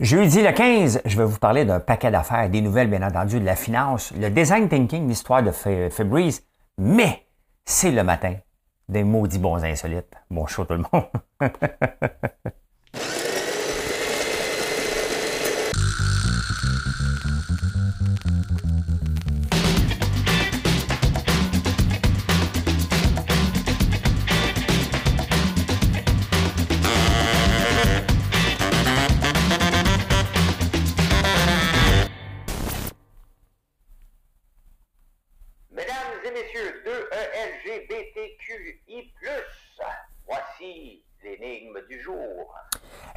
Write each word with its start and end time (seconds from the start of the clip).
Jeudi 0.00 0.42
le 0.42 0.52
15, 0.52 1.00
je 1.04 1.16
vais 1.16 1.24
vous 1.24 1.40
parler 1.40 1.64
d'un 1.64 1.80
paquet 1.80 2.12
d'affaires, 2.12 2.48
des 2.48 2.60
nouvelles, 2.60 2.88
bien 2.88 3.02
entendu, 3.02 3.40
de 3.40 3.44
la 3.44 3.56
finance, 3.56 4.12
le 4.16 4.30
design 4.30 4.68
thinking, 4.68 5.08
l'histoire 5.08 5.42
de 5.42 5.50
Fabrice, 5.50 6.44
mais 6.78 7.26
c'est 7.64 7.90
le 7.90 8.04
matin 8.04 8.36
des 8.88 9.02
maudits 9.02 9.40
bons 9.40 9.64
insolites. 9.64 10.14
Bon 10.30 10.46
show 10.46 10.64
tout 10.64 10.74
le 10.74 10.84
monde. 10.92 11.08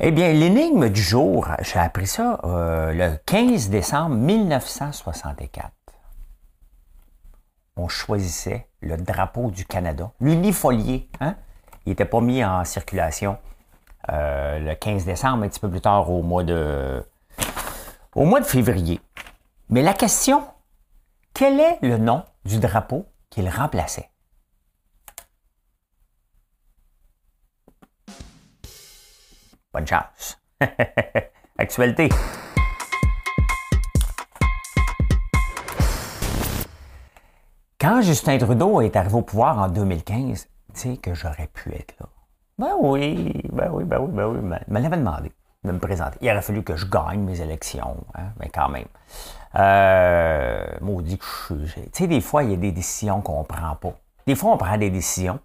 Eh 0.04 0.10
bien, 0.10 0.34
l'énigme 0.34 0.90
du 0.90 1.00
jour, 1.00 1.48
j'ai 1.60 1.78
appris 1.78 2.08
ça 2.08 2.40
euh, 2.44 2.92
le 2.92 3.18
15 3.24 3.70
décembre 3.70 4.16
1964. 4.16 5.70
On 7.78 7.88
choisissait 7.88 8.68
le 8.82 8.98
drapeau 8.98 9.52
du 9.52 9.64
Canada, 9.64 10.12
l'unifolié. 10.20 11.08
Hein? 11.20 11.36
Il 11.86 11.90
n'était 11.90 12.06
pas 12.06 12.20
mis 12.20 12.44
en 12.44 12.66
circulation 12.66 13.38
euh, 14.10 14.58
le 14.58 14.74
15 14.74 15.06
décembre, 15.06 15.44
un 15.44 15.50
petit 15.50 15.60
peu 15.60 15.70
plus 15.70 15.82
tard 15.82 16.10
au 16.10 16.24
mois 16.24 16.44
de, 16.44 17.06
au 18.16 18.26
mois 18.26 18.40
de 18.40 18.46
février. 18.46 19.00
Mais 19.70 19.84
la 19.84 19.94
question, 19.94 20.42
quel 21.36 21.60
est 21.60 21.78
le 21.84 22.00
nom 22.00 22.24
du 22.44 22.58
drapeau 22.58 23.06
qu'il 23.30 23.48
remplaçait? 23.48 24.10
Bonne 29.74 29.88
chance. 29.88 30.38
Actualité. 31.58 32.10
Quand 37.80 38.02
Justin 38.02 38.38
Trudeau 38.38 38.82
est 38.82 38.96
arrivé 38.96 39.16
au 39.16 39.22
pouvoir 39.22 39.58
en 39.60 39.70
2015, 39.70 40.48
tu 40.74 40.80
sais 40.80 40.98
que 40.98 41.14
j'aurais 41.14 41.48
pu 41.48 41.74
être 41.74 41.96
là. 42.00 42.08
Ben 42.60 42.76
oui, 42.80 43.42
ben 43.52 43.72
oui, 43.72 43.86
ben 43.86 44.00
oui, 44.00 44.12
ben 44.12 44.26
oui. 44.28 44.58
Il 44.68 44.74
m'avait 44.74 44.98
demandé 44.98 45.32
de 45.64 45.72
me 45.72 45.80
présenter. 45.80 46.18
Il 46.22 46.30
aurait 46.30 46.42
fallu 46.42 46.64
que 46.64 46.76
je 46.76 46.86
gagne 46.88 47.22
mes 47.22 47.40
élections, 47.40 47.98
hein, 48.16 48.34
mais 48.40 48.50
quand 48.50 48.70
même. 48.70 48.88
Euh, 49.56 50.66
maudit 50.82 51.18
que 51.18 51.26
je 51.66 51.76
Tu 51.76 51.90
sais, 51.94 52.08
des 52.08 52.22
fois, 52.22 52.44
il 52.44 52.52
y 52.52 52.54
a 52.54 52.58
des 52.58 52.72
décisions 52.72 53.22
qu'on 53.22 53.44
prend 53.44 53.76
pas. 53.76 53.94
Des 54.28 54.36
fois, 54.36 54.52
on 54.52 54.58
prend 54.58 54.78
des 54.78 54.90
décisions, 54.90 55.40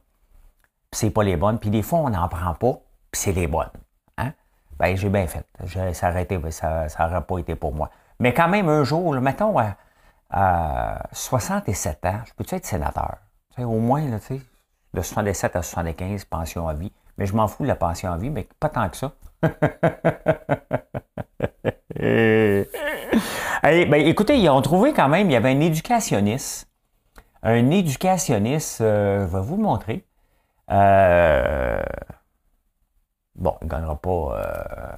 puis 0.91 0.99
c'est 0.99 1.11
pas 1.11 1.23
les 1.23 1.37
bonnes, 1.37 1.59
puis 1.59 1.71
des 1.71 1.83
fois, 1.83 2.01
on 2.01 2.11
n'en 2.11 2.29
prend 2.29 2.55
pas, 2.55 2.73
puis 3.11 3.21
c'est 3.21 3.33
les 3.33 3.47
bonnes. 3.47 3.71
Ben, 4.79 4.97
j'ai 4.97 5.09
bien 5.09 5.27
fait. 5.27 5.47
ça 5.67 6.03
n'aurait 6.03 7.23
pas 7.23 7.39
été 7.39 7.55
pour 7.55 7.73
moi. 7.75 7.91
Mais 8.21 8.33
quand 8.33 8.49
même, 8.49 8.69
un 8.69 8.85
jour, 8.85 9.15
mettons, 9.15 9.57
à, 10.31 11.03
67 11.13 12.05
ans, 12.07 12.21
je 12.27 12.33
peux-tu 12.35 12.55
être 12.55 12.67
sénateur? 12.67 13.17
au 13.59 13.79
moins, 13.79 14.03
là, 14.03 14.19
de 14.93 15.01
67 15.01 15.57
à 15.57 15.63
75, 15.63 16.25
pension 16.27 16.69
à 16.69 16.75
vie. 16.75 16.93
Mais 17.17 17.25
je 17.25 17.35
m'en 17.35 17.49
fous 17.49 17.63
de 17.63 17.69
la 17.69 17.77
pension 17.77 18.13
à 18.13 18.19
vie, 18.19 18.29
mais 18.29 18.47
pas 18.61 18.69
tant 18.69 18.89
que 18.91 18.97
ça. 18.97 19.13
ben, 23.63 23.95
écoutez, 23.95 24.39
ils 24.39 24.49
ont 24.51 24.61
trouvé 24.61 24.93
quand 24.93 25.09
même, 25.09 25.31
il 25.31 25.33
y 25.33 25.37
avait 25.37 25.51
un 25.51 25.61
éducationniste. 25.61 26.69
Un 27.43 27.71
éducationniste, 27.71 28.81
euh, 28.81 29.27
je 29.27 29.33
vais 29.37 29.43
vous 29.43 29.57
le 29.57 29.63
montrer. 29.63 30.05
Euh, 30.71 31.83
Bon, 33.37 33.55
il 33.61 33.67
ne 33.67 33.71
gagnera 33.71 33.97
pas. 33.97 34.11
Euh, 34.11 34.93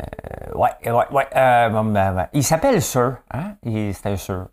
euh, 0.00 0.54
ouais, 0.54 0.70
ouais, 0.86 1.04
ouais. 1.10 1.26
Euh, 1.36 1.68
ben, 1.68 1.84
ben, 1.84 2.28
il 2.32 2.42
s'appelle 2.42 2.80
Sir. 2.80 3.16
Hein? 3.30 3.56
C'est 3.62 4.06
un 4.06 4.16
Sir. 4.16 4.46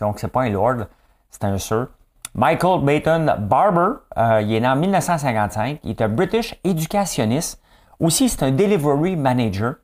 donc, 0.00 0.18
c'est 0.18 0.28
pas 0.28 0.42
un 0.42 0.50
Lord, 0.50 0.86
c'est 1.30 1.44
un 1.44 1.58
Sir. 1.58 1.88
Michael 2.34 2.82
Bayton 2.82 3.34
Barber, 3.38 4.00
il 4.42 4.52
est 4.52 4.60
né 4.60 4.68
en 4.68 4.76
1955. 4.76 5.80
Il 5.84 5.90
est 5.90 6.02
un 6.02 6.08
British 6.08 6.54
éducationniste. 6.64 7.62
Aussi, 7.98 8.28
c'est 8.28 8.42
un 8.42 8.50
delivery 8.50 9.16
manager. 9.16 9.76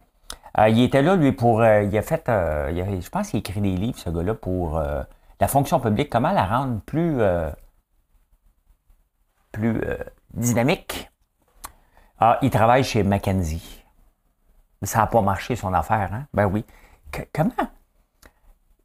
il 0.68 0.82
était 0.82 1.00
là, 1.00 1.16
lui, 1.16 1.32
pour. 1.32 1.64
il 1.64 1.96
a 1.96 2.02
fait. 2.02 2.24
je 2.26 3.08
pense 3.08 3.30
qu'il 3.30 3.38
a 3.38 3.40
écrit 3.40 3.62
des 3.62 3.76
livres, 3.76 3.98
ce 3.98 4.10
gars-là, 4.10 4.34
pour 4.34 4.78
la 5.40 5.48
fonction 5.48 5.80
publique. 5.80 6.10
Comment 6.10 6.32
la 6.32 6.44
rendre 6.44 6.80
plus. 6.82 7.16
plus 9.50 9.80
dynamique? 10.34 11.11
Ah, 12.24 12.38
il 12.40 12.50
travaille 12.50 12.84
chez 12.84 13.02
Mackenzie. 13.02 13.82
Ça 14.84 15.00
n'a 15.00 15.06
pas 15.08 15.22
marché 15.22 15.56
son 15.56 15.74
affaire, 15.74 16.14
hein? 16.14 16.28
Ben 16.32 16.46
oui. 16.46 16.64
comment? 17.34 17.50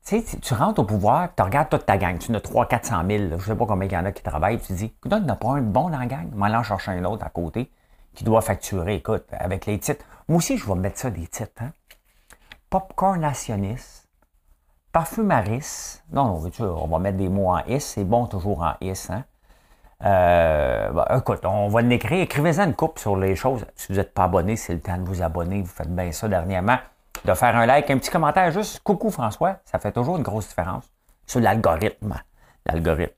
Tu 0.03 0.23
sais, 0.23 0.39
tu 0.39 0.55
rentres 0.55 0.79
au 0.79 0.85
pouvoir, 0.85 1.35
tu 1.35 1.43
regardes 1.43 1.69
toute 1.69 1.85
ta 1.85 1.99
gang, 1.99 2.17
tu 2.17 2.31
en 2.31 2.33
as 2.33 2.41
300 2.41 2.67
400 2.67 3.03
000, 3.07 3.23
je 3.29 3.33
ne 3.35 3.39
sais 3.39 3.55
pas 3.55 3.67
combien 3.67 3.87
il 3.87 3.93
y 3.93 3.95
en 3.95 4.05
a 4.05 4.11
qui 4.11 4.23
travaillent, 4.23 4.59
tu 4.59 4.73
dis, 4.73 4.91
il 5.05 5.15
n'y 5.15 5.35
pas 5.35 5.49
un 5.49 5.61
bon 5.61 5.91
dans 5.91 5.99
la 5.99 6.07
gang, 6.07 6.31
m'en 6.33 6.47
en 6.47 6.63
chercher 6.63 6.93
un 6.93 7.05
autre 7.05 7.23
à 7.23 7.29
côté 7.29 7.71
qui 8.15 8.23
doit 8.23 8.41
facturer, 8.41 8.95
écoute, 8.95 9.27
avec 9.29 9.67
les 9.67 9.77
titres. 9.77 10.03
Moi 10.27 10.39
aussi, 10.39 10.57
je 10.57 10.65
vais 10.65 10.73
mettre 10.73 10.97
ça 10.97 11.11
des 11.11 11.27
titres, 11.27 11.61
hein? 11.61 11.73
Popcorn 12.71 13.19
nationiste, 13.19 14.09
parfumariste, 14.91 16.03
non, 16.11 16.41
non, 16.41 16.51
on 16.59 16.87
va 16.87 16.97
mettre 16.97 17.19
des 17.19 17.29
mots 17.29 17.51
en 17.51 17.59
S, 17.59 17.85
c'est 17.85 18.03
bon 18.03 18.25
toujours 18.25 18.63
en 18.63 18.73
S, 18.81 19.11
hein? 19.11 19.25
Euh, 20.05 20.91
bah, 20.91 21.07
écoute, 21.17 21.43
on 21.45 21.69
va 21.69 21.81
l'écrire. 21.81 22.21
Écrivez-en 22.21 22.65
une 22.65 22.75
coupe 22.75 22.99
sur 22.99 23.17
les 23.17 23.35
choses. 23.35 23.65
Si 23.75 23.91
vous 23.91 23.97
n'êtes 23.97 24.13
pas 24.13 24.25
abonné, 24.25 24.55
c'est 24.55 24.73
le 24.73 24.79
temps 24.79 24.97
de 24.97 25.03
vous 25.03 25.21
abonner. 25.21 25.61
Vous 25.61 25.67
faites 25.67 25.93
bien 25.93 26.11
ça 26.11 26.27
dernièrement. 26.27 26.77
De 27.25 27.33
faire 27.33 27.55
un 27.55 27.65
like, 27.65 27.89
un 27.89 27.97
petit 27.97 28.11
commentaire, 28.11 28.51
juste 28.51 28.79
coucou 28.81 29.09
François. 29.09 29.57
Ça 29.65 29.79
fait 29.79 29.91
toujours 29.91 30.17
une 30.17 30.23
grosse 30.23 30.47
différence 30.49 30.85
sur 31.25 31.39
l'algorithme. 31.39 32.15
L'algorithme. 32.65 33.13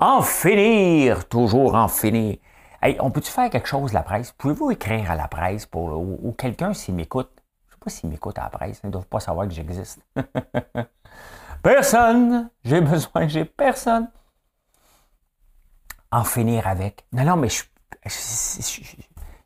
En 0.00 0.22
finir, 0.22 1.28
toujours 1.28 1.74
en 1.74 1.88
finir. 1.88 2.36
Hey, 2.82 2.96
on 3.00 3.10
peut-tu 3.10 3.30
faire 3.30 3.50
quelque 3.50 3.66
chose, 3.66 3.92
la 3.92 4.02
presse? 4.02 4.32
Pouvez-vous 4.32 4.70
écrire 4.70 5.10
à 5.10 5.16
la 5.16 5.26
presse 5.28 5.66
pour, 5.66 5.98
ou, 5.98 6.32
quelqu'un 6.36 6.72
s'il 6.72 6.94
m'écoute? 6.94 7.30
Je 7.66 7.72
ne 7.72 7.74
sais 7.74 7.80
pas 7.84 7.90
s'il 7.90 8.10
m'écoute 8.10 8.38
à 8.38 8.44
la 8.44 8.50
presse. 8.50 8.80
Ils 8.84 8.88
ne 8.88 8.92
doivent 8.92 9.06
pas 9.06 9.20
savoir 9.20 9.48
que 9.48 9.54
j'existe. 9.54 10.00
personne! 11.62 12.50
J'ai 12.64 12.80
besoin, 12.80 13.26
j'ai 13.26 13.44
personne 13.44 14.08
en 16.10 16.24
finir 16.24 16.66
avec. 16.66 17.04
Non, 17.12 17.24
non, 17.24 17.36
mais 17.36 17.48
je, 17.48 17.62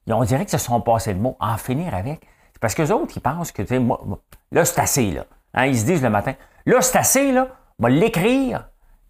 on 0.09 0.25
dirait 0.25 0.45
que 0.45 0.50
se 0.50 0.59
sont 0.59 0.81
passés 0.81 1.12
le 1.12 1.21
mot, 1.21 1.37
en 1.41 1.56
finir 1.56 1.95
avec. 1.95 2.27
C'est 2.53 2.61
parce 2.61 2.75
que 2.75 2.83
les 2.83 2.91
autres, 2.91 3.12
ils 3.17 3.21
pensent 3.21 3.53
que, 3.53 3.62
tu 3.62 3.69
sais, 3.69 3.78
moi, 3.78 4.00
là, 4.50 4.65
c'est 4.65 4.81
assez, 4.81 5.11
là. 5.11 5.25
Hein, 5.55 5.67
ils 5.67 5.78
se 5.78 5.84
disent 5.84 6.03
le 6.03 6.11
matin, 6.11 6.34
là, 6.67 6.81
c'est 6.81 6.99
assez, 6.99 7.33
là, 7.33 7.49
on 7.78 7.84
va 7.84 7.89
l'écrire, 7.91 8.69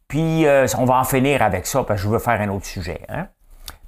puis 0.08 0.46
euh, 0.46 0.66
on 0.78 0.84
va 0.84 0.98
en 0.98 1.04
finir 1.04 1.42
avec 1.42 1.66
ça, 1.66 1.84
parce 1.84 2.00
que 2.00 2.06
je 2.06 2.12
veux 2.12 2.18
faire 2.18 2.40
un 2.40 2.48
autre 2.48 2.66
sujet. 2.66 3.04
Hein. 3.08 3.28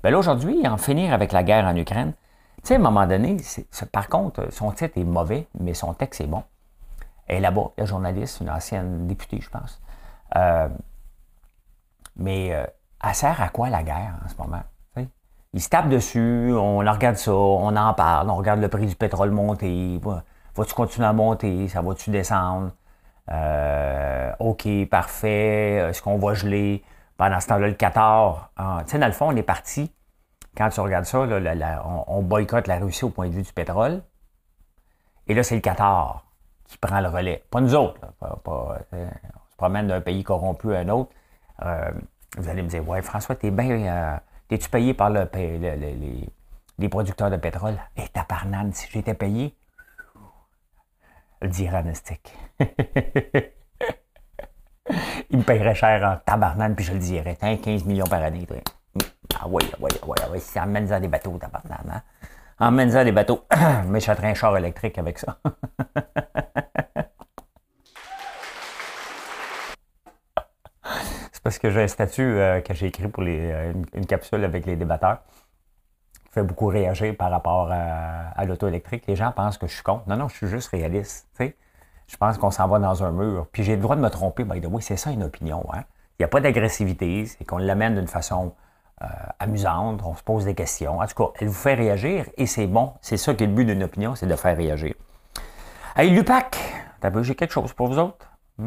Ben 0.02 0.10
là, 0.10 0.18
aujourd'hui, 0.18 0.66
en 0.68 0.76
finir 0.76 1.12
avec 1.12 1.32
la 1.32 1.42
guerre 1.42 1.64
en 1.64 1.74
Ukraine, 1.76 2.12
tu 2.58 2.68
sais, 2.68 2.74
à 2.74 2.76
un 2.78 2.80
moment 2.80 3.06
donné, 3.06 3.36
par 3.92 4.08
contre, 4.08 4.52
son 4.52 4.70
titre 4.72 4.98
est 4.98 5.04
mauvais, 5.04 5.48
mais 5.58 5.74
son 5.74 5.92
texte 5.94 6.20
est 6.20 6.26
bon. 6.26 6.42
Est 7.28 7.40
là-bas, 7.40 7.72
la 7.76 7.84
journaliste, 7.84 8.40
une 8.40 8.50
ancienne 8.50 9.06
députée, 9.06 9.40
je 9.40 9.48
pense. 9.50 9.80
Euh, 10.36 10.68
mais 12.16 12.54
euh, 12.54 12.64
elle 13.06 13.14
sert 13.14 13.40
à 13.40 13.48
quoi 13.48 13.68
la 13.70 13.82
guerre 13.82 14.14
en 14.24 14.28
ce 14.28 14.36
moment? 14.36 14.62
Ils 15.54 15.62
se 15.62 15.68
tapent 15.68 15.88
dessus, 15.88 16.52
on 16.52 16.78
regarde 16.78 17.14
ça, 17.14 17.32
on 17.32 17.76
en 17.76 17.94
parle, 17.94 18.28
on 18.28 18.34
regarde 18.34 18.60
le 18.60 18.66
prix 18.66 18.86
du 18.86 18.96
pétrole 18.96 19.30
monter. 19.30 20.00
Va-tu 20.56 20.74
continuer 20.74 21.06
à 21.06 21.12
monter? 21.12 21.68
Ça 21.68 21.80
va-tu 21.80 22.10
descendre? 22.10 22.72
Euh, 23.30 24.32
OK, 24.40 24.66
parfait. 24.90 25.76
Est-ce 25.88 26.02
qu'on 26.02 26.18
va 26.18 26.34
geler? 26.34 26.82
Pendant 27.16 27.38
ce 27.38 27.46
temps-là, 27.46 27.68
le 27.68 27.74
Qatar. 27.74 28.50
Ah, 28.56 28.80
tu 28.84 28.90
sais, 28.90 28.98
dans 28.98 29.06
le 29.06 29.12
fond, 29.12 29.28
on 29.28 29.36
est 29.36 29.44
parti. 29.44 29.92
Quand 30.56 30.70
tu 30.70 30.80
regardes 30.80 31.04
ça, 31.04 31.20
on, 31.20 32.22
boycotte 32.22 32.66
la 32.66 32.78
Russie 32.78 33.04
au 33.04 33.10
point 33.10 33.28
de 33.28 33.34
vue 33.34 33.42
du 33.42 33.52
pétrole. 33.52 34.02
Et 35.28 35.34
là, 35.34 35.44
c'est 35.44 35.54
le 35.54 35.60
Qatar 35.60 36.24
qui 36.64 36.78
prend 36.78 37.00
le 37.00 37.08
relais. 37.08 37.44
Pas 37.52 37.60
nous 37.60 37.76
autres. 37.76 38.00
on 38.20 38.74
se 38.90 39.56
promène 39.56 39.86
d'un 39.86 40.00
pays 40.00 40.24
corrompu 40.24 40.74
à 40.74 40.80
un 40.80 40.88
autre. 40.88 41.10
Euh, 41.64 41.92
vous 42.36 42.48
allez 42.48 42.62
me 42.62 42.68
dire, 42.68 42.86
ouais, 42.88 43.02
François, 43.02 43.34
t'es 43.34 43.50
bien. 43.50 43.70
Euh, 43.70 44.16
t'es-tu 44.48 44.68
payé 44.68 44.94
par 44.94 45.10
le, 45.10 45.28
les, 46.78 46.88
producteurs 46.88 47.30
de 47.30 47.36
pétrole? 47.36 47.76
Et 47.96 48.02
hey, 48.02 48.08
tabarnane, 48.08 48.72
si 48.72 48.88
j'étais 48.90 49.14
payé, 49.14 49.56
le 51.40 51.48
diranostique. 51.48 52.36
Il 55.30 55.38
me 55.38 55.42
paierait 55.42 55.74
cher 55.74 56.04
en 56.04 56.16
tabarnane, 56.24 56.74
puis 56.74 56.84
je 56.84 56.92
le 56.92 56.98
dirais. 56.98 57.36
15 57.36 57.84
millions 57.84 58.06
par 58.06 58.22
année. 58.22 58.46
Ah 59.40 59.46
oui, 59.48 59.62
ah 59.72 59.76
oui, 59.80 59.90
ah 59.94 60.06
oui, 60.06 60.16
ah 60.22 60.28
oui. 60.30 60.40
Ça 60.40 60.66
dans 60.66 61.00
des 61.00 61.08
bateaux, 61.08 61.38
tabarnane. 61.38 61.90
Hein? 61.90 62.02
Emmène-en 62.58 63.04
des 63.04 63.12
bateaux. 63.12 63.44
Mais 63.86 64.00
j'achèterai 64.00 64.28
un 64.30 64.34
char 64.34 64.56
électrique 64.56 64.98
avec 64.98 65.18
ça. 65.18 65.38
parce 71.44 71.58
que 71.58 71.70
j'ai 71.70 71.82
un 71.82 71.88
statut 71.88 72.22
euh, 72.22 72.60
que 72.62 72.72
j'ai 72.72 72.86
écrit 72.86 73.06
pour 73.06 73.22
euh, 73.24 73.72
une, 73.92 74.06
capsule 74.06 74.42
avec 74.42 74.64
les 74.64 74.76
débatteurs 74.76 75.18
qui 76.24 76.32
fait 76.32 76.42
beaucoup 76.42 76.66
réagir 76.66 77.14
par 77.16 77.30
rapport 77.30 77.70
à, 77.70 78.44
l'auto 78.46 78.66
électrique. 78.66 79.04
Les 79.06 79.14
gens 79.14 79.30
pensent 79.30 79.58
que 79.58 79.66
je 79.66 79.74
suis 79.74 79.82
contre. 79.82 80.08
Non, 80.08 80.16
non, 80.16 80.28
je 80.28 80.36
suis 80.36 80.48
juste 80.48 80.70
réaliste. 80.70 81.28
Je 82.06 82.16
pense 82.16 82.38
qu'on 82.38 82.50
s'en 82.50 82.66
va 82.66 82.78
dans 82.78 83.04
un 83.04 83.12
mur. 83.12 83.46
Puis 83.52 83.62
j'ai 83.62 83.76
le 83.76 83.82
droit 83.82 83.94
de 83.94 84.00
me 84.00 84.08
tromper, 84.08 84.44
by 84.44 84.60
the 84.60 84.66
way, 84.66 84.80
c'est 84.80 84.96
ça 84.96 85.10
une 85.10 85.22
opinion. 85.22 85.64
Hein? 85.72 85.84
Il 86.18 86.22
n'y 86.22 86.24
a 86.24 86.28
pas 86.28 86.40
d'agressivité, 86.40 87.26
c'est 87.26 87.44
qu'on 87.44 87.58
l'amène 87.58 87.94
d'une 87.94 88.08
façon 88.08 88.54
euh, 89.02 89.06
amusante, 89.38 90.00
on 90.04 90.14
se 90.14 90.22
pose 90.22 90.44
des 90.44 90.54
questions. 90.54 90.98
En 90.98 91.06
tout 91.06 91.14
cas, 91.14 91.32
elle 91.40 91.48
vous 91.48 91.54
fait 91.54 91.74
réagir 91.74 92.26
et 92.36 92.46
c'est 92.46 92.66
bon. 92.66 92.94
C'est 93.02 93.16
ça 93.16 93.34
qui 93.34 93.44
est 93.44 93.46
le 93.46 93.52
but 93.52 93.66
d'une 93.66 93.82
opinion, 93.82 94.14
c'est 94.14 94.26
de 94.26 94.36
faire 94.36 94.56
réagir. 94.56 94.94
Hey, 95.94 96.10
Lupac, 96.10 96.56
j'ai 97.22 97.34
quelque 97.34 97.52
chose 97.52 97.72
pour 97.74 97.88
vous 97.88 97.98
autres. 97.98 98.33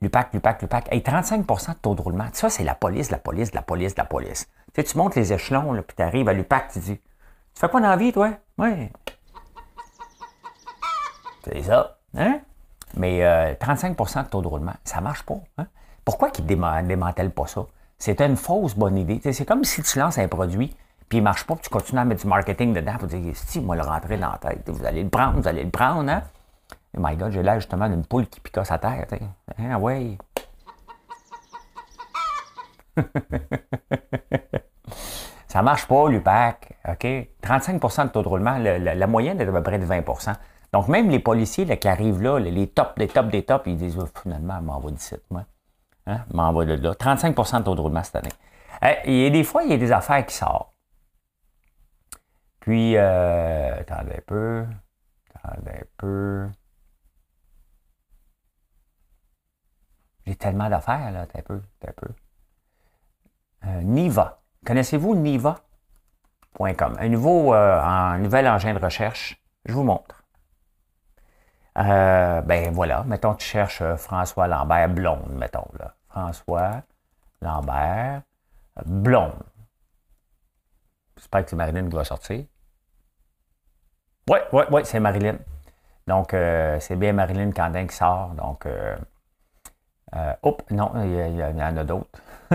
Lupac, 0.00 0.32
Lupac, 0.32 0.62
Lupac. 0.62 0.88
Hey, 0.90 1.02
35 1.02 1.46
de 1.46 1.74
taux 1.80 1.94
de 1.94 2.00
roulement. 2.00 2.26
Ça, 2.32 2.48
c'est 2.48 2.64
la 2.64 2.74
police, 2.74 3.10
la 3.10 3.18
police, 3.18 3.52
la 3.52 3.60
police, 3.62 3.96
la 3.96 4.04
police. 4.04 4.48
Tu, 4.72 4.80
sais, 4.80 4.84
tu 4.84 4.96
montes 4.96 5.14
les 5.14 5.32
échelons, 5.32 5.74
puis 5.86 5.96
tu 5.96 6.02
arrives 6.02 6.28
à 6.28 6.32
Lupac, 6.32 6.72
tu 6.72 6.78
dis 6.78 6.96
Tu 6.96 7.02
fais 7.60 7.68
quoi 7.68 7.80
dans 7.80 7.90
la 7.90 7.96
vie, 7.96 8.12
toi? 8.12 8.30
Oui. 8.58 8.90
C'est 11.44 11.62
ça. 11.62 11.98
Hein? 12.16 12.40
Mais 12.96 13.56
35 13.60 14.00
euh, 14.00 14.22
de 14.22 14.28
taux 14.28 14.40
de 14.40 14.46
roulement, 14.46 14.74
ça 14.84 15.00
marche 15.00 15.22
pas. 15.24 15.38
Hein? 15.58 15.66
Pourquoi 16.04 16.30
qu'ils 16.30 16.46
ne 16.46 16.82
démantèlent 16.86 17.32
pas 17.32 17.46
ça? 17.46 17.66
C'est 17.98 18.20
une 18.20 18.36
fausse 18.36 18.74
bonne 18.74 18.96
idée. 18.96 19.20
C'est 19.32 19.44
comme 19.44 19.64
si 19.64 19.82
tu 19.82 19.98
lances 19.98 20.18
un 20.18 20.28
produit, 20.28 20.74
il 21.16 21.22
marche 21.22 21.44
pas, 21.44 21.56
tu 21.56 21.70
continues 21.70 22.00
à 22.00 22.04
mettre 22.04 22.22
du 22.22 22.28
marketing 22.28 22.72
dedans 22.72 22.96
pour 22.98 23.08
dire, 23.08 23.20
si, 23.34 23.60
moi, 23.60 23.76
le 23.76 23.82
rentrer 23.82 24.16
dans 24.16 24.30
la 24.30 24.38
tête. 24.38 24.68
Vous 24.68 24.84
allez 24.84 25.02
le 25.02 25.08
prendre, 25.08 25.40
vous 25.40 25.48
allez 25.48 25.64
le 25.64 25.70
prendre, 25.70 26.10
hein? 26.10 26.22
Oh 26.96 27.00
my 27.00 27.16
God, 27.16 27.32
j'ai 27.32 27.42
l'air 27.42 27.56
justement 27.56 27.88
d'une 27.88 28.04
poule 28.04 28.26
qui 28.26 28.40
picasse 28.40 28.70
à 28.70 28.78
terre. 28.78 29.06
Hein, 29.58 29.76
ouais. 29.78 30.16
ça 35.48 35.62
marche 35.62 35.86
pas, 35.86 36.08
l'UPAC. 36.08 36.78
OK? 36.88 37.06
35 37.42 37.80
de 37.80 38.08
taux 38.10 38.22
de 38.22 38.28
roulement, 38.28 38.58
la, 38.58 39.06
moyenne 39.06 39.40
est 39.40 39.48
à 39.48 39.52
peu 39.52 39.62
près 39.62 39.78
de 39.78 39.86
20% 39.86 40.34
donc, 40.74 40.88
même 40.88 41.08
les 41.08 41.20
policiers 41.20 41.66
qui 41.78 41.86
arrivent 41.86 42.20
là, 42.20 42.40
les 42.40 42.66
tops 42.66 42.96
des 42.96 43.06
tops 43.06 43.30
des 43.30 43.44
tops, 43.44 43.62
ils 43.66 43.76
disent 43.76 43.96
oh, 43.96 44.08
finalement, 44.20 44.60
m'envoie 44.60 44.90
17, 44.90 45.22
moi. 45.30 45.44
Hein? 46.08 46.22
M'envoie 46.32 46.64
de 46.64 46.74
là. 46.74 46.96
35 46.96 47.36
de 47.36 47.62
taux 47.62 47.76
de 47.76 47.80
roulement 47.80 48.02
cette 48.02 48.16
année. 48.16 48.32
Et 49.04 49.30
des 49.30 49.44
fois, 49.44 49.62
il 49.62 49.70
y 49.70 49.72
a 49.72 49.76
des 49.76 49.92
affaires 49.92 50.26
qui 50.26 50.34
sortent. 50.34 50.73
Puis, 52.64 52.96
euh, 52.96 53.78
attendez 53.78 54.14
un 54.16 54.22
peu. 54.26 54.66
Attendez 55.34 55.70
un 55.70 55.86
peu. 55.98 56.48
J'ai 60.24 60.34
tellement 60.36 60.70
d'affaires, 60.70 61.12
là, 61.12 61.26
un 61.34 61.42
peu, 61.42 61.60
un 61.86 61.92
peu. 61.92 62.08
Euh, 63.66 63.82
Niva. 63.82 64.40
Connaissez-vous 64.64 65.14
Niva.com? 65.14 66.96
Un 66.98 67.08
nouveau, 67.10 67.52
euh, 67.52 67.82
un 67.82 68.16
nouvel 68.16 68.48
engin 68.48 68.72
de 68.72 68.82
recherche. 68.82 69.38
Je 69.66 69.74
vous 69.74 69.84
montre. 69.84 70.24
Euh, 71.76 72.40
ben 72.40 72.72
voilà, 72.72 73.04
mettons, 73.04 73.34
tu 73.34 73.44
cherches 73.46 73.82
François 73.96 74.48
Lambert 74.48 74.88
blonde, 74.88 75.34
mettons, 75.34 75.68
là. 75.78 75.96
François 76.08 76.82
Lambert 77.42 78.22
blonde. 78.86 79.42
J'espère 81.18 81.44
que 81.44 81.54
Marilyn 81.56 81.90
va 81.90 82.04
sortir. 82.04 82.46
Oui, 84.28 84.38
oui, 84.52 84.62
oui, 84.70 84.82
c'est 84.84 85.00
Marilyn. 85.00 85.38
Donc, 86.06 86.34
euh, 86.34 86.78
c'est 86.80 86.96
bien 86.96 87.12
Marilyn 87.12 87.50
Candin 87.52 87.86
qui 87.86 87.96
sort. 87.96 88.30
Donc, 88.34 88.66
euh, 88.66 88.96
hop, 90.42 90.62
non, 90.70 90.92
il 91.02 91.36
y, 91.36 91.42
en 91.42 91.76
a 91.76 91.84
d'autres. 91.84 92.20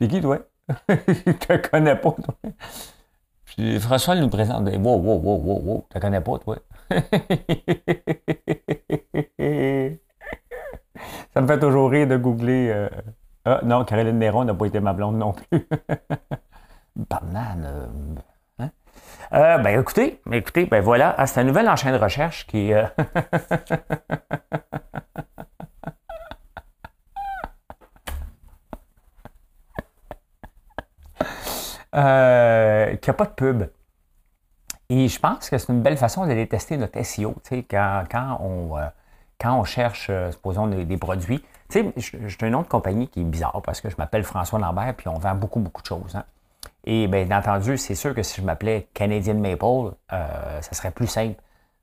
C'est 0.00 0.08
qui, 0.08 0.20
toi? 0.20 0.38
Je 0.88 1.32
te 1.32 1.68
connais 1.68 1.96
pas, 1.96 2.12
toi. 2.12 2.34
Puis 3.44 3.78
François 3.80 4.14
nous 4.16 4.28
présente. 4.28 4.68
Wow, 4.68 4.98
wow, 4.98 5.18
wow, 5.18 5.36
wow, 5.38 5.60
wow. 5.62 5.86
Tu 5.90 6.00
connais 6.00 6.20
pas, 6.20 6.38
toi. 6.38 6.56
Ça 11.34 11.40
me 11.40 11.48
fait 11.48 11.58
toujours 11.58 11.90
rire 11.90 12.06
de 12.06 12.16
googler. 12.16 12.70
Euh, 12.70 12.88
ah, 13.44 13.58
non, 13.64 13.84
Caroline 13.84 14.18
Néron 14.18 14.44
n'a 14.44 14.54
pas 14.54 14.66
été 14.66 14.78
ma 14.78 14.92
blonde 14.92 15.18
non 15.18 15.32
plus. 15.32 15.66
Banane. 16.96 17.66
Euh, 17.66 17.86
hein? 18.60 18.70
Euh, 19.32 19.58
ben 19.58 19.80
écoutez, 19.80 20.20
écoutez, 20.30 20.66
ben 20.66 20.80
voilà, 20.80 21.12
ah, 21.18 21.26
c'est 21.26 21.40
un 21.40 21.44
nouvel 21.44 21.68
enchaîne 21.68 21.92
de 21.92 21.98
recherche 21.98 22.46
qui. 22.46 22.70
qui 33.00 33.10
n'a 33.10 33.14
pas 33.16 33.26
de 33.26 33.34
pub. 33.36 33.64
Et 34.88 35.08
je 35.08 35.18
pense 35.18 35.50
que 35.50 35.58
c'est 35.58 35.72
une 35.72 35.82
belle 35.82 35.96
façon 35.96 36.26
d'aller 36.26 36.46
tester 36.46 36.76
notre 36.76 37.02
SEO, 37.02 37.34
quand, 37.68 38.04
quand, 38.08 38.38
on, 38.40 38.76
quand 39.44 39.58
on 39.58 39.64
cherche, 39.64 40.06
euh, 40.08 40.30
supposons, 40.32 40.66
des, 40.66 40.96
produits. 40.96 41.44
Tu 41.68 41.82
sais, 41.82 41.92
je 41.96 42.28
suis 42.28 42.46
une 42.46 42.54
autre 42.54 42.68
compagnie 42.68 43.08
qui 43.08 43.20
est 43.20 43.24
bizarre 43.24 43.60
parce 43.62 43.80
que 43.82 43.90
je 43.90 43.96
m'appelle 43.98 44.24
François 44.24 44.58
Lambert 44.58 44.94
puis 44.96 45.08
on 45.08 45.18
vend 45.18 45.34
beaucoup, 45.34 45.60
beaucoup 45.60 45.82
de 45.82 45.86
choses. 45.86 46.16
Hein. 46.16 46.24
Et 46.84 47.06
bien 47.08 47.30
entendu, 47.30 47.76
c'est 47.76 47.94
sûr 47.94 48.14
que 48.14 48.22
si 48.22 48.40
je 48.40 48.46
m'appelais 48.46 48.88
Canadian 48.94 49.34
Maple, 49.34 49.94
euh, 50.12 50.60
ça 50.62 50.72
serait 50.72 50.90
plus 50.90 51.06
simple 51.06 51.38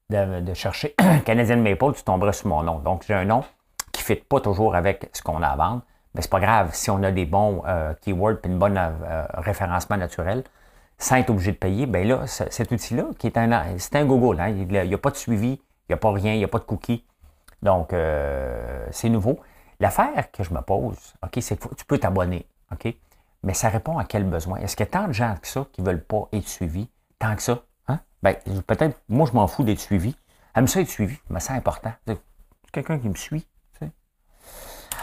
de, 0.10 0.54
chercher 0.56 0.96
Canadian 1.26 1.58
Maple, 1.58 1.94
tu 1.96 2.04
tomberais 2.04 2.34
sur 2.34 2.48
mon 2.48 2.64
nom. 2.64 2.80
Donc, 2.80 3.04
j'ai 3.08 3.14
un 3.14 3.26
nom 3.26 3.44
qui 3.92 4.02
ne 4.02 4.06
fit 4.06 4.24
pas 4.24 4.40
toujours 4.40 4.76
avec 4.76 5.10
ce 5.14 5.22
qu'on 5.22 5.42
a 5.44 5.48
à 5.48 5.56
vendre. 5.56 5.82
Mais 6.16 6.22
c'est 6.22 6.32
pas 6.32 6.40
grave. 6.40 6.72
Si 6.74 6.90
on 6.90 7.02
a 7.04 7.12
des 7.12 7.26
bons 7.26 7.64
euh, 7.68 7.94
keywords 8.02 8.40
et 8.44 8.48
une 8.48 8.58
bonne 8.58 8.80
référencement 9.36 9.98
naturel, 9.98 10.44
sans 10.98 11.18
être 11.18 11.30
obligé 11.30 11.52
de 11.52 11.58
payer, 11.58 11.86
ben 11.86 12.08
là, 12.08 12.28
cet 12.28 12.72
outil-là, 12.72 13.06
qui 13.18 13.28
est 13.28 13.38
un, 13.38 13.78
c'est 13.78 13.96
un 13.96 14.06
Google, 14.06 14.42
hein, 14.42 14.50
il 14.50 14.68
n'y 14.68 14.94
a, 14.94 14.98
pas 14.98 15.12
de 15.12 15.16
suivi, 15.16 15.54
il 15.54 15.92
n'y 15.92 15.94
a 15.94 15.98
pas 15.98 16.12
rien, 16.12 16.34
il 16.34 16.40
n'y 16.40 16.44
a 16.44 16.50
pas 16.50 16.60
de 16.60 16.66
cookies. 16.66 17.06
Donc, 17.62 17.94
euh, 17.94 18.88
c'est 18.92 19.10
nouveau. 19.10 19.40
L'affaire 19.80 20.32
que 20.32 20.44
je 20.44 20.54
me 20.54 20.62
pose, 20.62 21.14
OK, 21.24 21.38
c'est 21.42 21.58
que 21.60 21.74
tu 21.76 21.86
peux 21.86 21.98
t'abonner, 21.98 22.48
OK? 22.72 22.94
Mais 23.44 23.54
ça 23.54 23.70
répond 23.70 23.98
à 23.98 24.06
quel 24.06 24.24
besoin? 24.24 24.60
Est-ce 24.60 24.76
qu'il 24.76 24.86
y 24.86 24.90
a 24.90 24.92
tant 24.92 25.08
de 25.08 25.14
gens 25.14 25.36
que 25.42 25.48
ça 25.48 25.66
qui 25.72 25.82
ne 25.82 25.88
veulent 25.88 26.04
pas 26.04 26.28
être 26.34 26.48
suivis? 26.48 26.90
Tant 27.18 27.36
que 27.36 27.42
ça? 27.42 27.64
Hein? 27.88 28.00
Ben, 28.22 28.36
peut-être, 28.68 29.02
moi, 29.10 29.28
je 29.28 29.36
m'en 29.36 29.48
fous 29.48 29.64
d'être 29.64 29.80
suivi. 29.80 30.16
Aime 30.56 30.68
ça 30.68 30.82
être 30.82 30.90
suivi, 30.90 31.18
mais 31.30 31.40
c'est 31.40 31.54
important. 31.54 31.94
Quelqu'un 32.72 33.00
qui 33.00 33.10
me 33.10 33.16
suit, 33.16 33.48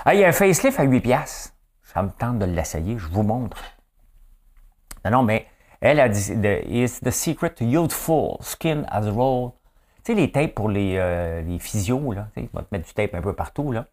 ah, 0.05 0.15
il 0.15 0.21
y 0.21 0.25
a 0.25 0.29
un 0.29 0.33
facelift 0.33 0.79
à 0.79 0.85
8 0.85 1.01
piastres. 1.01 1.55
Ça 1.83 2.03
me 2.03 2.11
tente 2.11 2.39
de 2.39 2.45
l'essayer, 2.45 2.99
je 2.99 3.09
vous 3.09 3.23
montre. 3.23 3.63
Non, 5.05 5.11
non, 5.11 5.23
mais 5.23 5.47
elle 5.81 6.01
a 6.01 6.09
dit 6.09 6.33
Is 6.67 7.01
the 7.01 7.11
secret 7.11 7.51
to 7.57 7.65
youthful 7.65 8.39
skin 8.41 8.85
as 8.91 9.07
a 9.07 9.11
roll. 9.11 9.53
Tu 10.09 10.15
sais, 10.15 10.21
les 10.23 10.33
tapes 10.33 10.55
pour 10.55 10.71
les, 10.71 10.97
euh, 10.97 11.43
les 11.43 11.59
physios, 11.59 12.15
là. 12.15 12.29
Tu 12.35 12.49
va 12.55 12.63
te 12.63 12.69
mettre 12.73 12.87
du 12.87 12.95
tape 12.95 13.13
un 13.13 13.21
peu 13.21 13.35
partout, 13.35 13.73
là. 13.73 13.85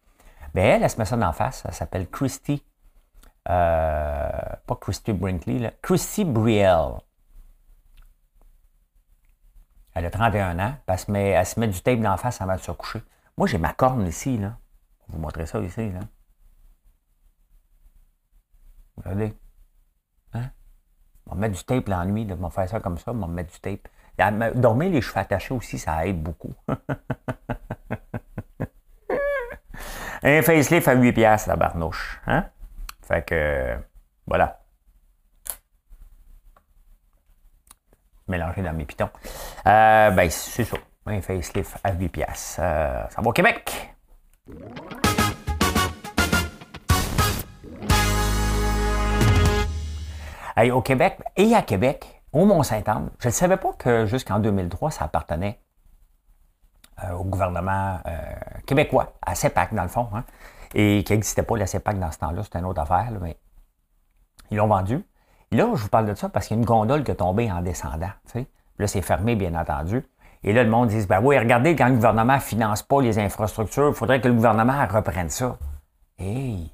Ben, 0.54 0.64
elle, 0.64 0.82
elle 0.82 0.88
se 0.88 0.96
met 0.96 1.04
ça 1.04 1.14
d'en 1.14 1.34
face. 1.34 1.62
Elle 1.66 1.74
s'appelle 1.74 2.08
Christy. 2.08 2.64
Euh, 3.50 4.30
pas 4.66 4.76
Christy 4.80 5.12
Brinkley, 5.12 5.58
là. 5.58 5.72
Christy 5.82 6.24
Brielle. 6.24 7.02
Elle 9.92 10.06
a 10.06 10.10
31 10.10 10.58
ans. 10.58 10.74
Elle 10.86 10.98
se 10.98 11.10
met, 11.10 11.28
elle 11.32 11.44
se 11.44 11.60
met 11.60 11.68
du 11.68 11.82
tape 11.82 12.00
d'en 12.00 12.16
face 12.16 12.40
avant 12.40 12.54
de 12.54 12.60
se 12.60 12.72
coucher. 12.72 13.02
Moi, 13.36 13.46
j'ai 13.46 13.58
ma 13.58 13.74
corne 13.74 14.06
ici, 14.06 14.38
là. 14.38 14.56
Vous 15.08 15.18
montrez 15.18 15.44
ça 15.44 15.60
ici, 15.60 15.92
là. 15.92 16.00
Regardez. 18.96 19.34
Hein? 20.32 20.48
On 21.26 21.34
va 21.34 21.40
mettre 21.42 21.58
du 21.58 21.64
tape 21.64 21.88
la 21.88 22.06
nuit, 22.06 22.26
on 22.30 22.36
va 22.36 22.48
faire 22.48 22.70
ça 22.70 22.80
comme 22.80 22.96
ça, 22.96 23.12
on 23.12 23.18
va 23.18 23.26
mettre 23.26 23.52
du 23.52 23.60
tape. 23.60 23.86
Dormir 24.54 24.90
les 24.90 25.02
cheveux 25.02 25.18
attachés 25.18 25.54
aussi, 25.54 25.78
ça 25.78 26.06
aide 26.06 26.22
beaucoup. 26.22 26.54
Un 30.22 30.42
facelift 30.42 30.88
à 30.88 30.94
8 30.94 31.12
piastres, 31.12 31.48
la 31.48 31.56
barnouche. 31.56 32.20
Hein? 32.26 32.46
Fait 33.02 33.24
que, 33.24 33.76
voilà. 34.26 34.60
Mélanger 38.26 38.62
dans 38.62 38.72
mes 38.72 38.86
pitons. 38.86 39.10
Euh, 39.66 40.10
ben, 40.10 40.28
c'est 40.30 40.64
ça. 40.64 40.76
Un 41.06 41.20
facelift 41.20 41.76
à 41.84 41.92
8 41.92 42.08
piastres. 42.08 42.60
Euh, 42.60 43.04
ça 43.08 43.22
va 43.22 43.28
au 43.28 43.32
Québec. 43.32 43.94
au 50.72 50.80
Québec 50.80 51.18
et 51.36 51.54
à 51.54 51.62
Québec, 51.62 52.15
au 52.36 52.44
Mont-Saint-Anne. 52.44 53.08
Je 53.18 53.28
ne 53.28 53.32
savais 53.32 53.56
pas 53.56 53.72
que 53.78 54.04
jusqu'en 54.04 54.38
2003, 54.38 54.90
ça 54.90 55.06
appartenait 55.06 55.58
euh, 57.02 57.12
au 57.12 57.24
gouvernement 57.24 57.98
euh, 58.06 58.10
québécois, 58.66 59.14
à 59.24 59.34
CEPAC 59.34 59.72
dans 59.72 59.82
le 59.82 59.88
fond, 59.88 60.08
hein, 60.14 60.22
et 60.74 61.02
qui 61.02 61.14
n'existait 61.14 61.42
pas 61.42 61.56
la 61.56 61.66
CEPAC 61.66 61.98
dans 61.98 62.12
ce 62.12 62.18
temps-là, 62.18 62.42
c'était 62.42 62.58
une 62.58 62.66
autre 62.66 62.82
affaire, 62.82 63.10
mais 63.22 63.38
ils 64.50 64.58
l'ont 64.58 64.66
vendu. 64.66 65.02
Là, 65.50 65.70
je 65.74 65.82
vous 65.82 65.88
parle 65.88 66.06
de 66.06 66.14
ça 66.14 66.28
parce 66.28 66.46
qu'il 66.46 66.56
y 66.56 66.58
a 66.58 66.60
une 66.60 66.66
gondole 66.66 67.04
qui 67.04 67.10
est 67.10 67.16
tombée 67.16 67.50
en 67.50 67.62
descendant. 67.62 68.10
Là, 68.78 68.86
c'est 68.86 69.00
fermé, 69.00 69.34
bien 69.34 69.54
entendu. 69.54 70.04
Et 70.44 70.52
là, 70.52 70.62
le 70.62 70.68
monde 70.68 70.88
dit 70.88 71.06
ben 71.06 71.20
oui, 71.22 71.38
regardez, 71.38 71.74
quand 71.74 71.88
le 71.88 71.94
gouvernement 71.94 72.34
ne 72.34 72.40
finance 72.40 72.82
pas 72.82 73.00
les 73.00 73.18
infrastructures, 73.18 73.88
il 73.88 73.94
faudrait 73.94 74.20
que 74.20 74.28
le 74.28 74.34
gouvernement 74.34 74.86
reprenne 74.86 75.30
ça. 75.30 75.56
Hey! 76.18 76.70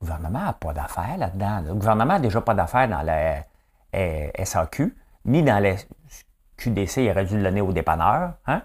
Le 0.00 0.06
gouvernement 0.06 0.44
n'a 0.44 0.52
pas 0.54 0.72
d'affaires 0.72 1.18
là-dedans. 1.18 1.60
Le 1.66 1.74
gouvernement 1.74 2.14
n'a 2.14 2.20
déjà 2.20 2.40
pas 2.40 2.54
d'affaires 2.54 2.88
dans 2.88 3.02
la 3.02 3.44
SAQ, 3.92 4.96
ni 5.24 5.42
dans 5.42 5.62
la 5.62 5.74
QDC, 6.56 6.98
il 6.98 7.10
aurait 7.10 7.24
dû 7.24 7.36
le 7.36 7.42
donner 7.42 7.60
aux 7.60 7.72
dépanneurs. 7.72 8.34
Hein? 8.46 8.62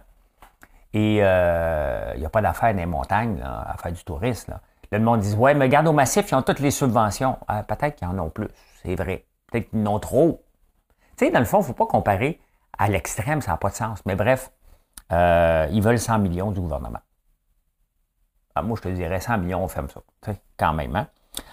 Et 0.93 1.19
euh, 1.21 2.11
il 2.15 2.19
n'y 2.19 2.25
a 2.25 2.29
pas 2.29 2.41
d'affaires 2.41 2.73
dans 2.73 2.79
les 2.79 2.85
montagnes 2.85 3.41
à 3.43 3.75
faire 3.77 3.91
du 3.91 4.03
tourisme. 4.03 4.51
Là. 4.51 4.61
le 4.91 5.03
monde 5.03 5.19
dit 5.19 5.35
Ouais, 5.35 5.53
mais 5.53 5.65
regarde 5.65 5.87
au 5.87 5.93
massif, 5.93 6.31
ils 6.31 6.35
ont 6.35 6.41
toutes 6.41 6.59
les 6.59 6.71
subventions. 6.71 7.37
Ah, 7.47 7.63
peut-être 7.63 7.95
qu'ils 7.95 8.07
en 8.07 8.17
ont 8.19 8.29
plus, 8.29 8.47
c'est 8.83 8.95
vrai. 8.95 9.25
Peut-être 9.51 9.69
qu'ils 9.69 9.87
en 9.87 9.95
ont 9.95 9.99
trop. 9.99 10.43
Tu 11.17 11.25
sais, 11.25 11.31
dans 11.31 11.39
le 11.39 11.45
fond, 11.45 11.57
il 11.57 11.61
ne 11.61 11.67
faut 11.67 11.73
pas 11.73 11.85
comparer 11.85 12.39
à 12.77 12.87
l'extrême, 12.87 13.41
ça 13.41 13.51
n'a 13.51 13.57
pas 13.57 13.69
de 13.69 13.75
sens. 13.75 13.99
Mais 14.05 14.15
bref, 14.15 14.51
euh, 15.11 15.67
ils 15.71 15.81
veulent 15.81 15.99
100 15.99 16.19
millions 16.19 16.51
du 16.51 16.59
gouvernement. 16.59 16.99
Ah, 18.53 18.61
moi, 18.61 18.77
je 18.77 18.83
te 18.83 18.89
dirais 18.89 19.19
100 19.19 19.39
millions, 19.39 19.63
on 19.63 19.67
ferme 19.67 19.89
ça. 19.89 20.01
Quand 20.57 20.73
même. 20.73 20.95
Hein? 20.95 21.07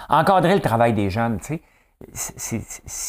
Encadrer 0.09 0.55
le 0.55 0.61
travail 0.61 0.93
des 0.93 1.11
jeunes, 1.11 1.39
tu 1.39 1.47
sais 1.47 1.63
s'il 2.13 2.61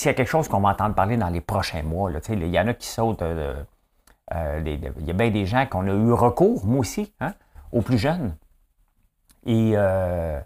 y 0.05 0.09
a 0.09 0.13
quelque 0.13 0.27
chose 0.27 0.47
qu'on 0.47 0.59
va 0.59 0.69
entendre 0.69 0.95
parler 0.95 1.17
dans 1.17 1.29
les 1.29 1.41
prochains 1.41 1.83
mois, 1.83 2.11
il 2.29 2.47
y 2.47 2.59
en 2.59 2.67
a 2.67 2.73
qui 2.73 2.87
sautent. 2.87 3.21
Euh, 3.21 3.63
euh, 4.33 4.61
il 4.65 5.05
y 5.05 5.09
a 5.09 5.13
bien 5.13 5.29
des 5.29 5.45
gens 5.45 5.65
qu'on 5.65 5.87
a 5.87 5.93
eu 5.93 6.11
recours, 6.11 6.65
moi 6.65 6.79
aussi, 6.79 7.13
hein, 7.19 7.33
aux 7.71 7.81
plus 7.81 7.97
jeunes. 7.97 8.35
Et, 9.45 9.73
euh, 9.75 10.39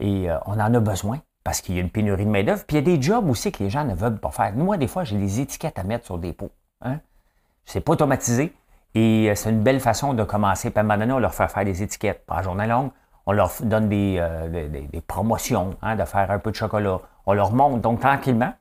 on 0.00 0.58
en 0.58 0.74
a 0.74 0.80
besoin 0.80 1.20
parce 1.44 1.60
qu'il 1.60 1.74
y 1.74 1.78
a 1.78 1.80
une 1.80 1.90
pénurie 1.90 2.24
de 2.24 2.30
main-d'œuvre. 2.30 2.64
Puis 2.66 2.76
il 2.76 2.88
y 2.88 2.92
a 2.92 2.96
des 2.96 3.02
jobs 3.02 3.28
aussi 3.28 3.52
que 3.52 3.62
les 3.62 3.70
gens 3.70 3.84
ne 3.84 3.94
veulent 3.94 4.18
pas 4.18 4.30
faire. 4.30 4.52
Moi, 4.54 4.76
des 4.76 4.88
fois, 4.88 5.04
j'ai 5.04 5.16
des 5.16 5.40
étiquettes 5.40 5.78
à 5.78 5.84
mettre 5.84 6.06
sur 6.06 6.18
des 6.18 6.32
pots. 6.32 6.52
Hein. 6.82 7.00
C'est 7.64 7.80
pas 7.80 7.92
automatisé. 7.92 8.52
Et 8.94 9.32
c'est 9.36 9.50
une 9.50 9.62
belle 9.62 9.80
façon 9.80 10.14
de 10.14 10.24
commencer. 10.24 10.70
Puis 10.70 10.80
à 10.80 10.96
leur 10.96 11.34
fait 11.34 11.48
faire 11.48 11.64
des 11.64 11.82
étiquettes. 11.82 12.26
Pas 12.26 12.42
journée 12.42 12.66
longue, 12.66 12.90
on 13.26 13.32
leur 13.32 13.50
donne 13.62 13.88
des, 13.88 14.22
des, 14.92 15.00
promotions, 15.00 15.76
hein, 15.82 15.96
de 15.96 16.04
faire 16.04 16.30
un 16.30 16.38
peu 16.38 16.50
de 16.50 16.56
chocolat. 16.56 16.98
On 17.26 17.32
leur 17.32 17.52
montre. 17.52 17.78
Donc, 17.78 18.00
tranquillement, 18.00 18.52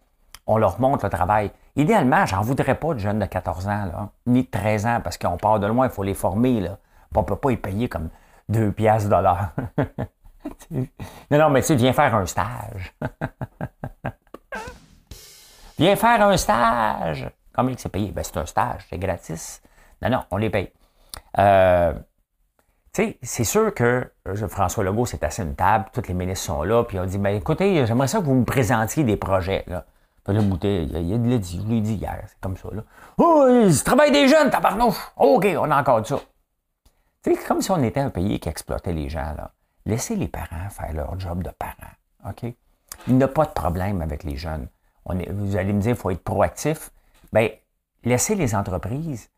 on 0.48 0.58
leur 0.58 0.80
montre 0.80 1.06
le 1.06 1.10
travail. 1.10 1.52
Idéalement, 1.76 2.26
j'en 2.26 2.42
voudrais 2.42 2.76
pas 2.76 2.94
de 2.94 3.00
jeunes 3.00 3.20
de 3.20 3.26
14 3.26 3.68
ans, 3.68 4.10
ni 4.26 4.44
de 4.44 4.50
13 4.50 4.86
ans, 4.86 5.00
parce 5.04 5.18
qu'on 5.18 5.38
part 5.38 5.60
de 5.60 5.68
loin, 5.68 5.88
il 5.88 5.92
faut 5.92 6.04
les 6.04 6.14
former. 6.14 6.60
Là. 6.60 6.78
On 7.16 7.22
ne 7.22 7.26
peut 7.26 7.36
pas 7.36 7.52
y 7.52 7.58
payer 7.58 7.88
comme 7.88 8.10
2 8.50 8.72
piastres 8.72 9.10
de 9.10 9.16
l'heure. 9.16 9.50
non, 10.72 11.38
non, 11.38 11.50
mais 11.50 11.62
tu 11.62 11.68
sais, 11.68 11.76
viens 11.76 11.94
faire 11.94 12.14
un 12.16 12.26
stage. 12.26 12.94
viens 15.80 15.96
faire 15.96 16.28
un 16.28 16.38
stage. 16.38 17.30
Combien 17.56 17.76
c'est 17.78 17.90
payé? 17.90 18.12
Ben, 18.12 18.24
c'est 18.24 18.38
un 18.38 18.46
stage, 18.46 18.86
c'est 18.90 18.98
gratis. 18.98 19.62
Non, 20.02 20.10
non, 20.10 20.24
on 20.32 20.38
les 20.38 20.50
paye. 20.50 20.72
Euh, 21.38 21.94
c'est 22.94 23.44
sûr 23.44 23.74
que 23.74 24.10
euh, 24.28 24.48
François 24.48 24.84
Legault 24.84 25.06
s'est 25.06 25.24
assis 25.24 25.42
à 25.42 25.44
une 25.44 25.56
table, 25.56 25.86
tous 25.94 26.08
les 26.08 26.14
ministres 26.14 26.46
sont 26.46 26.64
là, 26.64 26.84
puis 26.84 26.98
a 26.98 27.06
dit 27.06 27.18
ben, 27.18 27.36
écoutez, 27.36 27.86
j'aimerais 27.86 28.08
ça 28.08 28.20
que 28.20 28.26
vous 28.26 28.36
me 28.36 28.46
présentiez 28.46 29.04
des 29.04 29.18
projets. 29.18 29.64
Là. 29.68 29.86
Il, 30.28 31.40
dit, 31.40 31.62
je 31.64 31.68
l'ai 31.68 31.82
dit 31.82 31.96
hier, 31.96 32.24
c'est 32.28 32.40
comme 32.40 32.58
ça. 32.58 32.70
Là. 32.72 32.84
Oh, 33.18 33.48
il 33.50 33.84
travaille 33.84 34.12
des 34.12 34.28
jeunes, 34.28 34.50
tabarnouche! 34.50 35.12
OK, 35.18 35.48
on 35.58 35.72
a 35.72 35.80
encore 35.80 36.02
de 36.02 36.08
ça. 36.08 36.20
Sais, 37.24 37.36
comme 37.48 37.62
si 37.62 37.72
on 37.72 37.82
était 37.84 38.00
un 38.00 38.10
pays 38.10 38.40
qui 38.40 38.48
exploitait 38.48 38.94
les 38.94 39.10
gens. 39.10 39.34
Là. 39.36 39.52
Laissez 39.86 40.16
les 40.16 40.28
parents 40.28 40.70
faire 40.70 40.94
leur 40.94 41.20
job 41.20 41.44
de 41.44 41.50
parents. 41.50 42.30
OK? 42.30 42.54
Il 43.08 43.18
n'y 43.18 43.24
a 43.24 43.28
pas 43.28 43.46
de 43.46 43.52
problème 43.52 44.02
avec 44.02 44.24
les 44.24 44.36
jeunes. 44.36 44.68
On 45.06 45.18
est, 45.18 45.32
vous 45.32 45.56
allez 45.56 45.74
me 45.74 45.82
dire, 45.82 45.92
il 45.92 45.98
faut 45.98 46.12
être 46.12 46.24
proactif. 46.24 46.92
Bien, 47.34 47.50
laissez 48.04 48.36
les 48.36 48.56
entreprises 48.56 49.30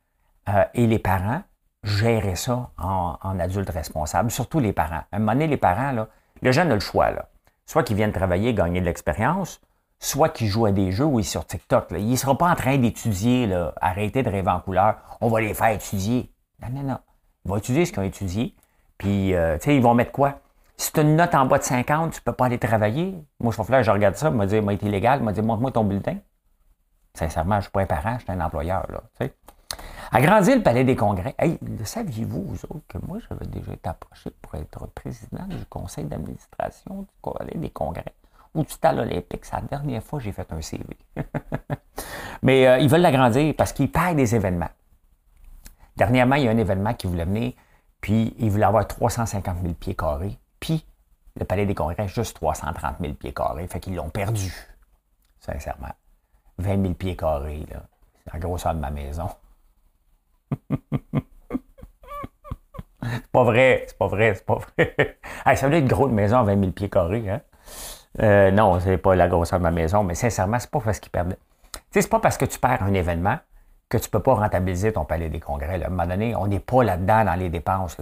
euh, 0.50 0.66
et 0.74 0.88
les 0.88 1.00
parents 1.00 1.42
gérer 1.84 2.36
ça 2.36 2.70
en, 2.78 3.40
adulte 3.40 3.70
responsable, 3.70 4.32
surtout 4.32 4.60
les 4.60 4.74
parents. 4.74 5.04
À 5.12 5.16
un 5.16 5.20
moment 5.20 5.34
donné, 5.34 5.48
les 5.48 5.58
parents, 5.58 5.92
là, 5.92 6.08
le 6.42 6.52
jeune 6.52 6.72
a 6.72 6.76
le 6.76 6.80
choix. 6.80 7.12
Là. 7.12 7.30
Soit 7.66 7.84
qu'ils 7.84 7.96
viennent 7.96 8.12
travailler, 8.12 8.54
gagner 8.54 8.82
de 8.82 8.86
l'expérience, 8.86 9.62
soit 10.00 10.30
qu'ils 10.30 10.48
jouent 10.48 10.66
à 10.66 10.72
des 10.72 10.92
jeux 10.92 11.06
ou 11.06 11.20
ils 11.20 11.24
sont 11.24 11.32
sur 11.32 11.46
TikTok. 11.46 11.92
Là. 11.92 12.00
Il 12.00 12.10
ne 12.10 12.16
sera 12.16 12.38
pas 12.38 12.50
en 12.50 12.56
train 12.56 12.78
d'étudier, 12.78 13.50
arrêter 13.82 14.24
de 14.24 14.30
rêver 14.30 14.50
en 14.50 14.60
couleur. 14.60 14.98
On 15.22 15.30
va 15.30 15.42
les 15.42 15.54
faire 15.54 15.70
étudier. 15.70 16.32
Non, 16.62 16.70
non, 16.72 16.84
non. 16.84 17.00
Ils 17.46 17.50
vont 17.50 17.58
étudier 17.58 17.86
ce 17.86 17.92
qu'ils 17.92 18.02
ont 18.02 18.06
étudié. 18.06 18.56
Puis, 18.98 19.34
euh, 19.34 19.58
tu 19.58 19.66
sais, 19.66 19.76
ils 19.76 19.82
vont 19.82 19.96
mettre 19.96 20.12
quoi? 20.12 20.40
Si 20.78 20.92
tu 20.92 21.00
as 21.00 21.04
une 21.04 21.16
note 21.16 21.34
en 21.36 21.46
bas 21.46 21.58
de 21.58 21.64
50, 21.64 22.14
tu 22.14 22.20
ne 22.20 22.24
peux 22.24 22.34
pas 22.34 22.46
aller 22.46 22.60
travailler. 22.60 23.16
Moi, 23.40 23.54
je 23.56 23.62
vais 23.62 23.84
je 23.84 23.92
regarde 23.92 24.16
ça, 24.16 24.32
me 24.32 24.46
dire, 24.46 24.62
moi, 24.62 24.74
été 24.74 24.86
illégal, 24.88 25.22
me 25.22 25.32
dire, 25.32 25.44
montre-moi 25.44 25.72
ton 25.72 25.84
bulletin. 25.84 26.18
Sincèrement, 27.14 27.56
je 27.56 27.58
ne 27.58 27.62
suis 27.64 27.72
pas 27.72 27.82
un 27.82 27.86
parent, 27.86 28.18
je 28.20 28.24
suis 28.24 28.32
un 28.32 28.42
employeur. 28.42 28.86
Là, 28.92 29.02
sais. 29.20 29.34
Agrandir 30.14 30.58
le 30.58 30.62
palais 30.62 30.84
des 30.84 30.98
congrès. 30.98 31.34
Hey, 31.40 31.58
saviez-vous, 31.86 32.44
vous 32.44 32.66
autres, 32.66 32.86
que 32.90 32.98
moi, 32.98 33.20
j'avais 33.30 33.46
déjà 33.46 33.72
été 33.72 33.88
approché 33.88 34.30
pour 34.42 34.56
être 34.56 34.88
président 34.88 35.46
du 35.48 35.66
conseil 35.68 36.04
d'administration 36.04 37.04
du 37.04 37.08
palais 37.22 37.58
des 37.58 37.70
congrès? 37.70 38.14
Ou 38.54 38.64
du 38.64 38.70
stade 38.70 39.00
olympique. 39.00 39.46
C'est 39.46 39.56
la 39.56 39.62
dernière 39.62 40.04
fois 40.04 40.20
que 40.20 40.26
j'ai 40.26 40.34
fait 40.34 40.52
un 40.52 40.62
CV. 40.62 40.84
Mais 42.44 42.68
euh, 42.68 42.80
ils 42.80 42.90
veulent 42.90 43.00
l'agrandir 43.00 43.54
parce 43.58 43.72
qu'ils 43.72 43.90
payent 43.90 44.16
des 44.16 44.36
événements. 44.36 44.70
Dernièrement, 45.96 46.36
il 46.36 46.44
y 46.44 46.48
a 46.50 46.52
un 46.52 46.58
événement 46.58 46.94
qui 46.94 47.08
voulait 47.08 47.24
venir, 47.24 47.54
puis 48.02 48.36
ils 48.38 48.52
voulaient 48.52 48.66
avoir 48.66 48.86
350 48.86 49.62
000 49.62 49.74
pieds 49.76 49.96
carrés, 49.96 50.38
puis 50.60 50.86
le 51.40 51.46
palais 51.46 51.66
des 51.66 51.76
congrès, 51.76 52.10
juste 52.10 52.36
330 52.36 52.98
000 53.00 53.14
pieds 53.14 53.34
carrés. 53.34 53.68
Fait 53.68 53.80
qu'ils 53.80 53.96
l'ont 53.96 54.10
perdu, 54.10 54.52
sincèrement. 55.40 55.94
20 56.58 56.82
000 56.82 56.94
pieds 56.96 57.16
carrés, 57.16 57.66
là. 57.72 57.84
C'est 58.26 58.34
la 58.34 58.40
grosseur 58.40 58.76
de 58.76 58.80
ma 58.80 58.92
maison. 58.92 59.30
C'est 63.04 63.32
pas 63.32 63.44
vrai, 63.44 63.84
c'est 63.88 63.98
pas 63.98 64.08
vrai, 64.08 64.36
c'est 64.36 64.46
pas 64.46 64.60
vrai. 64.78 65.18
ça 65.56 65.70
doit 65.70 65.78
être 65.78 65.88
gros 65.88 66.08
de 66.08 66.14
maison 66.14 66.38
à 66.38 66.44
20 66.44 66.60
000 66.60 66.72
pieds 66.72 66.90
carrés. 66.90 67.30
Hein? 67.30 67.42
Euh, 68.22 68.52
non, 68.52 68.80
c'est 68.80 68.98
pas 68.98 69.16
la 69.16 69.28
grosseur 69.28 69.60
de 69.60 69.64
ma 69.64 69.72
maison, 69.72 70.04
mais 70.04 70.16
sincèrement, 70.16 70.60
c'est 70.60 70.70
pas 70.70 70.80
parce. 70.80 71.00
Tu 71.00 71.10
sais, 71.10 72.02
c'est 72.02 72.10
pas 72.10 72.20
parce 72.20 72.38
que 72.38 72.46
tu 72.46 72.60
perds 72.60 72.84
un 72.84 72.94
événement 72.94 73.38
que 73.90 73.98
tu 73.98 74.10
peux 74.10 74.22
pas 74.22 74.36
rentabiliser 74.36 74.94
ton 74.94 75.06
palais 75.06 75.30
des 75.30 75.40
congrès. 75.40 75.84
À 75.84 75.88
un 75.88 75.90
moment 75.90 76.08
donné, 76.08 76.36
on 76.36 76.48
n'est 76.48 76.60
pas 76.60 76.84
là-dedans 76.84 77.26
dans 77.26 77.36
les 77.36 77.50
dépenses. 77.50 77.98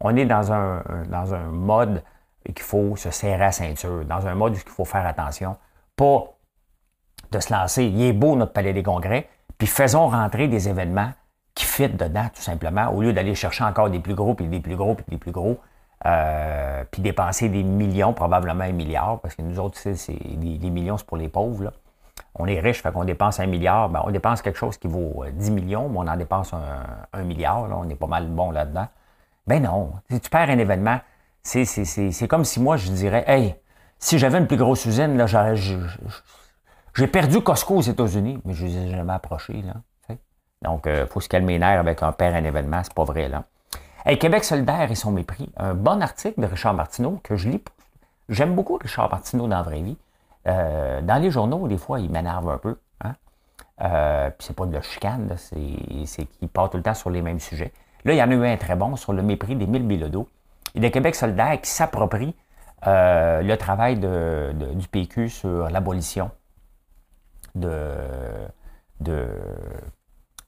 on 0.00 0.16
est 0.16 0.26
dans 0.26 0.52
un, 0.52 0.82
dans 1.08 1.34
un 1.34 1.44
mode 1.44 2.02
qu'il 2.44 2.62
faut 2.62 2.96
se 2.96 3.10
serrer 3.10 3.38
la 3.38 3.52
ceinture, 3.52 4.04
dans 4.04 4.26
un 4.26 4.34
mode 4.34 4.54
où 4.54 4.56
il 4.56 4.70
faut 4.70 4.84
faire 4.84 5.06
attention. 5.06 5.56
Pas 5.96 6.24
de 7.30 7.40
se 7.40 7.52
lancer. 7.52 7.84
Il 7.84 8.02
est 8.02 8.12
beau 8.12 8.36
notre 8.36 8.52
palais 8.52 8.72
des 8.72 8.82
congrès, 8.82 9.28
puis 9.56 9.66
faisons 9.66 10.08
rentrer 10.08 10.48
des 10.48 10.68
événements 10.68 11.10
qui 11.54 11.64
fit 11.64 11.88
dedans, 11.88 12.26
tout 12.34 12.42
simplement, 12.42 12.90
au 12.92 13.02
lieu 13.02 13.12
d'aller 13.12 13.34
chercher 13.34 13.64
encore 13.64 13.90
des 13.90 14.00
plus 14.00 14.14
gros, 14.14 14.34
puis 14.34 14.46
des 14.46 14.60
plus 14.60 14.76
gros, 14.76 14.94
puis 14.94 15.04
des 15.08 15.18
plus 15.18 15.32
gros, 15.32 15.58
euh, 16.06 16.84
puis 16.90 17.02
dépenser 17.02 17.48
des 17.48 17.62
millions, 17.62 18.12
probablement 18.12 18.64
un 18.64 18.72
milliard, 18.72 19.20
parce 19.20 19.34
que 19.34 19.42
nous 19.42 19.58
autres, 19.58 19.78
c'est 19.78 20.12
des, 20.12 20.70
millions, 20.70 20.96
c'est 20.96 21.06
pour 21.06 21.16
les 21.16 21.28
pauvres. 21.28 21.64
Là. 21.64 21.72
On 22.36 22.46
est 22.46 22.60
riche, 22.60 22.82
fait 22.82 22.92
qu'on 22.92 23.04
dépense 23.04 23.40
un 23.40 23.46
milliard, 23.46 23.88
ben, 23.88 24.02
on 24.04 24.10
dépense 24.10 24.40
quelque 24.42 24.58
chose 24.58 24.78
qui 24.78 24.88
vaut 24.88 25.24
10 25.32 25.50
euh, 25.50 25.52
millions, 25.52 25.88
mais 25.88 25.98
on 25.98 26.06
en 26.06 26.16
dépense 26.16 26.54
un, 27.12 27.22
milliard, 27.22 27.68
là, 27.68 27.76
on 27.78 27.88
est 27.88 27.96
pas 27.96 28.06
mal 28.06 28.26
bon 28.28 28.50
là-dedans. 28.50 28.86
Ben 29.46 29.62
non, 29.62 29.92
si 30.10 30.20
tu 30.20 30.30
perds 30.30 30.50
un 30.50 30.58
événement, 30.58 31.00
c'est 31.42 32.28
comme 32.28 32.44
si 32.44 32.60
moi, 32.60 32.76
je 32.76 32.90
dirais, 32.92 33.24
hey, 33.26 33.56
si 33.98 34.18
j'avais 34.18 34.38
une 34.38 34.46
plus 34.46 34.56
grosse 34.56 34.86
usine, 34.86 35.16
là, 35.16 35.26
j'ai 36.94 37.06
perdu 37.06 37.42
Costco 37.42 37.76
aux 37.76 37.82
États-Unis, 37.82 38.40
mais 38.44 38.54
je 38.54 38.64
ne 38.64 38.70
les 38.70 38.76
ai 38.78 38.90
jamais 38.90 39.12
approchés. 39.12 39.62
Là. 39.62 39.74
Donc, 40.62 40.82
il 40.84 40.92
euh, 40.92 41.06
faut 41.06 41.20
se 41.20 41.28
calmer 41.28 41.54
les 41.54 41.58
nerfs 41.60 41.80
avec 41.80 42.02
un 42.02 42.12
père 42.12 42.34
un 42.34 42.44
événement, 42.44 42.82
c'est 42.82 42.94
pas 42.94 43.04
vrai, 43.04 43.28
là. 43.28 43.44
Hey, 44.04 44.18
Québec 44.18 44.44
solidaire 44.44 44.90
et 44.90 44.94
son 44.94 45.10
mépris. 45.10 45.50
Un 45.56 45.74
bon 45.74 46.02
article 46.02 46.40
de 46.40 46.46
Richard 46.46 46.74
Martineau 46.74 47.20
que 47.22 47.36
je 47.36 47.50
lis. 47.50 47.62
J'aime 48.30 48.54
beaucoup 48.54 48.76
Richard 48.76 49.10
Martineau 49.10 49.46
dans 49.46 49.56
la 49.56 49.62
vraie 49.62 49.82
vie. 49.82 49.98
Euh, 50.46 51.02
dans 51.02 51.20
les 51.20 51.30
journaux, 51.30 51.68
des 51.68 51.76
fois, 51.76 52.00
il 52.00 52.10
m'énerve 52.10 52.48
un 52.48 52.56
peu. 52.56 52.78
Hein? 53.02 53.14
Euh, 53.82 54.30
puis 54.30 54.46
c'est 54.46 54.56
pas 54.56 54.64
de 54.64 54.72
la 54.72 54.80
chicane, 54.80 55.30
c'est 55.36 56.24
qu'il 56.24 56.48
part 56.48 56.70
tout 56.70 56.78
le 56.78 56.82
temps 56.82 56.94
sur 56.94 57.10
les 57.10 57.20
mêmes 57.20 57.40
sujets. 57.40 57.72
Là, 58.04 58.14
il 58.14 58.16
y 58.16 58.22
en 58.22 58.30
a 58.30 58.34
eu 58.34 58.46
un 58.46 58.56
très 58.56 58.76
bon 58.76 58.96
sur 58.96 59.12
le 59.12 59.22
mépris 59.22 59.54
d'Émile 59.54 59.86
Bilodeau 59.86 60.28
et 60.74 60.80
de 60.80 60.88
Québec 60.88 61.14
solidaire 61.14 61.60
qui 61.60 61.70
s'approprie 61.70 62.34
euh, 62.86 63.42
le 63.42 63.56
travail 63.58 63.98
du 63.98 64.88
PQ 64.88 65.28
sur 65.28 65.68
l'abolition 65.68 66.30
de, 67.54 67.92
de 69.00 69.28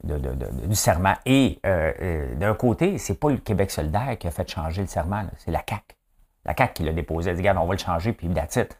du 0.04 0.74
serment. 0.74 1.14
Et 1.26 1.60
euh, 1.64 1.92
euh, 2.00 2.34
d'un 2.34 2.54
côté, 2.54 2.98
c'est 2.98 3.14
pas 3.14 3.30
le 3.30 3.38
Québec 3.38 3.70
solidaire 3.70 4.16
qui 4.18 4.26
a 4.26 4.30
fait 4.30 4.48
changer 4.48 4.82
le 4.82 4.88
serment, 4.88 5.24
c'est 5.38 5.50
la 5.50 5.62
CAQ. 5.68 5.96
La 6.44 6.54
CAQ 6.56 6.74
qui 6.74 6.82
l'a 6.84 6.92
déposé. 6.92 7.30
Elle 7.30 7.36
dit, 7.36 7.42
regarde, 7.42 7.58
on 7.58 7.66
va 7.66 7.74
le 7.74 7.78
changer, 7.78 8.12
puis 8.12 8.26
it. 8.26 8.76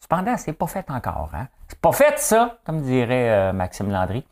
Cependant, 0.00 0.36
c'est 0.36 0.52
pas 0.52 0.66
fait 0.66 0.90
encore. 0.90 1.30
Hein? 1.34 1.48
C'est 1.68 1.78
pas 1.78 1.92
fait, 1.92 2.18
ça, 2.18 2.58
comme 2.64 2.82
dirait 2.82 3.30
euh, 3.30 3.52
Maxime 3.52 3.90
Landry 3.90 4.24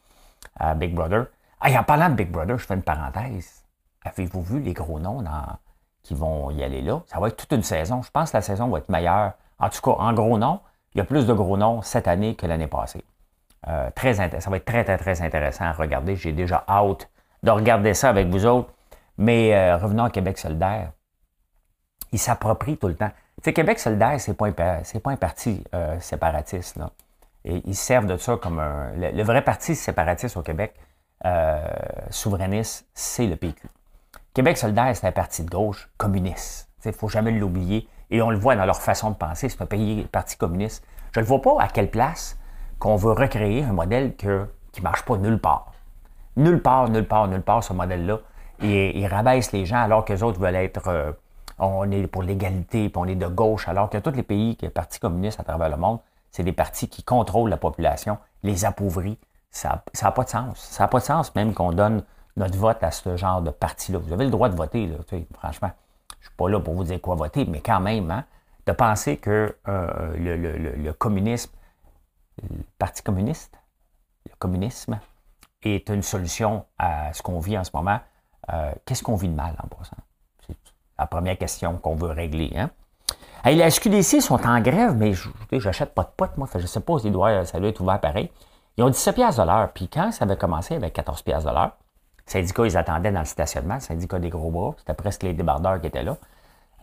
à 0.57 0.75
Big 0.75 0.95
Brother. 0.95 1.27
Ah, 1.61 1.71
en 1.79 1.85
parlant 1.85 2.09
de 2.09 2.15
Big 2.15 2.31
Brother, 2.31 2.59
je 2.59 2.67
fais 2.67 2.75
une 2.75 2.83
parenthèse. 2.83 3.65
Avez-vous 4.05 4.43
vu 4.43 4.61
les 4.61 4.73
gros 4.73 4.99
noms 4.99 5.23
qui 6.03 6.15
vont 6.15 6.51
y 6.51 6.63
aller 6.63 6.81
là? 6.81 7.03
Ça 7.07 7.19
va 7.19 7.29
être 7.29 7.37
toute 7.37 7.53
une 7.53 7.63
saison. 7.63 8.03
Je 8.03 8.11
pense 8.11 8.31
que 8.31 8.37
la 8.37 8.43
saison 8.43 8.69
va 8.69 8.79
être 8.79 8.89
meilleure. 8.89 9.33
En 9.59 9.69
tout 9.69 9.81
cas, 9.83 10.01
en 10.01 10.13
gros 10.13 10.39
noms, 10.39 10.61
il 10.95 10.99
y 10.99 11.01
a 11.01 11.05
plus 11.05 11.27
de 11.27 11.33
gros 11.33 11.57
noms 11.57 11.83
cette 11.83 12.09
année 12.09 12.35
que 12.35 12.47
l'année 12.47 12.69
passée. 12.69 13.05
Euh, 13.67 13.91
ça 13.95 14.51
va 14.51 14.57
être 14.57 14.65
très, 14.65 14.85
très, 14.85 14.99
très 14.99 15.23
intéressant 15.23 15.65
à 15.65 15.73
regarder. 15.73 16.17
J'ai 16.17 16.33
déjà 16.33 16.65
hâte 16.69 17.11
de 17.43 17.51
regarder 17.51 17.95
ça 17.95 18.09
avec 18.09 18.29
vous 18.29 18.47
autres. 18.47 18.73
Mais 19.17 19.55
euh, 19.55 19.77
revenons 19.77 20.05
à 20.05 20.11
Québec 20.11 20.39
solidaire. 20.39 20.93
Il 22.13 22.19
s'approprie 22.19 22.77
tout 22.77 22.89
le 22.89 22.95
temps. 22.95 23.11
Tu 23.39 23.45
sais, 23.45 23.53
Québec 23.53 23.79
solidaire, 23.79 24.21
c'est 24.21 24.35
pas, 24.35 24.47
un, 24.47 24.53
pas 24.53 25.11
un 25.11 25.17
parti 25.17 25.63
euh, 25.75 25.99
séparatiste. 26.01 26.77
Là. 26.77 26.91
Et 27.45 27.63
ils 27.67 27.75
servent 27.75 28.07
de 28.07 28.17
ça 28.17 28.37
comme 28.37 28.59
un. 28.61 28.93
Le, 28.97 29.23
vrai 29.23 29.43
parti 29.43 29.75
séparatiste 29.75 30.37
au 30.37 30.43
Québec, 30.43 30.75
souverainiste, 32.11 32.87
c'est 32.95 33.27
le 33.27 33.37
PQ. 33.37 33.69
Québec 34.35 34.57
solidaire, 34.57 34.95
c'est 34.95 35.07
un 35.07 35.13
parti 35.13 35.43
de 35.43 35.51
gauche 35.51 35.91
communiste. 35.97 36.69
Il 36.85 36.89
ne 36.89 36.93
faut 36.93 37.09
jamais 37.09 37.33
l'oublier. 37.33 37.89
Et 38.11 38.23
on 38.23 38.31
le 38.31 38.39
voit 38.39 38.57
dans 38.57 38.65
leur 38.65 38.81
façon 38.81 39.11
de 39.11 39.17
penser. 39.17 39.49
C'est 39.49 39.61
un 39.61 39.67
pays, 39.67 40.05
parti 40.11 40.37
communiste. 40.37 40.85
Je 41.13 41.21
ne 41.21 41.25
vois 41.25 41.43
pas 41.43 41.57
à 41.61 41.69
quelle 41.69 41.91
place 41.91 42.38
qu'on 42.79 42.97
veut 42.97 43.13
recréer 43.13 43.65
un 43.65 43.73
modèle 43.73 44.15
qui 44.17 44.27
ne 44.27 44.83
marche 44.83 45.05
pas 45.05 45.17
nulle 45.17 45.39
part. 45.39 45.73
Nulle 46.37 46.63
part, 46.63 46.89
nulle 46.89 47.07
part, 47.07 47.29
nulle 47.29 47.43
part, 47.43 47.65
ce 47.65 47.73
modèle-là. 47.73 48.19
Et 48.63 48.99
il 48.99 49.07
rabaisse 49.07 49.53
les 49.53 49.67
gens 49.67 49.79
alors 49.83 50.05
que 50.05 50.13
les 50.13 50.23
autres 50.23 50.41
veulent 50.41 50.55
être. 50.57 50.89
Euh, 50.89 51.13
on 51.59 51.91
est 51.91 52.07
pour 52.07 52.23
l'égalité, 52.23 52.89
puis 52.89 52.97
on 52.97 53.05
est 53.07 53.17
de 53.17 53.27
gauche, 53.27 53.67
alors 53.67 53.91
que 53.91 53.99
tous 53.99 54.13
les 54.13 54.23
pays, 54.23 54.57
les 54.61 54.69
partis 54.69 55.01
communistes 55.01 55.41
à 55.41 55.43
travers 55.43 55.69
le 55.69 55.77
monde, 55.77 55.99
c'est 56.31 56.45
des 56.45 56.53
partis 56.53 56.89
qui 56.89 57.03
contrôlent 57.03 57.51
la 57.51 57.57
population, 57.57 58.19
les 58.45 58.65
appauvris. 58.65 59.19
Ça 59.51 59.83
n'a 60.03 60.13
pas 60.13 60.25
de 60.25 60.29
sens. 60.29 60.59
Ça 60.59 60.85
n'a 60.85 60.89
pas 60.89 61.01
de 61.01 61.05
sens 61.05 61.35
même 61.35 61.55
qu'on 61.55 61.73
donne 61.73 62.05
notre 62.37 62.57
vote 62.57 62.83
à 62.83 62.91
ce 62.91 63.17
genre 63.17 63.43
de 63.43 63.51
parti-là. 63.51 63.99
Vous 63.99 64.13
avez 64.13 64.25
le 64.25 64.31
droit 64.31 64.49
de 64.49 64.57
voter, 64.57 64.89
franchement. 65.35 65.71
Je 66.21 66.27
ne 66.27 66.29
suis 66.29 66.37
pas 66.37 66.49
là 66.49 66.61
pour 66.61 66.75
vous 66.75 66.85
dire 66.85 67.01
quoi 67.01 67.17
voter, 67.17 67.45
mais 67.47 67.61
quand 67.61 67.81
même, 67.81 68.11
hein, 68.11 68.25
de 68.67 68.73
penser 68.73 69.17
que 69.17 69.57
euh, 69.67 70.77
le, 70.77 70.93
communisme, 70.93 71.51
le 72.43 72.65
Parti 72.79 73.03
communiste, 73.03 73.59
le 74.27 74.35
communisme, 74.39 74.99
est 75.63 75.89
une 75.89 76.03
solution 76.03 76.65
à 76.79 77.13
ce 77.13 77.23
qu'on 77.23 77.41
vit 77.41 77.59
en 77.59 77.65
ce 77.65 77.71
moment. 77.75 77.99
Euh, 78.53 78.73
qu'est-ce 78.85 79.03
qu'on 79.03 79.17
vit 79.17 79.29
de 79.29 79.35
mal 79.35 79.57
en 79.63 79.67
passant? 79.67 79.97
C'est 80.47 80.57
la 80.99 81.07
première 81.07 81.37
question 81.37 81.77
qu'on 81.79 81.97
veut 81.97 82.11
régler. 82.11 82.53
Hein? 82.57 82.71
la 83.45 83.71
SQDC 83.71 84.21
sont 84.21 84.47
en 84.47 84.61
grève, 84.61 84.95
mais 84.97 85.13
j'achète 85.53 85.95
pas 85.95 86.05
de 86.05 86.11
potes, 86.17 86.37
moi. 86.37 86.49
je 86.53 86.59
ne 86.59 86.67
sais 86.67 86.81
pas 86.81 86.99
si 86.99 87.11
doit, 87.11 87.45
ça 87.45 87.59
doit 87.59 87.69
être 87.69 87.81
ouvert 87.81 88.01
pareil. 88.01 88.31
Ils 88.77 88.85
ont 88.85 88.91
17 88.91 89.17
de 89.17 89.47
l'heure. 89.47 89.73
Puis 89.73 89.89
quand 89.89 90.13
ça 90.13 90.25
avait 90.25 90.37
commencé 90.37 90.75
avec 90.75 90.93
14 90.93 91.25
de 91.25 91.33
l'heure, 91.33 91.77
le 92.27 92.31
syndicat, 92.31 92.67
ils 92.67 92.77
attendaient 92.77 93.11
dans 93.11 93.21
le 93.21 93.27
stationnement, 93.27 93.75
le 93.75 93.81
syndicat 93.81 94.19
des 94.19 94.29
gros 94.29 94.51
bras, 94.51 94.75
c'était 94.79 94.95
presque 94.95 95.23
les 95.23 95.33
débardeurs 95.35 95.81
qui 95.81 95.87
étaient 95.87 96.05
là. 96.05 96.17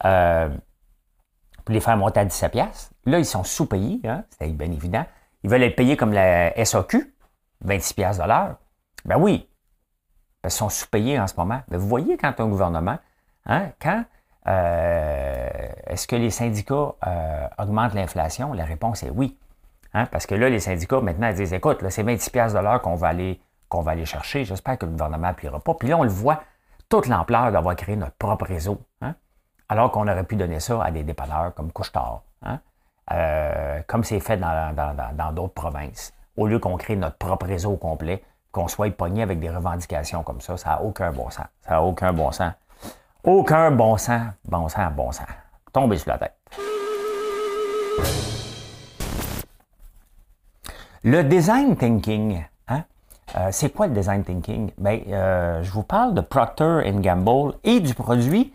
Euh, 0.04 0.50
pour 1.64 1.74
les 1.74 1.80
faire 1.80 1.98
monter 1.98 2.20
à 2.20 2.26
17 2.26 2.52
pièces. 2.52 2.92
Là, 3.06 3.18
ils 3.18 3.26
sont 3.26 3.44
sous-payés, 3.44 4.02
hein, 4.06 4.24
c'était 4.30 4.48
bien 4.50 4.72
évident. 4.72 5.06
Ils 5.46 5.52
veulent 5.52 5.62
être 5.62 5.76
payés 5.76 5.96
comme 5.96 6.12
la 6.12 6.66
SAQ, 6.66 7.14
26 7.62 7.94
pièces 7.94 8.18
de 8.18 8.24
l'heure. 8.24 8.56
Ben 9.06 9.16
oui, 9.16 9.48
ils 10.44 10.50
sont 10.50 10.70
sous-payés 10.70 11.20
en 11.20 11.28
ce 11.28 11.36
moment. 11.38 11.62
Mais 11.68 11.78
vous 11.78 11.88
voyez 11.88 12.18
quand 12.18 12.40
un 12.40 12.48
gouvernement, 12.48 12.98
hein, 13.46 13.70
quand 13.80 14.06
euh, 14.48 15.48
est-ce 15.86 16.08
que 16.08 16.16
les 16.16 16.32
syndicats 16.32 16.96
euh, 17.06 17.48
augmentent 17.60 17.94
l'inflation? 17.94 18.54
La 18.54 18.66
réponse 18.66 19.04
est 19.04 19.12
oui. 19.12 19.38
Hein, 19.94 20.08
parce 20.08 20.26
que 20.26 20.34
là, 20.34 20.50
les 20.50 20.60
syndicats, 20.60 21.00
maintenant, 21.00 21.28
ils 21.28 21.36
disent, 21.36 21.54
écoute, 21.54 21.84
là, 21.84 21.92
c'est 21.92 22.02
26 22.02 22.32
pièces 22.32 22.54
de 22.54 22.60
l'heure 22.60 22.82
qu'on 22.82 22.96
va 22.96 23.10
aller 23.10 23.40
qu'on 23.70 23.82
va 23.82 23.92
aller 23.92 24.06
chercher. 24.08 24.46
J'espère 24.46 24.80
que 24.80 24.88
le 24.88 24.94
gouvernement 24.94 25.28
n'appliquera 25.28 25.60
pas. 25.60 25.76
Puis 25.76 25.90
là, 25.90 25.98
on 25.98 26.04
le 26.04 26.10
voit, 26.10 26.42
toute 26.90 27.06
l'ampleur 27.06 27.52
d'avoir 27.52 27.76
créé 27.76 27.96
notre 27.96 28.16
propre 28.16 28.46
réseau. 28.46 28.82
Hein, 29.02 29.14
alors 29.70 29.92
qu'on 29.92 30.08
aurait 30.08 30.24
pu 30.24 30.38
donner 30.38 30.60
ça 30.60 30.84
à 30.84 30.90
des 30.90 31.04
dépanneurs 31.04 31.54
comme 31.54 31.72
Couchetard, 31.72 32.24
euh, 33.12 33.82
comme 33.88 34.04
c'est 34.04 34.20
fait 34.20 34.38
dans, 34.38 35.34
d'autres 35.34 35.54
provinces. 35.54 36.14
Au 36.38 36.48
lieu 36.48 36.60
qu'on 36.60 36.78
crée 36.78 36.96
notre 36.96 37.18
propre 37.18 37.46
réseau 37.46 37.76
complet, 37.76 38.24
qu'on 38.52 38.68
soit 38.68 38.92
pogné 38.96 39.22
avec 39.22 39.40
des 39.40 39.50
revendications 39.50 40.24
comme 40.24 40.42
ça, 40.42 40.58
ça 40.58 40.70
n'a 40.72 40.82
aucun 40.82 41.12
bon 41.12 41.30
sens. 41.30 41.46
Ça 41.62 41.72
n'a 41.72 41.82
aucun 41.82 42.14
bon 42.14 42.32
sens. 42.32 42.54
Aucun 43.24 43.72
bon 43.72 43.98
sens, 43.98 44.22
bon 44.46 44.70
sens, 44.70 44.94
bon 44.94 45.12
sens. 45.12 45.28
Tombez 45.74 45.98
sur 45.98 46.12
la 46.12 46.18
tête. 46.18 46.36
Le 51.04 51.24
design 51.24 51.76
thinking, 51.76 52.44
euh, 53.36 53.50
c'est 53.52 53.74
quoi 53.74 53.88
le 53.88 53.94
design 53.94 54.24
thinking? 54.24 54.72
Bien, 54.78 55.00
euh, 55.10 55.64
je 55.64 55.72
vous 55.72 55.84
parle 55.84 56.14
de 56.14 56.22
Procter 56.22 56.82
Gamble 56.96 57.54
et 57.64 57.80
du 57.80 57.94
produit 57.94 58.54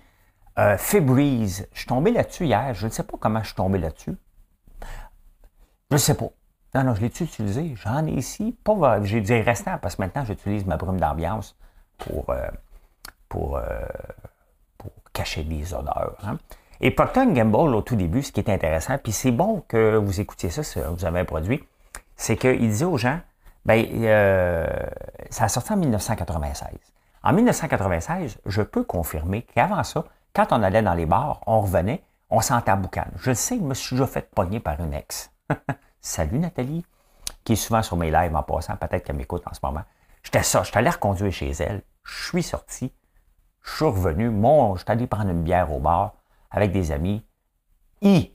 euh, 0.59 0.79
Febreze. 0.79 1.69
Je 1.73 1.79
suis 1.79 1.87
tombé 1.87 2.13
là-dessus 2.13 2.47
hier. 2.47 2.73
Je 2.75 2.87
ne 2.87 2.91
sais 2.91 3.03
pas 3.03 3.17
comment 3.19 3.41
je 3.41 3.47
suis 3.47 3.55
tombé 3.55 3.79
là-dessus. 3.79 4.17
Je 5.91 5.97
ne 5.97 5.99
sais 5.99 6.15
pas. 6.15 6.29
Non, 6.75 6.85
non, 6.85 6.95
je 6.95 7.01
l'ai-tu 7.01 7.25
utilisé? 7.25 7.75
J'en 7.77 8.07
ai 8.07 8.13
ici. 8.13 8.57
Pas, 8.65 9.03
j'ai 9.03 9.21
dit 9.21 9.41
restant 9.41 9.79
parce 9.79 9.97
que 9.97 10.03
maintenant, 10.03 10.25
j'utilise 10.25 10.65
ma 10.67 10.77
brume 10.77 11.01
d'ambiance 11.01 11.57
pour, 11.99 12.33
pour, 13.29 13.61
pour 14.79 14.91
cacher 15.13 15.43
des 15.43 15.75
odeurs. 15.75 16.17
Hein. 16.23 16.39
Et 16.81 16.91
Procter 16.93 17.27
Gamble, 17.27 17.75
au 17.75 17.83
tout 17.83 17.97
début, 17.97 18.23
ce 18.23 18.33
qui 18.33 18.41
est 18.41 18.49
intéressant, 18.49 18.97
puis 18.99 19.13
c'est 19.13 19.33
bon 19.33 19.65
que 19.67 19.97
vous 19.97 20.21
écoutiez 20.21 20.51
ça 20.51 20.63
si 20.63 20.79
vous 20.81 21.05
avez 21.05 21.21
un 21.21 21.25
produit, 21.25 21.63
c'est 22.17 22.37
qu'il 22.37 22.69
disait 22.69 22.85
aux 22.85 22.97
gens, 22.97 23.21
Bien, 23.65 23.85
euh, 23.85 24.67
ça 25.29 25.45
a 25.45 25.49
sorti 25.49 25.73
en 25.73 25.77
1996. 25.77 26.69
En 27.23 27.33
1996, 27.33 28.39
je 28.47 28.63
peux 28.63 28.85
confirmer 28.85 29.43
qu'avant 29.55 29.83
ça, 29.85 30.05
quand 30.35 30.47
on 30.53 30.63
allait 30.63 30.83
dans 30.83 30.95
les 30.95 31.07
bars, 31.07 31.41
on 31.47 31.61
revenait, 31.61 32.03
on 32.31 32.41
sentait 32.41 32.71
à 32.71 32.77
boucan. 32.77 33.05
Je 33.17 33.31
le 33.31 33.35
sais, 33.35 33.59
je 33.59 33.63
me 33.63 33.75
suis 33.75 33.97
déjà 33.97 34.07
fait 34.07 34.31
pogner 34.31 34.61
par 34.61 34.81
une 34.81 34.95
ex. 34.95 35.31
Salut 36.01 36.39
Nathalie, 36.39 36.85
qui 37.45 37.53
est 37.53 37.57
souvent 37.57 37.83
sur 37.83 37.97
mes 37.97 38.11
lives 38.11 38.35
en 38.35 38.43
passant, 38.43 38.77
peut-être 38.77 39.05
qu'elle 39.05 39.17
m'écoute 39.17 39.43
en 39.47 39.55
ce 39.55 39.61
moment. 39.63 39.83
J'étais 40.23 40.43
ça, 40.43 40.63
j'étais 40.63 40.79
allé 40.79 40.91
reconduire 40.91 41.33
chez 41.33 41.51
elle, 41.51 41.83
je 42.05 42.29
suis 42.29 42.43
sorti, 42.43 42.93
je 43.63 43.77
suis 43.77 43.85
revenu, 43.85 44.31
mon, 44.31 44.77
j'étais 44.77 44.93
allé 44.93 45.07
prendre 45.07 45.31
une 45.31 45.43
bière 45.43 45.73
au 45.73 45.79
bar 45.79 46.15
avec 46.51 46.73
des 46.73 46.93
amis. 46.93 47.25
I, 48.03 48.33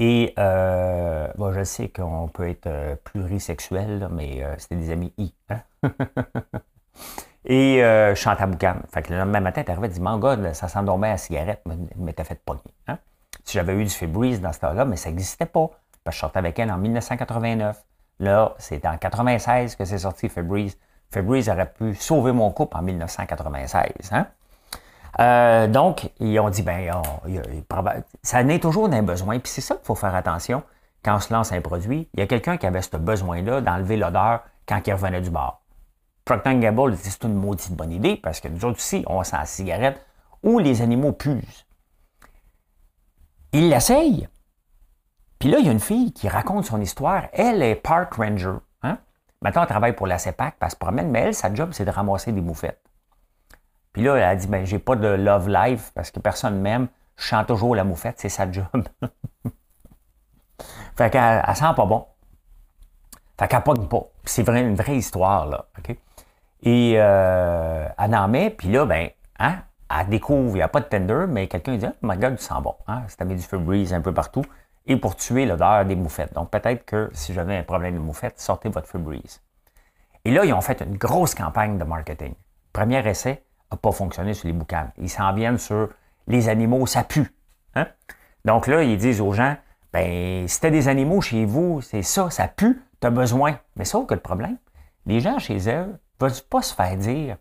et 0.00 0.32
euh, 0.38 1.26
bon, 1.36 1.52
je 1.52 1.64
sais 1.64 1.88
qu'on 1.88 2.28
peut 2.28 2.48
être 2.48 2.68
euh, 2.68 2.94
plurisexuel, 3.02 4.08
mais 4.12 4.44
euh, 4.44 4.54
c'était 4.56 4.76
des 4.76 4.90
amis 4.92 5.12
I. 5.18 5.34
Hein? 5.50 5.60
et 7.44 7.82
euh, 7.82 8.14
je 8.14 8.20
chante 8.20 8.40
à 8.40 8.46
boucan. 8.46 8.76
Fait 8.92 9.02
que 9.02 9.12
le 9.12 9.18
lendemain 9.18 9.40
matin, 9.40 9.64
tu 9.64 9.72
arrivé 9.72 9.88
dit 9.88 10.00
Mon 10.00 10.18
gars, 10.18 10.54
ça 10.54 10.68
s'endormait 10.68 11.08
à 11.08 11.12
la 11.12 11.18
cigarette, 11.18 11.64
mais 11.96 12.12
t'as 12.12 12.22
fait 12.22 12.40
pogner. 12.44 12.62
Hein? 12.86 12.98
Si 13.48 13.54
j'avais 13.54 13.72
eu 13.72 13.84
du 13.84 13.90
Febreze 13.90 14.42
dans 14.42 14.52
ce 14.52 14.58
temps-là, 14.58 14.84
mais 14.84 14.96
ça 14.96 15.08
n'existait 15.08 15.46
pas. 15.46 15.70
Parce 16.04 16.16
que 16.16 16.18
je 16.18 16.18
sortais 16.18 16.38
avec 16.38 16.58
elle 16.58 16.70
en 16.70 16.76
1989. 16.76 17.82
Là, 18.20 18.54
c'est 18.58 18.84
en 18.84 18.98
96 18.98 19.74
que 19.74 19.86
c'est 19.86 19.96
sorti 19.96 20.28
Febreze. 20.28 20.76
Febreze 21.10 21.48
aurait 21.48 21.72
pu 21.72 21.94
sauver 21.94 22.32
mon 22.32 22.50
couple 22.50 22.76
en 22.76 22.82
1996. 22.82 24.12
Hein? 24.12 24.26
Euh, 25.20 25.66
donc, 25.66 26.10
ils 26.20 26.38
ont 26.40 26.50
dit, 26.50 26.60
ben, 26.60 26.92
ça 28.22 28.44
naît 28.44 28.58
toujours 28.58 28.90
d'un 28.90 29.02
besoin. 29.02 29.38
Puis 29.38 29.50
c'est 29.50 29.62
ça 29.62 29.76
qu'il 29.76 29.86
faut 29.86 29.94
faire 29.94 30.14
attention 30.14 30.62
quand 31.02 31.16
on 31.16 31.20
se 31.20 31.32
lance 31.32 31.50
un 31.50 31.62
produit. 31.62 32.06
Il 32.12 32.20
y 32.20 32.22
a 32.22 32.26
quelqu'un 32.26 32.58
qui 32.58 32.66
avait 32.66 32.82
ce 32.82 32.98
besoin-là 32.98 33.62
d'enlever 33.62 33.96
l'odeur 33.96 34.42
quand 34.66 34.86
il 34.86 34.92
revenait 34.92 35.22
du 35.22 35.30
bar. 35.30 35.62
Procter 36.26 36.54
Gamble 36.56 36.96
dit 36.96 37.00
c'est 37.02 37.24
une 37.24 37.32
maudite 37.32 37.72
bonne 37.72 37.92
idée 37.92 38.16
parce 38.22 38.40
que 38.40 38.48
nous 38.48 38.66
autres 38.66 38.76
aussi, 38.76 39.06
on 39.06 39.24
sent 39.24 39.36
la 39.38 39.46
cigarette 39.46 40.04
où 40.42 40.58
les 40.58 40.82
animaux 40.82 41.12
puent. 41.12 41.64
Il 43.52 43.70
l'essaye. 43.70 44.28
Puis 45.38 45.48
là, 45.48 45.58
il 45.58 45.66
y 45.66 45.68
a 45.68 45.72
une 45.72 45.80
fille 45.80 46.12
qui 46.12 46.28
raconte 46.28 46.66
son 46.66 46.80
histoire. 46.80 47.24
Elle 47.32 47.62
est 47.62 47.76
park 47.76 48.14
ranger. 48.14 48.56
Hein? 48.82 48.98
Maintenant, 49.40 49.62
elle 49.62 49.68
travaille 49.68 49.94
pour 49.94 50.06
la 50.06 50.18
CEPAC, 50.18 50.56
parce 50.58 50.74
qu'elle 50.74 50.78
se 50.78 50.84
promène, 50.84 51.10
mais 51.10 51.20
elle, 51.20 51.34
sa 51.34 51.52
job, 51.54 51.70
c'est 51.72 51.84
de 51.84 51.90
ramasser 51.90 52.32
des 52.32 52.40
moufettes. 52.40 52.82
Puis 53.92 54.02
là, 54.02 54.16
elle 54.16 54.24
a 54.24 54.36
dit, 54.36 54.46
ben, 54.46 54.64
j'ai 54.64 54.78
pas 54.78 54.96
de 54.96 55.08
love 55.08 55.48
life 55.48 55.92
parce 55.94 56.10
que 56.10 56.20
personne 56.20 56.60
m'aime. 56.60 56.88
Je 57.16 57.24
chante 57.24 57.46
toujours 57.46 57.74
la 57.74 57.84
moufette, 57.84 58.20
c'est 58.20 58.28
sa 58.28 58.50
job. 58.50 58.66
fait 60.96 61.10
qu'elle 61.10 61.42
elle 61.46 61.56
sent 61.56 61.74
pas 61.74 61.86
bon. 61.86 62.06
Fait 63.38 63.48
qu'elle 63.48 63.62
pogne 63.62 63.86
pas. 63.88 64.02
C'est 64.24 64.46
une 64.46 64.74
vraie 64.74 64.96
histoire, 64.96 65.46
là. 65.46 65.66
OK? 65.78 65.96
Et 66.62 66.94
euh, 66.96 67.88
elle 67.98 68.14
en 68.14 68.28
met, 68.28 68.50
puis 68.50 68.70
là, 68.70 68.84
ben, 68.84 69.08
hein, 69.38 69.62
elle 69.90 70.08
découvre, 70.08 70.50
il 70.50 70.58
n'y 70.58 70.62
a 70.62 70.68
pas 70.68 70.80
de 70.80 70.86
tender, 70.86 71.26
mais 71.28 71.48
quelqu'un 71.48 71.76
dit, 71.76 71.86
oh 71.86 71.96
my 72.02 72.16
God, 72.16 72.36
tu 72.36 72.42
sens 72.42 72.62
bon. 72.62 72.74
Hein? 72.86 73.02
C'est 73.08 73.24
mis 73.24 73.36
du 73.36 73.42
Febreze 73.42 73.92
un 73.94 74.00
peu 74.00 74.12
partout. 74.12 74.44
Et 74.86 74.96
pour 74.96 75.16
tuer 75.16 75.44
l'odeur 75.44 75.84
des 75.84 75.96
moufettes. 75.96 76.32
Donc, 76.34 76.50
peut-être 76.50 76.84
que 76.84 77.10
si 77.12 77.34
j'avais 77.34 77.56
un 77.56 77.62
problème 77.62 77.94
de 77.94 77.98
moufette, 77.98 78.40
sortez 78.40 78.68
votre 78.68 78.86
Febreze. 78.86 79.42
Et 80.24 80.30
là, 80.30 80.44
ils 80.44 80.52
ont 80.52 80.60
fait 80.60 80.80
une 80.82 80.96
grosse 80.96 81.34
campagne 81.34 81.78
de 81.78 81.84
marketing. 81.84 82.34
Premier 82.72 83.06
essai, 83.06 83.42
n'a 83.70 83.76
pas 83.76 83.92
fonctionné 83.92 84.34
sur 84.34 84.46
les 84.46 84.54
boucanes. 84.54 84.90
Ils 84.98 85.10
s'en 85.10 85.32
viennent 85.32 85.58
sur 85.58 85.90
les 86.26 86.48
animaux, 86.48 86.86
ça 86.86 87.04
pue. 87.04 87.34
Hein? 87.74 87.86
Donc 88.44 88.66
là, 88.66 88.82
ils 88.82 88.96
disent 88.96 89.20
aux 89.20 89.32
gens, 89.32 89.56
Ben, 89.92 90.46
si 90.48 90.60
t'as 90.60 90.70
des 90.70 90.88
animaux 90.88 91.20
chez 91.20 91.44
vous, 91.44 91.80
c'est 91.80 92.02
ça, 92.02 92.30
ça 92.30 92.48
pue, 92.48 92.80
t'as 93.00 93.10
besoin. 93.10 93.58
Mais 93.76 93.84
sauf 93.84 94.06
que 94.06 94.14
le 94.14 94.20
problème, 94.20 94.58
les 95.06 95.20
gens 95.20 95.38
chez 95.38 95.58
eux 95.70 95.86
ne 95.86 96.26
veulent 96.26 96.42
pas 96.50 96.62
se 96.62 96.74
faire 96.74 96.96
dire 96.96 97.36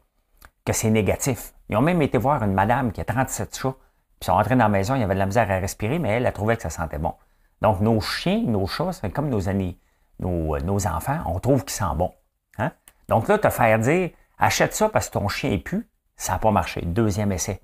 que 0.65 0.73
c'est 0.73 0.89
négatif. 0.89 1.53
Ils 1.69 1.77
ont 1.77 1.81
même 1.81 2.01
été 2.01 2.17
voir 2.17 2.43
une 2.43 2.53
madame 2.53 2.91
qui 2.91 3.01
a 3.01 3.05
37 3.05 3.57
chats, 3.57 3.71
puis 3.71 4.19
ils 4.21 4.25
sont 4.25 4.33
entrés 4.33 4.55
dans 4.55 4.65
la 4.65 4.69
maison, 4.69 4.95
il 4.95 5.01
y 5.01 5.03
avait 5.03 5.13
de 5.13 5.19
la 5.19 5.25
misère 5.25 5.49
à 5.51 5.59
respirer, 5.59 5.99
mais 5.99 6.09
elle 6.09 6.25
a 6.25 6.31
trouvé 6.31 6.55
que 6.55 6.63
ça 6.63 6.69
sentait 6.69 6.97
bon. 6.97 7.13
Donc, 7.61 7.81
nos 7.81 7.99
chiens, 7.99 8.43
nos 8.45 8.67
chats, 8.67 8.93
c'est 8.93 9.09
comme 9.09 9.29
nos, 9.29 9.49
amis, 9.49 9.77
nos, 10.19 10.57
nos 10.59 10.87
enfants, 10.87 11.19
on 11.25 11.39
trouve 11.39 11.65
qu'ils 11.65 11.75
sentent 11.75 11.97
bon. 11.97 12.13
Hein? 12.57 12.71
Donc 13.09 13.27
là, 13.27 13.37
te 13.37 13.49
faire 13.49 13.79
dire, 13.79 14.11
achète 14.37 14.73
ça 14.73 14.89
parce 14.89 15.07
que 15.07 15.13
ton 15.13 15.27
chien 15.27 15.51
est 15.51 15.57
pu, 15.57 15.87
ça 16.15 16.33
n'a 16.33 16.39
pas 16.39 16.51
marché. 16.51 16.81
Deuxième 16.81 17.31
essai. 17.31 17.61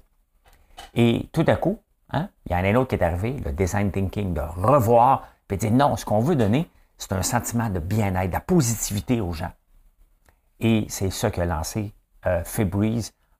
Et 0.94 1.30
tout 1.32 1.46
à 1.48 1.56
coup, 1.56 1.80
hein, 2.12 2.30
il 2.46 2.52
y 2.52 2.56
en 2.56 2.64
a 2.64 2.68
un 2.68 2.76
autre 2.76 2.90
qui 2.90 2.96
est 2.96 3.04
arrivé, 3.04 3.40
le 3.46 3.52
design 3.52 3.92
thinking, 3.92 4.34
de 4.34 4.42
revoir, 4.42 5.28
puis 5.48 5.58
dire 5.58 5.72
non, 5.72 5.96
ce 5.96 6.06
qu'on 6.06 6.20
veut 6.20 6.36
donner, 6.36 6.70
c'est 6.98 7.14
un 7.14 7.24
sentiment 7.24 7.70
de 7.70 7.80
bien-être, 7.80 8.32
de 8.32 8.40
positivité 8.40 9.22
aux 9.22 9.34
gens. 9.34 9.52
Et 10.60 10.86
c'est 10.90 11.10
ça 11.10 11.32
qu'a 11.32 11.46
lancé 11.46 11.94
euh, 12.26 12.44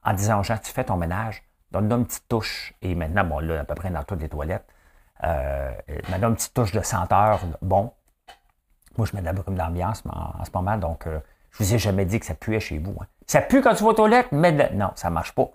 en 0.06 0.14
disant 0.14 0.40
aux 0.40 0.44
gens, 0.44 0.58
tu 0.58 0.72
fais 0.72 0.84
ton 0.84 0.98
ménage, 0.98 1.44
donne-nous 1.72 1.98
une 1.98 2.06
petite 2.06 2.28
touche. 2.28 2.74
Et 2.82 2.96
maintenant, 2.96 3.24
bon, 3.24 3.40
là, 3.40 3.62
à 3.62 3.64
peu 3.64 3.76
près 3.76 3.90
dans 3.90 4.04
toutes 4.04 4.22
les 4.22 4.30
toilettes, 4.30 4.68
euh, 5.24 5.72
donne 6.10 6.32
une 6.32 6.36
petite 6.36 6.54
touche 6.54 6.72
de 6.72 6.82
senteur, 6.82 7.40
bon. 7.62 7.94
Moi, 8.98 9.08
je 9.08 9.16
mets 9.16 9.22
de 9.22 9.26
la 9.26 9.34
brume 9.34 9.56
d'ambiance 9.56 10.04
en, 10.08 10.44
ce 10.46 10.52
moment, 10.54 10.78
donc 10.78 11.08
euh, 11.08 11.20
je 11.52 11.64
vous 11.64 11.74
ai 11.74 11.80
jamais 11.80 12.06
dit 12.06 12.20
que 12.20 12.26
ça 12.26 12.36
puait 12.36 12.60
chez 12.60 12.78
vous. 12.78 12.96
Hein. 13.02 13.08
Ça 13.26 13.42
pue 13.42 13.62
quand 13.62 13.74
tu 13.74 13.84
vas 13.84 13.90
aux 13.90 13.94
toilettes, 13.94 14.32
mais 14.32 14.52
non, 14.74 14.92
ça 14.96 15.10
marche 15.10 15.34
pas. 15.34 15.50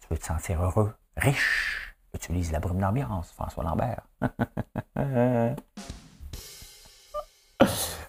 Tu 0.00 0.08
veux 0.10 0.18
te 0.18 0.24
sentir 0.24 0.60
heureux, 0.62 0.92
riche, 1.16 1.94
utilise 2.12 2.50
la 2.50 2.58
brume 2.58 2.80
d'ambiance, 2.80 3.30
François 3.32 3.62
Lambert. 3.62 4.00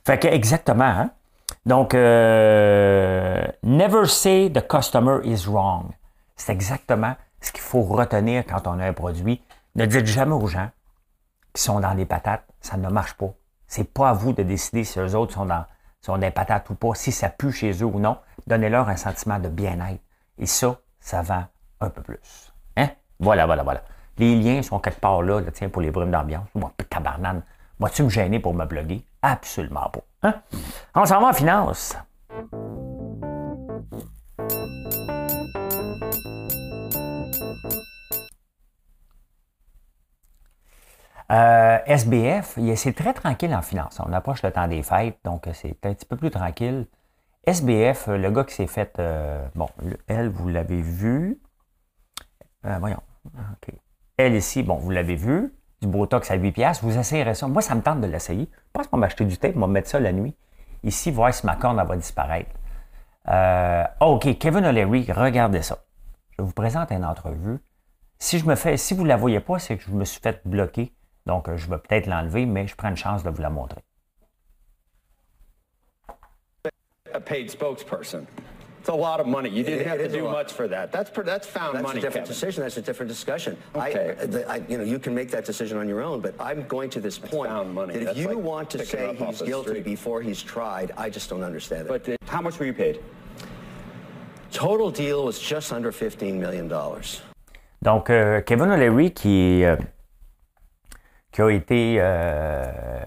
fait 0.05 0.19
que 0.19 0.27
exactement, 0.27 0.85
hein? 0.85 1.11
Donc, 1.65 1.93
euh, 1.93 3.45
never 3.63 4.05
say 4.05 4.51
the 4.51 4.65
customer 4.67 5.21
is 5.23 5.47
wrong. 5.47 5.91
C'est 6.35 6.51
exactement 6.51 7.15
ce 7.41 7.51
qu'il 7.51 7.61
faut 7.61 7.81
retenir 7.81 8.45
quand 8.45 8.67
on 8.67 8.79
a 8.79 8.85
un 8.85 8.93
produit. 8.93 9.41
Ne 9.75 9.85
dites 9.85 10.05
jamais 10.05 10.33
aux 10.33 10.47
gens 10.47 10.69
qui 11.53 11.63
sont 11.63 11.79
dans 11.79 11.93
les 11.93 12.05
patates, 12.05 12.45
ça 12.61 12.77
ne 12.77 12.89
marche 12.89 13.13
pas. 13.13 13.33
C'est 13.67 13.91
pas 13.91 14.09
à 14.09 14.13
vous 14.13 14.33
de 14.33 14.43
décider 14.43 14.83
si 14.83 14.99
les 14.99 15.15
autres 15.15 15.33
sont 15.33 15.45
dans, 15.45 15.65
sont 16.01 16.17
des 16.17 16.29
patates 16.29 16.69
ou 16.69 16.75
pas, 16.75 16.93
si 16.93 17.11
ça 17.11 17.29
pue 17.29 17.51
chez 17.51 17.71
eux 17.71 17.85
ou 17.85 17.99
non. 17.99 18.17
Donnez-leur 18.45 18.87
un 18.89 18.95
sentiment 18.95 19.39
de 19.39 19.49
bien-être. 19.49 20.01
Et 20.37 20.45
ça, 20.45 20.79
ça 20.99 21.21
vend 21.23 21.45
un 21.81 21.89
peu 21.89 22.01
plus. 22.01 22.53
Hein? 22.77 22.89
Voilà, 23.19 23.45
voilà, 23.45 23.63
voilà. 23.63 23.81
Les 24.17 24.35
liens 24.35 24.61
sont 24.61 24.79
quelque 24.79 24.99
part 24.99 25.21
là, 25.23 25.41
tiens, 25.53 25.69
pour 25.69 25.81
les 25.81 25.91
brumes 25.91 26.11
d'ambiance. 26.11 26.47
Moi, 26.53 26.71
tabarnane. 26.89 27.41
Moi, 27.79 27.89
tu 27.89 28.03
me 28.03 28.09
gêner 28.09 28.39
pour 28.39 28.53
me 28.53 28.65
bloguer? 28.65 29.03
Absolument 29.27 29.89
pas. 29.89 30.03
Hein? 30.21 30.35
On 30.93 31.03
s'en 31.03 31.19
va 31.19 31.29
en 31.29 31.33
finance. 31.33 31.97
Euh, 41.31 41.79
SBF, 41.87 42.59
c'est 42.75 42.93
très 42.93 43.13
tranquille 43.13 43.55
en 43.55 43.63
finance. 43.63 43.99
On 43.99 44.13
approche 44.13 44.43
le 44.43 44.51
temps 44.51 44.67
des 44.67 44.83
fêtes, 44.83 45.17
donc 45.23 45.49
c'est 45.53 45.83
un 45.87 45.95
petit 45.95 46.05
peu 46.05 46.17
plus 46.17 46.29
tranquille. 46.29 46.85
SBF, 47.47 48.05
le 48.09 48.29
gars 48.29 48.43
qui 48.43 48.53
s'est 48.53 48.67
fait, 48.67 48.93
euh, 48.99 49.43
bon, 49.55 49.67
elle, 50.05 50.29
vous 50.29 50.49
l'avez 50.49 50.83
vu. 50.83 51.41
Euh, 52.65 52.77
voyons. 52.77 53.01
Elle 54.17 54.35
ici, 54.35 54.61
bon, 54.61 54.75
vous 54.75 54.91
l'avez 54.91 55.15
vu 55.15 55.51
du 55.85 55.91
Botox 55.91 56.29
à 56.31 56.37
8$, 56.37 56.79
vous 56.81 56.97
essayerez 56.97 57.35
ça. 57.35 57.47
Moi, 57.47 57.61
ça 57.61 57.75
me 57.75 57.81
tente 57.81 58.01
de 58.01 58.07
l'essayer. 58.07 58.49
Je 58.51 58.71
pense 58.73 58.87
qu'on 58.87 58.97
va 58.97 59.01
m'acheter 59.01 59.25
du 59.25 59.37
tape, 59.37 59.55
on 59.55 59.61
va 59.61 59.67
mettre 59.67 59.89
ça 59.89 59.99
la 59.99 60.11
nuit. 60.11 60.35
Ici, 60.83 61.11
voir 61.11 61.33
si 61.33 61.45
ma 61.45 61.55
corne 61.55 61.81
va 61.81 61.95
disparaître. 61.95 62.51
Euh, 63.27 63.83
OK, 64.01 64.37
Kevin 64.37 64.65
O'Leary, 64.65 65.11
regardez 65.11 65.61
ça. 65.61 65.85
Je 66.37 66.43
vous 66.43 66.53
présente 66.53 66.91
une 66.91 67.05
entrevue. 67.05 67.59
Si 68.19 68.39
je 68.39 68.45
me 68.45 68.55
fais, 68.55 68.77
si 68.77 68.93
vous 68.93 69.03
ne 69.03 69.07
la 69.07 69.17
voyez 69.17 69.39
pas, 69.39 69.59
c'est 69.59 69.77
que 69.77 69.83
je 69.83 69.91
me 69.91 70.05
suis 70.05 70.21
fait 70.21 70.41
bloquer. 70.45 70.93
Donc, 71.25 71.53
je 71.55 71.69
vais 71.69 71.77
peut-être 71.77 72.07
l'enlever, 72.07 72.45
mais 72.45 72.67
je 72.67 72.75
prends 72.75 72.89
une 72.89 72.97
chance 72.97 73.23
de 73.23 73.29
vous 73.29 73.41
la 73.41 73.49
montrer. 73.49 73.81
Spokesperson. 77.47 78.25
It's 78.85 78.93
a 78.93 78.93
lot 78.93 79.19
of 79.19 79.25
money. 79.25 79.49
You 79.49 79.63
didn't 79.63 79.79
it, 79.79 79.87
have 79.87 79.99
it 79.99 80.09
to 80.09 80.19
do 80.19 80.25
much 80.25 80.53
for 80.53 80.67
that. 80.67 80.91
That's 80.91 81.09
that's 81.09 81.47
found 81.47 81.73
that's 81.73 81.81
money. 81.81 81.99
That's 81.99 82.05
a 82.05 82.07
different 82.07 82.27
Kevin. 82.27 82.27
decision. 82.27 82.61
That's 82.61 82.77
a 82.77 82.83
different 82.83 83.09
discussion. 83.09 83.57
Okay. 83.73 84.15
I, 84.21 84.25
the, 84.27 84.47
I, 84.47 84.57
you 84.69 84.77
know, 84.77 84.83
you 84.83 84.99
can 84.99 85.15
make 85.15 85.31
that 85.31 85.43
decision 85.43 85.79
on 85.79 85.89
your 85.89 86.03
own, 86.03 86.21
but 86.21 86.35
I'm 86.39 86.67
going 86.67 86.91
to 86.91 86.99
this 86.99 87.17
point 87.17 87.49
found 87.49 87.73
money. 87.73 87.93
that 87.93 87.99
if 88.01 88.05
that's 88.05 88.19
you 88.19 88.27
like 88.27 88.37
want 88.37 88.69
to 88.69 88.85
say 88.85 89.15
he's 89.15 89.41
guilty 89.41 89.69
street. 89.69 89.85
before 89.85 90.21
he's 90.21 90.43
tried, 90.43 90.91
I 90.97 91.09
just 91.09 91.31
don't 91.31 91.41
understand 91.41 91.87
it. 91.87 91.89
But 91.89 92.03
the, 92.03 92.17
how 92.27 92.41
much 92.43 92.59
were 92.59 92.67
you 92.67 92.73
paid? 92.73 92.99
Total 94.51 94.91
deal 94.91 95.25
was 95.25 95.39
just 95.39 95.73
under 95.73 95.91
15 95.91 96.39
million 96.39 96.67
dollars. 96.67 97.23
Donc, 97.81 98.11
euh, 98.11 98.41
Kevin 98.41 98.69
O'Leary 98.69 99.09
qui 99.09 99.65
euh, 99.65 99.77
qui 101.31 101.41
a 101.41 101.49
été 101.49 101.95
euh, 101.99 103.03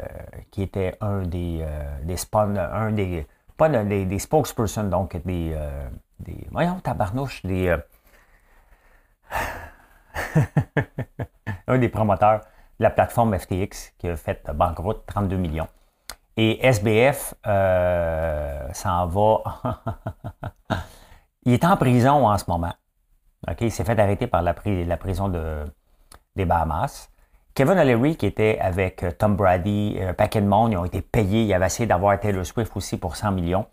qui 0.51 0.63
était 0.63 0.97
un 1.01 1.23
des 1.23 1.61
euh, 1.63 2.03
des 2.03 2.17
spawn, 2.17 2.59
un 2.59 2.91
des 2.91 3.27
pas 3.59 3.69
des, 3.69 4.07
des 4.07 4.19
spokespersons, 4.19 4.85
donc 4.85 5.17
des, 5.27 5.53
euh, 5.55 5.89
des 6.21 6.47
voyons, 6.51 6.81
tabarnouche, 6.81 7.45
des, 7.45 7.69
euh, 7.69 7.79
un 11.67 11.79
des 11.79 11.89
promoteurs 11.89 12.41
de 12.79 12.85
la 12.85 12.91
plateforme 12.91 13.37
FTX 13.37 13.95
qui 13.99 14.09
a 14.09 14.17
fait 14.17 14.49
banqueroute 14.55 15.05
32 15.07 15.37
millions. 15.37 15.69
Et 16.37 16.65
SBF 16.65 17.35
euh, 17.49 18.73
s'en 18.73 19.09
va. 19.09 19.43
il 21.43 21.55
est 21.55 21.65
en 21.65 21.77
prison 21.77 22.29
en 22.29 22.39
ce 22.39 22.45
moment. 22.47 22.73
Il 23.61 23.73
s'est 23.73 23.85
fait 23.85 23.99
arrêter 23.99 24.29
par 24.29 24.43
la, 24.43 24.55
la 24.65 24.97
prison 24.97 25.29
de, 25.29 25.65
des 26.37 26.45
Bahamas. 26.45 27.11
Kevin 27.59 27.77
O'Leary, 27.77 28.15
qui 28.15 28.27
était 28.27 28.57
avec 28.61 29.03
euh, 29.03 29.11
Tom 29.11 29.35
Brady, 29.35 29.99
un 30.01 30.15
paquet 30.15 30.41
de 30.41 30.47
monde, 30.47 30.71
ils 30.71 30.77
ont 30.77 30.85
été 30.85 31.03
payés. 31.03 31.43
Il 31.43 31.53
avait 31.53 31.67
essayé 31.67 31.89
d'avoir 31.89 32.21
Taylor 32.21 32.47
Swift 32.47 32.71
aussi 32.77 32.97
pour 32.99 33.17
100 33.17 33.33
millions 33.33 33.67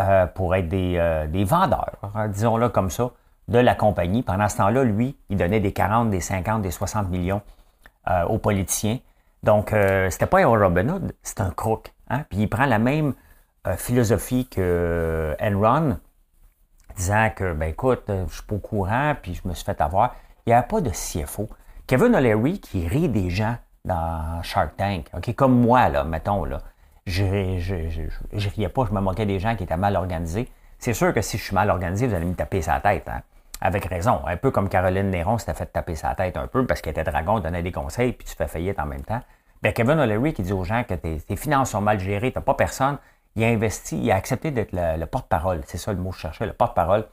euh, 0.00 0.26
pour 0.28 0.54
être 0.54 0.66
des, 0.66 0.96
euh, 0.96 1.26
vendeurs, 1.44 1.98
hein, 2.14 2.28
disons-le 2.28 2.70
comme 2.70 2.88
ça, 2.88 3.10
de 3.48 3.58
la 3.58 3.74
compagnie. 3.74 4.22
Pendant 4.22 4.48
ce 4.48 4.56
temps-là, 4.56 4.84
lui, 4.84 5.14
il 5.28 5.36
donnait 5.36 5.60
des 5.60 5.72
40, 5.72 6.08
des 6.08 6.22
50, 6.22 6.62
des 6.62 6.70
60 6.70 7.10
millions 7.10 7.42
aux 8.30 8.38
politiciens. 8.38 8.98
Donc, 9.42 9.74
c'était 10.08 10.26
pas 10.26 10.40
un 10.40 10.46
Robin 10.46 10.88
Hood, 10.88 11.12
c'est 11.22 11.42
un 11.42 11.50
crook. 11.50 11.92
Hein. 12.08 12.24
Puis 12.30 12.38
il 12.40 12.48
prend 12.48 12.64
la 12.64 12.78
même 12.78 13.12
philosophie 13.76 14.48
que 14.48 15.36
Enron, 15.38 15.98
disant 16.96 17.30
que, 17.36 17.52
ben 17.52 17.68
écoute, 17.68 18.04
je 18.08 18.32
suis 18.32 18.42
pas 18.42 18.54
au 18.54 18.58
courant, 18.58 19.14
puis 19.20 19.34
je 19.34 19.46
me 19.46 19.52
suis 19.52 19.64
fait 19.66 19.80
avoir. 19.82 20.16
Il 20.46 20.50
n'y 20.50 20.54
a 20.54 20.62
pas 20.62 20.80
de 20.80 20.90
CFO. 20.90 21.50
Kevin 21.86 22.14
O'Leary 22.14 22.60
qui 22.60 22.86
rit 22.86 23.08
des 23.08 23.30
gens 23.30 23.56
dans 23.84 24.42
Shark 24.42 24.76
Tank, 24.76 25.06
OK, 25.14 25.34
comme 25.34 25.60
moi, 25.60 25.88
là, 25.88 26.04
mettons, 26.04 26.44
là. 26.44 26.60
Je, 27.04 27.58
je, 27.58 28.48
riais 28.50 28.68
pas, 28.68 28.84
je 28.88 28.92
me 28.92 29.00
moquais 29.00 29.26
des 29.26 29.40
gens 29.40 29.56
qui 29.56 29.64
étaient 29.64 29.76
mal 29.76 29.96
organisés. 29.96 30.48
C'est 30.78 30.92
sûr 30.92 31.12
que 31.12 31.20
si 31.20 31.36
je 31.36 31.42
suis 31.42 31.54
mal 31.54 31.68
organisé, 31.68 32.06
vous 32.06 32.14
allez 32.14 32.26
me 32.26 32.34
taper 32.34 32.62
sa 32.62 32.78
tête. 32.78 33.08
Hein? 33.08 33.22
Avec 33.60 33.84
raison. 33.86 34.20
Un 34.24 34.36
peu 34.36 34.52
comme 34.52 34.68
Caroline 34.68 35.10
Néron 35.10 35.36
s'était 35.38 35.54
fait 35.54 35.66
taper 35.66 35.96
sa 35.96 36.14
tête 36.14 36.36
un 36.36 36.46
peu 36.46 36.64
parce 36.64 36.80
qu'elle 36.80 36.92
était 36.92 37.04
dragon, 37.04 37.40
donnait 37.40 37.62
des 37.62 37.72
conseils, 37.72 38.12
puis 38.12 38.26
tu 38.26 38.36
fais 38.36 38.46
faillite 38.46 38.78
en 38.78 38.86
même 38.86 39.02
temps. 39.02 39.20
Bien, 39.62 39.72
Kevin 39.72 39.98
O'Leary 39.98 40.32
qui 40.32 40.42
dit 40.42 40.52
aux 40.52 40.64
gens 40.64 40.84
que 40.84 40.94
tes, 40.94 41.36
finances 41.36 41.70
sont 41.70 41.80
mal 41.80 41.98
gérées, 41.98 42.32
tu 42.32 42.38
n'as 42.38 42.42
pas 42.42 42.54
personne, 42.54 42.98
il 43.36 43.44
a 43.44 43.48
investi, 43.48 43.96
il 43.98 44.10
a 44.10 44.16
accepté 44.16 44.50
d'être 44.50 44.72
le, 44.72 45.04
porte-parole, 45.06 45.60
c'est 45.66 45.78
ça 45.78 45.92
le 45.92 45.98
mot 45.98 46.10
que 46.10 46.16
je 46.16 46.22
cherchais, 46.22 46.46
le 46.46 46.52
porte-parole 46.52 47.06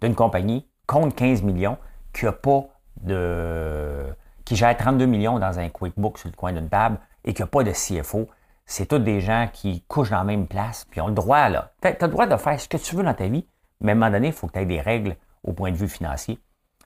d'une 0.00 0.14
compagnie 0.14 0.66
compte 0.86 1.14
15 1.14 1.42
millions 1.42 1.78
qui 2.12 2.24
n'a 2.24 2.32
pas 2.32 2.64
de, 3.02 4.04
qui 4.44 4.56
gère 4.56 4.76
32 4.76 5.06
millions 5.06 5.38
dans 5.38 5.58
un 5.58 5.68
QuickBook 5.68 6.18
sur 6.18 6.28
le 6.28 6.36
coin 6.36 6.52
d'une 6.52 6.68
table 6.68 6.98
et 7.24 7.34
qui 7.34 7.42
n'a 7.42 7.46
pas 7.46 7.62
de 7.62 7.72
CFO, 7.72 8.28
c'est 8.66 8.86
tous 8.86 8.98
des 8.98 9.20
gens 9.20 9.48
qui 9.52 9.82
couchent 9.88 10.10
dans 10.10 10.18
la 10.18 10.24
même 10.24 10.46
place, 10.46 10.86
puis 10.90 11.00
ont 11.00 11.08
le 11.08 11.14
droit, 11.14 11.48
là. 11.48 11.72
Tu 11.82 11.88
as, 11.88 11.96
le 12.00 12.08
droit 12.08 12.26
de 12.26 12.36
faire 12.36 12.58
ce 12.58 12.68
que 12.68 12.76
tu 12.76 12.96
veux 12.96 13.02
dans 13.02 13.14
ta 13.14 13.26
vie, 13.26 13.46
mais 13.80 13.92
à 13.92 13.94
un 13.94 13.98
moment 13.98 14.10
donné, 14.10 14.28
il 14.28 14.32
faut 14.32 14.46
que 14.46 14.52
tu 14.52 14.58
aies 14.60 14.66
des 14.66 14.80
règles 14.80 15.16
au 15.42 15.52
point 15.52 15.70
de 15.70 15.76
vue 15.76 15.88
financier. 15.88 16.38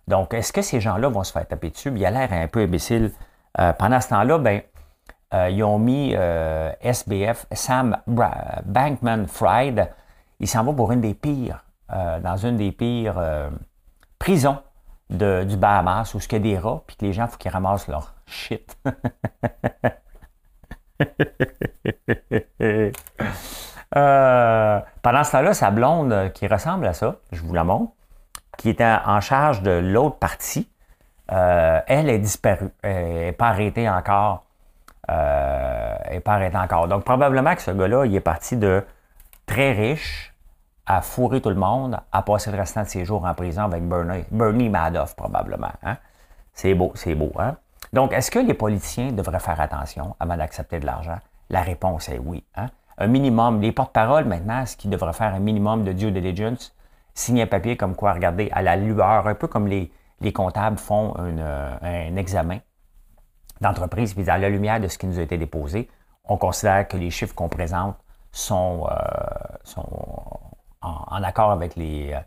Donc, 0.09 0.35
est-ce 0.35 0.53
que 0.53 0.63
ces 0.63 0.81
gens-là 0.81 1.09
vont 1.09 1.23
se 1.23 1.33
faire 1.33 1.47
taper 1.47 1.71
dessus? 1.71 1.93
Il 1.95 2.05
a 2.05 2.11
l'air 2.11 2.33
un 2.33 2.49
peu 2.49 2.61
imbécile. 2.61 3.13
Euh, 3.61 3.73
pendant 3.73 4.01
ce 4.01 4.09
temps-là, 4.09 4.39
ben, 4.39 4.63
euh, 5.35 5.51
ils 5.51 5.63
ont 5.63 5.79
mis 5.79 6.15
euh, 6.17 6.73
SBF, 6.81 7.47
Sam 7.53 7.99
Bankman 8.07 9.27
Fried, 9.27 9.91
il 10.41 10.49
s'en 10.49 10.65
va 10.65 10.73
pour 10.73 10.93
une 10.93 11.01
des 11.01 11.15
pires, 11.15 11.65
dans 11.91 12.37
une 12.37 12.57
des 12.57 12.71
pires 12.71 13.21
prisons 14.19 14.59
du 15.11 15.57
Bahamas 15.57 16.15
où 16.15 16.19
il 16.19 16.33
y 16.33 16.37
a 16.37 16.39
des 16.39 16.59
rats, 16.59 16.83
puis 16.87 16.97
que 16.97 17.05
les 17.07 17.13
gens, 17.13 17.25
il 17.27 17.31
faut 17.31 17.39
qu'ils 17.39 17.51
ramassent 17.51 17.89
leur 17.89 18.15
shit. 18.27 18.77
Euh, 23.97 24.81
pendant 25.03 25.25
ce 25.25 25.33
temps-là, 25.33 25.55
sa 25.55 25.71
blonde, 25.71 26.33
qui 26.35 26.47
ressemble 26.47 26.87
à 26.87 26.93
ça, 26.93 27.17
je 27.33 27.41
vous 27.43 27.55
la 27.55 27.65
montre, 27.65 27.93
qui 28.59 28.69
était 28.71 28.85
en 29.07 29.21
charge 29.21 29.63
de 29.63 29.71
l'autre 29.71 30.19
partie, 30.19 30.69
euh, 31.33 31.81
elle 31.87 32.11
est 32.11 32.19
disparue. 32.19 32.71
Elle 32.83 33.15
n'est 33.15 33.33
pas 33.33 33.49
arrêtée 33.49 33.89
encore. 33.89 34.45
euh, 35.11 35.97
et 36.11 36.21
pas 36.21 36.35
arrêté 36.35 36.57
encore. 36.59 36.89
Donc, 36.89 37.05
probablement 37.05 37.55
que 37.55 37.63
ce 37.63 37.71
gars-là, 37.71 38.05
il 38.07 38.15
est 38.15 38.21
parti 38.21 38.57
de 38.57 38.85
très 39.47 39.73
riche 39.73 40.28
à 40.89 41.03
fourrer 41.03 41.43
tout 41.43 41.51
le 41.51 41.55
monde, 41.55 42.01
à 42.11 42.23
passer 42.23 42.51
le 42.51 42.57
restant 42.57 42.83
de 42.83 42.89
ses 42.89 43.05
jours 43.05 43.27
en 43.27 43.35
prison 43.35 43.65
avec 43.65 43.87
Bernie, 43.87 44.25
Bernie 44.31 44.71
Madoff, 44.71 45.15
probablement. 45.15 45.71
Hein? 45.83 45.99
C'est 46.55 46.75
beau, 46.75 46.93
c'est 46.95 47.15
beau. 47.15 47.31
Hein? 47.39 47.57
Donc, 47.93 48.15
est-ce 48.15 48.31
que 48.31 48.39
les 48.39 48.55
politiciens 48.55 49.13
devraient 49.13 49.39
faire 49.39 49.61
attention 49.61 50.17
avant 50.19 50.39
d'accepter 50.39 50.81
de 50.81 50.87
l'argent? 50.87 51.19
La 51.51 51.61
réponse 51.61 52.09
est 52.09 52.19
oui. 52.19 52.43
Hein? 52.57 52.69
Un 52.97 53.07
minimum, 53.07 53.61
les 53.61 53.71
porte-paroles 53.71 54.25
maintenant, 54.25 54.63
est-ce 54.63 54.79
qu'ils 54.79 54.91
devraient 54.91 55.13
faire 55.13 55.35
un 55.35 55.41
minimum 55.41 55.85
de 55.85 55.93
due 55.93 56.11
diligence? 56.11 56.75
Signer 57.13 57.43
un 57.43 57.47
papier 57.47 57.77
comme 57.77 57.95
quoi, 57.95 58.15
regardez, 58.15 58.49
à 58.53 58.63
la 58.63 58.77
lueur, 58.77 59.27
un 59.27 59.35
peu 59.35 59.47
comme 59.47 59.67
les, 59.67 59.93
les 60.23 60.33
comptables 60.33 60.79
font 60.79 61.15
un 61.19 62.17
examen 62.17 62.59
d'entreprise, 63.61 64.15
puis 64.15 64.29
à 64.31 64.39
la 64.39 64.49
lumière 64.49 64.81
de 64.81 64.89
ce 64.89 64.97
qui 64.97 65.07
nous 65.07 65.19
a 65.19 65.23
été 65.23 65.37
déposé, 65.37 65.91
on 66.25 66.39
considère 66.39 66.89
que 66.89 66.97
les 66.97 67.11
chiffres 67.11 67.35
qu'on 67.35 67.49
présente 67.49 67.97
sont, 68.33 68.87
euh, 68.91 68.95
sont 69.65 69.85
en, 71.19 71.23
accord 71.23 71.51
avec 71.51 71.77
les, 71.77 72.13
euh, 72.13 72.21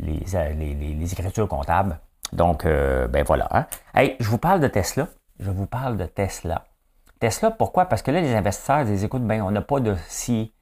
les, 0.00 0.74
les, 0.74 1.12
écritures 1.12 1.48
comptables. 1.48 1.98
Donc, 2.32 2.64
ben 2.64 3.24
voilà. 3.24 3.48
Hein. 3.50 3.66
Hey, 3.94 4.16
je 4.20 4.28
vous 4.28 4.38
parle 4.38 4.60
de 4.60 4.68
Tesla. 4.68 5.08
Je 5.40 5.50
vous 5.50 5.66
parle 5.66 5.96
de 5.96 6.04
Tesla. 6.04 6.64
Tesla, 7.20 7.50
pourquoi? 7.50 7.86
Parce 7.86 8.02
que 8.02 8.10
là, 8.10 8.20
les 8.20 8.34
investisseurs 8.34 8.84
disent, 8.84 9.04
écoute, 9.04 9.26
ben, 9.26 9.42
on 9.42 9.50
n'a 9.50 9.62
pas 9.62 9.80
de 9.80 9.96
si 10.08 10.52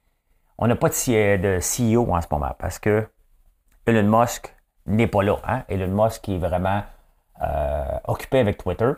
on 0.57 0.67
n'a 0.67 0.75
pas 0.75 0.89
de, 0.89 1.37
de 1.37 1.59
CEO 1.59 2.11
en 2.11 2.21
ce 2.21 2.27
moment 2.31 2.55
parce 2.57 2.79
que 2.79 3.07
Elon 3.85 4.19
Musk 4.19 4.53
n'est 4.85 5.07
pas 5.07 5.23
là. 5.23 5.37
Hein? 5.47 5.63
Elon 5.69 6.03
Musk 6.03 6.27
est 6.29 6.37
vraiment 6.37 6.83
euh, 7.41 7.99
occupé 8.05 8.39
avec 8.39 8.57
Twitter. 8.57 8.91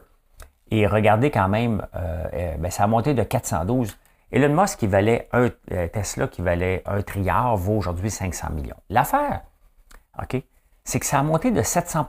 Et 0.71 0.87
regardez 0.87 1.31
quand 1.31 1.49
même, 1.49 1.85
euh, 1.95 2.27
euh, 2.33 2.57
ben, 2.57 2.71
ça 2.71 2.83
a 2.83 2.87
monté 2.87 3.13
de 3.13 3.23
412. 3.23 3.97
Elon 4.31 4.61
Musk 4.61 4.79
qui 4.79 4.87
valait 4.87 5.27
un 5.31 5.49
Tesla 5.87 6.27
qui 6.27 6.41
valait 6.41 6.83
un 6.85 7.01
triard 7.01 7.57
vaut 7.57 7.77
aujourd'hui 7.77 8.11
500 8.11 8.51
millions. 8.51 8.75
L'affaire, 8.89 9.41
ok, 10.21 10.41
c'est 10.83 10.99
que 10.99 11.05
ça 11.05 11.19
a 11.19 11.23
monté 11.23 11.51
de 11.51 11.61
700 11.61 12.05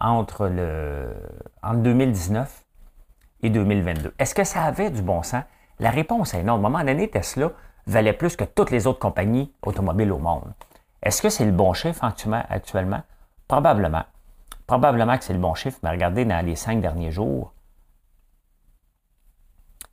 entre 0.00 0.46
le 0.46 1.14
entre 1.62 1.80
2019 1.80 2.64
et 3.42 3.50
2022. 3.50 4.14
Est-ce 4.18 4.34
que 4.34 4.44
ça 4.44 4.62
avait 4.62 4.90
du 4.90 5.02
bon 5.02 5.22
sens? 5.22 5.44
La 5.78 5.90
réponse 5.90 6.34
est 6.34 6.42
non. 6.42 6.54
Au 6.54 6.58
moment 6.58 6.82
donné, 6.82 7.08
Tesla 7.08 7.52
valait 7.86 8.12
plus 8.12 8.34
que 8.34 8.44
toutes 8.44 8.70
les 8.70 8.86
autres 8.86 8.98
compagnies 8.98 9.52
automobiles 9.62 10.12
au 10.12 10.18
monde. 10.18 10.52
Est-ce 11.02 11.22
que 11.22 11.28
c'est 11.28 11.44
le 11.44 11.52
bon 11.52 11.72
chiffre 11.74 12.02
actuellement? 12.02 13.02
Probablement. 13.46 14.04
Probablement 14.66 15.16
que 15.16 15.24
c'est 15.24 15.32
le 15.32 15.38
bon 15.38 15.54
chiffre, 15.54 15.78
mais 15.82 15.90
regardez 15.90 16.24
dans 16.24 16.44
les 16.44 16.56
cinq 16.56 16.80
derniers 16.80 17.12
jours, 17.12 17.52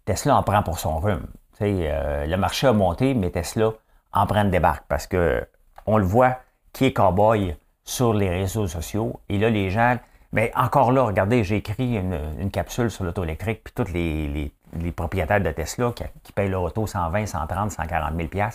Tesla 0.05 0.37
en 0.37 0.43
prend 0.43 0.63
pour 0.63 0.79
son 0.79 0.99
rhume. 0.99 1.27
Euh, 1.61 2.25
le 2.25 2.37
marché 2.37 2.67
a 2.67 2.73
monté, 2.73 3.13
mais 3.13 3.29
Tesla 3.31 3.71
en 4.13 4.25
prend 4.25 4.45
des 4.45 4.59
barques 4.59 4.85
parce 4.87 5.07
que 5.07 5.45
on 5.85 5.97
le 5.97 6.05
voit 6.05 6.37
qui 6.73 6.85
est 6.85 6.93
cowboy 6.93 7.55
sur 7.83 8.13
les 8.13 8.29
réseaux 8.29 8.67
sociaux. 8.67 9.19
Et 9.29 9.37
là, 9.37 9.49
les 9.49 9.69
gens. 9.69 9.97
Mais 10.33 10.51
encore 10.55 10.91
là, 10.91 11.03
regardez, 11.03 11.43
j'ai 11.45 11.57
écrit 11.57 11.95
une, 11.95 12.51
capsule 12.51 12.91
sur 12.91 13.05
l'auto 13.05 13.23
électrique, 13.23 13.63
puis 13.63 13.73
tous 13.73 13.93
les, 13.93 14.51
propriétaires 14.91 15.39
de 15.39 15.51
Tesla 15.51 15.93
qui, 16.23 16.33
payent 16.33 16.49
leur 16.49 16.63
auto 16.63 16.85
120, 16.85 17.25
130, 17.25 17.71
140 17.71 18.13
000 18.17 18.49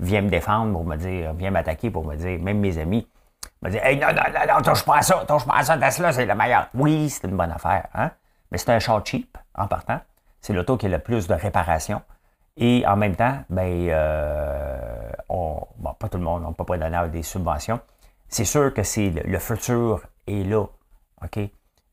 viennent 0.00 0.26
me 0.26 0.30
défendre 0.30 0.72
pour 0.72 0.84
me 0.84 0.96
dire, 0.96 1.32
viennent 1.32 1.54
m'attaquer 1.54 1.90
pour 1.90 2.04
me 2.04 2.16
dire, 2.16 2.38
même 2.38 2.58
mes 2.58 2.76
amis, 2.76 3.08
me 3.62 3.70
dire 3.70 3.82
Hey, 3.82 3.98
non, 3.98 4.08
non, 4.08 4.14
non, 4.14 4.54
non, 4.54 4.62
touche 4.62 4.84
pas 4.84 4.98
à 4.98 5.02
ça, 5.02 5.24
touche 5.26 5.46
pas 5.46 5.56
à 5.56 5.62
ça, 5.62 5.78
Tesla, 5.78 6.12
c'est 6.12 6.26
le 6.26 6.34
meilleur. 6.34 6.68
Oui, 6.74 7.08
c'est 7.08 7.26
une 7.26 7.36
bonne 7.36 7.52
affaire, 7.52 7.86
hein? 7.94 8.10
Mais 8.50 8.58
c'est 8.58 8.70
un 8.70 8.78
char 8.78 9.00
cheap, 9.06 9.38
en 9.54 9.66
partant. 9.66 10.00
C'est 10.42 10.52
l'auto 10.52 10.76
qui 10.76 10.84
a 10.84 10.88
le 10.90 10.98
plus 10.98 11.28
de 11.28 11.34
réparation. 11.34 12.02
Et 12.56 12.84
en 12.86 12.96
même 12.96 13.16
temps, 13.16 13.38
ben, 13.48 13.88
euh, 13.88 15.12
on, 15.28 15.66
bon, 15.78 15.94
pas 15.94 16.08
tout 16.08 16.18
le 16.18 16.24
monde, 16.24 16.42
on 16.44 16.50
ne 16.50 16.54
peut 16.54 16.64
pas 16.64 16.76
donner 16.76 17.08
des 17.10 17.22
subventions. 17.22 17.80
C'est 18.28 18.44
sûr 18.44 18.72
que 18.74 18.82
c'est 18.82 19.10
le, 19.10 19.38
futur 19.38 20.02
est 20.26 20.44
là, 20.44 20.64
OK? 21.22 21.38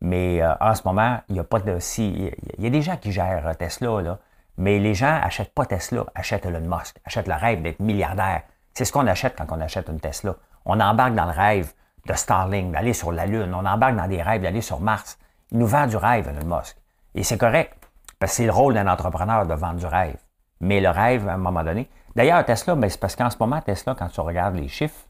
Mais 0.01 0.41
euh, 0.41 0.53
en 0.59 0.75
ce 0.75 0.81
moment, 0.85 1.19
il 1.29 1.33
n'y 1.33 1.39
a 1.39 1.43
pas 1.43 1.59
de... 1.59 1.79
Si, 1.79 2.31
il 2.57 2.63
y 2.63 2.67
a 2.67 2.69
des 2.69 2.81
gens 2.81 2.97
qui 2.97 3.11
gèrent 3.11 3.55
Tesla, 3.57 4.01
là, 4.01 4.19
mais 4.57 4.79
les 4.79 4.93
gens 4.93 5.19
n'achètent 5.19 5.53
pas 5.53 5.65
Tesla, 5.65 6.05
achètent 6.15 6.45
Elon 6.45 6.61
Musk, 6.61 6.97
achètent 7.05 7.27
le 7.27 7.35
rêve 7.35 7.61
d'être 7.61 7.79
milliardaire. 7.79 8.43
C'est 8.73 8.85
ce 8.85 8.91
qu'on 8.91 9.07
achète 9.07 9.35
quand 9.37 9.47
on 9.51 9.61
achète 9.61 9.87
une 9.87 9.99
Tesla. 9.99 10.35
On 10.65 10.79
embarque 10.79 11.15
dans 11.15 11.25
le 11.25 11.31
rêve 11.31 11.73
de 12.05 12.13
Starlink, 12.13 12.71
d'aller 12.71 12.93
sur 12.93 13.11
la 13.11 13.25
Lune. 13.25 13.53
On 13.53 13.65
embarque 13.65 13.95
dans 13.95 14.07
des 14.07 14.21
rêves 14.21 14.41
d'aller 14.41 14.61
sur 14.61 14.81
Mars. 14.81 15.17
Il 15.51 15.59
nous 15.59 15.67
vend 15.67 15.87
du 15.87 15.95
rêve, 15.95 16.27
Elon 16.27 16.57
Musk. 16.57 16.77
Et 17.15 17.23
c'est 17.23 17.37
correct, 17.37 17.73
parce 18.19 18.33
que 18.33 18.35
c'est 18.37 18.45
le 18.45 18.51
rôle 18.51 18.73
d'un 18.73 18.87
entrepreneur 18.87 19.45
de 19.45 19.53
vendre 19.53 19.79
du 19.79 19.85
rêve. 19.85 20.17
Mais 20.61 20.81
le 20.81 20.89
rêve, 20.89 21.27
à 21.27 21.33
un 21.33 21.37
moment 21.37 21.63
donné. 21.63 21.89
D'ailleurs, 22.15 22.43
Tesla, 22.45 22.75
ben, 22.75 22.89
c'est 22.89 22.99
parce 22.99 23.15
qu'en 23.15 23.29
ce 23.29 23.37
moment, 23.39 23.61
Tesla, 23.61 23.95
quand 23.95 24.09
tu 24.09 24.19
regardes 24.19 24.55
les 24.55 24.67
chiffres, 24.67 25.07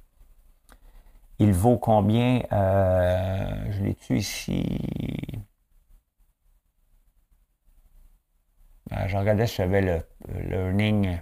il 1.39 1.53
vaut 1.53 1.77
combien 1.77 2.41
euh, 2.51 3.71
Je 3.71 3.83
l'ai-tu 3.83 4.17
ici? 4.17 4.65
Euh, 8.91 9.07
je 9.07 9.17
regardais 9.17 9.47
si 9.47 9.55
j'avais 9.55 9.81
le, 9.81 10.03
learning. 10.49 11.19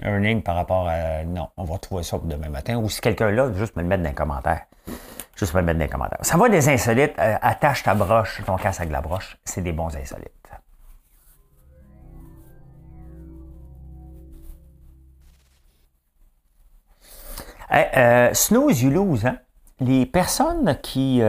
Earning 0.00 0.42
par 0.42 0.54
rapport 0.54 0.88
à. 0.88 1.24
Non, 1.24 1.48
on 1.56 1.64
va 1.64 1.74
retrouver 1.74 2.04
ça 2.04 2.18
pour 2.18 2.28
demain 2.28 2.48
matin. 2.48 2.76
Ou 2.76 2.88
si 2.88 3.00
quelqu'un 3.00 3.30
là, 3.30 3.52
juste 3.52 3.76
me 3.76 3.82
le 3.82 3.88
mettre 3.88 4.02
dans 4.02 4.08
les 4.08 4.14
commentaires. 4.14 4.66
Juste 5.38 5.54
me 5.54 5.62
mettre 5.62 5.78
les 5.78 5.88
commentaires. 5.88 6.18
Ça 6.22 6.36
va 6.36 6.48
des 6.48 6.68
insolites. 6.68 7.18
Euh, 7.18 7.36
attache 7.40 7.84
ta 7.84 7.94
broche, 7.94 8.42
ton 8.44 8.56
casse 8.56 8.80
avec 8.80 8.90
la 8.90 9.00
broche. 9.00 9.38
C'est 9.44 9.62
des 9.62 9.72
bons 9.72 9.94
insolites. 9.96 10.32
Euh, 17.70 18.34
snooze, 18.34 18.82
you 18.82 18.90
lose. 18.90 19.26
Hein? 19.26 19.38
Les 19.78 20.06
personnes 20.06 20.76
qui, 20.82 21.20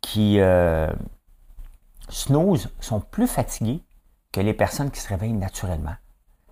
qui 0.00 0.40
euh, 0.40 0.88
snooze 2.08 2.72
sont 2.80 3.00
plus 3.00 3.26
fatigués 3.26 3.82
que 4.32 4.40
les 4.40 4.54
personnes 4.54 4.90
qui 4.90 5.00
se 5.00 5.08
réveillent 5.08 5.32
naturellement. 5.32 5.94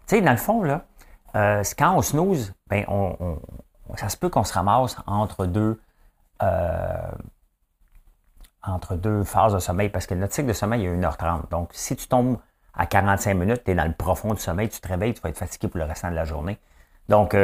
Tu 0.06 0.16
sais, 0.16 0.20
dans 0.20 0.32
le 0.32 0.36
fond, 0.36 0.62
là, 0.62 0.86
euh, 1.36 1.62
quand 1.78 1.96
on 1.96 2.02
snooze, 2.02 2.52
ben, 2.68 2.84
on, 2.88 3.38
ça 3.96 4.08
se 4.08 4.16
peut 4.16 4.28
qu'on 4.28 4.44
se 4.44 4.52
ramasse 4.52 4.96
entre 5.06 5.46
deux, 5.46 5.80
euh, 6.42 7.10
entre 8.62 8.96
deux 8.96 9.24
phases 9.24 9.54
de 9.54 9.58
sommeil, 9.58 9.88
parce 9.88 10.06
que 10.06 10.14
notre 10.14 10.34
cycle 10.34 10.48
de 10.48 10.52
sommeil 10.52 10.86
est 10.86 10.96
1h30. 10.96 11.50
Donc, 11.50 11.70
si 11.72 11.96
tu 11.96 12.08
tombes 12.08 12.38
à 12.74 12.86
45 12.86 13.34
minutes, 13.34 13.62
tu 13.64 13.70
es 13.70 13.74
dans 13.74 13.84
le 13.84 13.92
profond 13.92 14.34
du 14.34 14.40
sommeil, 14.40 14.68
tu 14.68 14.80
te 14.80 14.88
réveilles, 14.88 15.14
tu 15.14 15.20
vas 15.20 15.28
être 15.28 15.38
fatigué 15.38 15.68
pour 15.68 15.78
le 15.78 15.84
restant 15.84 16.10
de 16.10 16.16
la 16.16 16.24
journée. 16.24 16.58
Donc, 17.08 17.36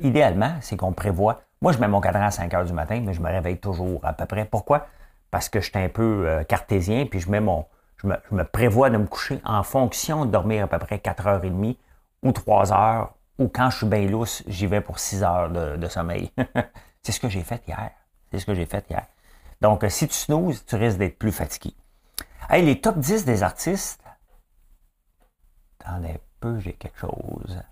idéalement, 0.00 0.54
c'est 0.60 0.76
qu'on 0.76 0.92
prévoit. 0.92 1.40
Moi, 1.62 1.72
je 1.72 1.78
mets 1.78 1.88
mon 1.88 2.00
cadran 2.00 2.26
à 2.26 2.30
5 2.30 2.52
h 2.52 2.66
du 2.66 2.72
matin, 2.72 3.00
mais 3.04 3.12
je 3.12 3.22
me 3.22 3.30
réveille 3.30 3.58
toujours 3.58 4.04
à 4.04 4.12
peu 4.12 4.26
près. 4.26 4.44
Pourquoi? 4.44 4.88
parce 5.30 5.48
que 5.48 5.60
je 5.60 5.70
suis 5.70 5.78
un 5.78 5.88
peu 5.88 6.26
euh, 6.26 6.44
cartésien, 6.44 7.06
puis. 7.06 7.20
Je 7.20 7.28
me, 7.30 8.44
prévois 8.44 8.90
de 8.90 8.98
me 8.98 9.06
coucher 9.06 9.40
en 9.44 9.62
fonction 9.62 10.26
de 10.26 10.30
dormir 10.30 10.64
à 10.64 10.66
peu 10.66 10.78
près 10.78 10.96
4h30 10.96 11.76
ou 12.22 12.32
3 12.32 12.72
heures, 12.72 13.14
ou 13.38 13.48
quand 13.48 13.70
je 13.70 13.78
suis 13.78 13.86
bien 13.86 14.06
lousse, 14.06 14.42
j'y 14.46 14.66
vais 14.66 14.80
pour 14.80 14.98
6 14.98 15.22
heures 15.22 15.50
de, 15.50 15.88
sommeil. 15.88 16.32
c'est 17.02 17.12
ce 17.12 17.20
que 17.20 17.28
j'ai 17.28 17.42
fait 17.42 17.62
hier. 17.66 17.90
C'est 18.30 18.38
ce 18.38 18.46
que 18.46 18.54
j'ai 18.54 18.66
fait 18.66 18.84
hier. 18.88 19.06
Donc, 19.60 19.84
euh, 19.84 19.88
si 19.88 20.08
tu 20.08 20.14
snoozes, 20.14 20.64
tu 20.66 20.76
risques 20.76 20.98
d'être 20.98 21.18
plus 21.18 21.32
fatigué. 21.32 21.74
Hey, 22.48 22.64
les 22.64 22.80
top 22.80 22.98
10 22.98 23.24
des 23.24 23.42
artistes. 23.42 24.02
Attendez 25.80 26.10
un 26.10 26.20
peu, 26.40 26.58
j'ai 26.60 26.72
quelque 26.72 26.98
chose. 26.98 27.62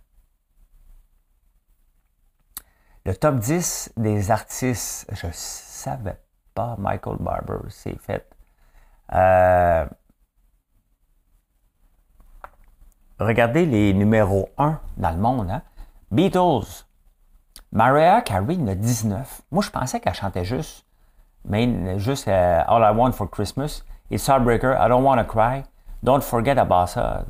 Le 3.04 3.14
top 3.14 3.36
10 3.36 3.92
des 3.96 4.30
artistes, 4.30 5.06
je 5.12 5.26
savais 5.32 6.18
pas 6.54 6.76
Michael 6.78 7.18
Barber, 7.20 7.68
c'est 7.68 7.98
fait. 8.00 8.26
Euh, 9.12 9.86
regardez 13.18 13.66
les 13.66 13.94
numéros 13.94 14.48
1 14.58 14.78
dans 14.96 15.10
le 15.10 15.16
monde. 15.16 15.50
Hein? 15.50 15.62
Beatles. 16.10 16.84
Mariah 17.72 18.20
Carey 18.22 18.56
en 18.60 18.68
a 18.68 18.74
19. 18.74 19.42
Moi, 19.50 19.62
je 19.62 19.70
pensais 19.70 19.98
qu'elle 19.98 20.14
chantait 20.14 20.44
juste, 20.44 20.86
mais 21.44 21.98
juste 21.98 22.28
euh, 22.28 22.62
All 22.68 22.82
I 22.82 22.96
Want 22.96 23.12
for 23.12 23.28
Christmas, 23.28 23.82
It's 24.10 24.28
Heartbreaker, 24.28 24.76
I 24.78 24.88
Don't 24.88 25.02
Want 25.02 25.16
to 25.16 25.24
Cry, 25.24 25.64
Don't 26.04 26.22
Forget 26.22 26.56
About 26.56 26.96
Us, 26.96 27.24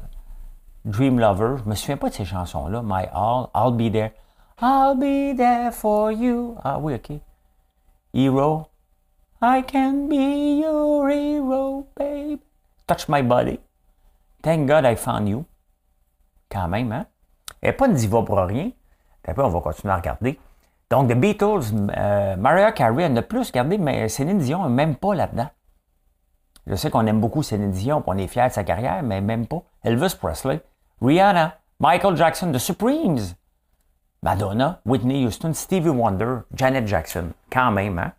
Dream 0.85 1.19
Lover. 1.19 1.57
Je 1.65 1.69
me 1.69 1.75
souviens 1.75 1.97
pas 1.97 2.11
de 2.11 2.15
ces 2.15 2.27
chansons-là. 2.27 2.83
My 2.83 3.07
All, 3.13 3.49
I'll 3.55 3.73
Be 3.73 3.91
There. 3.91 4.13
I'll 4.61 4.95
Be 4.95 5.35
There 5.35 5.73
for 5.73 6.13
You. 6.13 6.57
Ah 6.63 6.79
oui, 6.79 6.95
OK. 6.95 7.21
Hero. 8.13 8.69
I 9.41 9.63
can 9.63 10.09
be 10.09 10.61
your 10.61 11.09
hero, 11.11 11.87
babe. 11.97 12.41
Touch 12.87 13.09
my 13.09 13.23
body. 13.23 13.61
Thank 14.43 14.69
God 14.69 14.85
I 14.85 14.95
found 14.95 15.29
you. 15.29 15.47
Quand 16.55 16.69
même, 16.69 16.93
hein? 16.93 17.07
Elle 17.61 17.71
n'est 17.71 17.77
pas 17.77 17.89
une 17.89 17.95
diva 17.95 18.23
pour 18.23 18.39
rien. 18.39 18.71
Après, 19.27 19.43
on 19.43 19.49
va 19.49 19.61
continuer 19.61 19.93
à 19.93 19.97
regarder. 19.97 20.39
Donc, 20.89 21.09
The 21.11 21.15
Beatles, 21.15 21.89
euh, 21.97 22.37
Mariah 22.37 22.71
Carey 22.71 23.05
en 23.05 23.17
a 23.17 23.23
plus, 23.23 23.49
regardez, 23.49 23.77
mais 23.77 24.09
Céline 24.09 24.39
Dion, 24.39 24.69
même 24.69 24.95
pas 24.95 25.15
là-dedans. 25.15 25.49
Je 26.69 26.77
sais 26.77 26.91
qu'on 26.91 27.07
aime 27.07 27.21
beaucoup 27.21 27.43
Céline 27.43 27.73
Dion, 27.73 28.05
on 28.07 28.17
est 28.17 28.29
fiers 28.29 28.49
de 28.49 28.53
sa 28.53 28.63
carrière, 28.63 29.03
mais 29.03 29.21
même 29.21 29.49
pas. 29.49 29.63
Elvis 29.83 30.15
Presley, 30.17 30.61
Rihanna, 31.03 31.59
Michael 31.81 32.17
Jackson, 32.17 32.53
The 32.53 32.59
Supremes, 32.59 33.35
Madonna, 34.23 34.81
Whitney 34.87 35.25
Houston, 35.27 35.55
Stevie 35.55 35.89
Wonder, 35.89 36.43
Janet 36.55 36.87
Jackson. 36.87 37.31
Quand 37.51 37.73
même, 37.73 37.99
hein? 37.99 38.13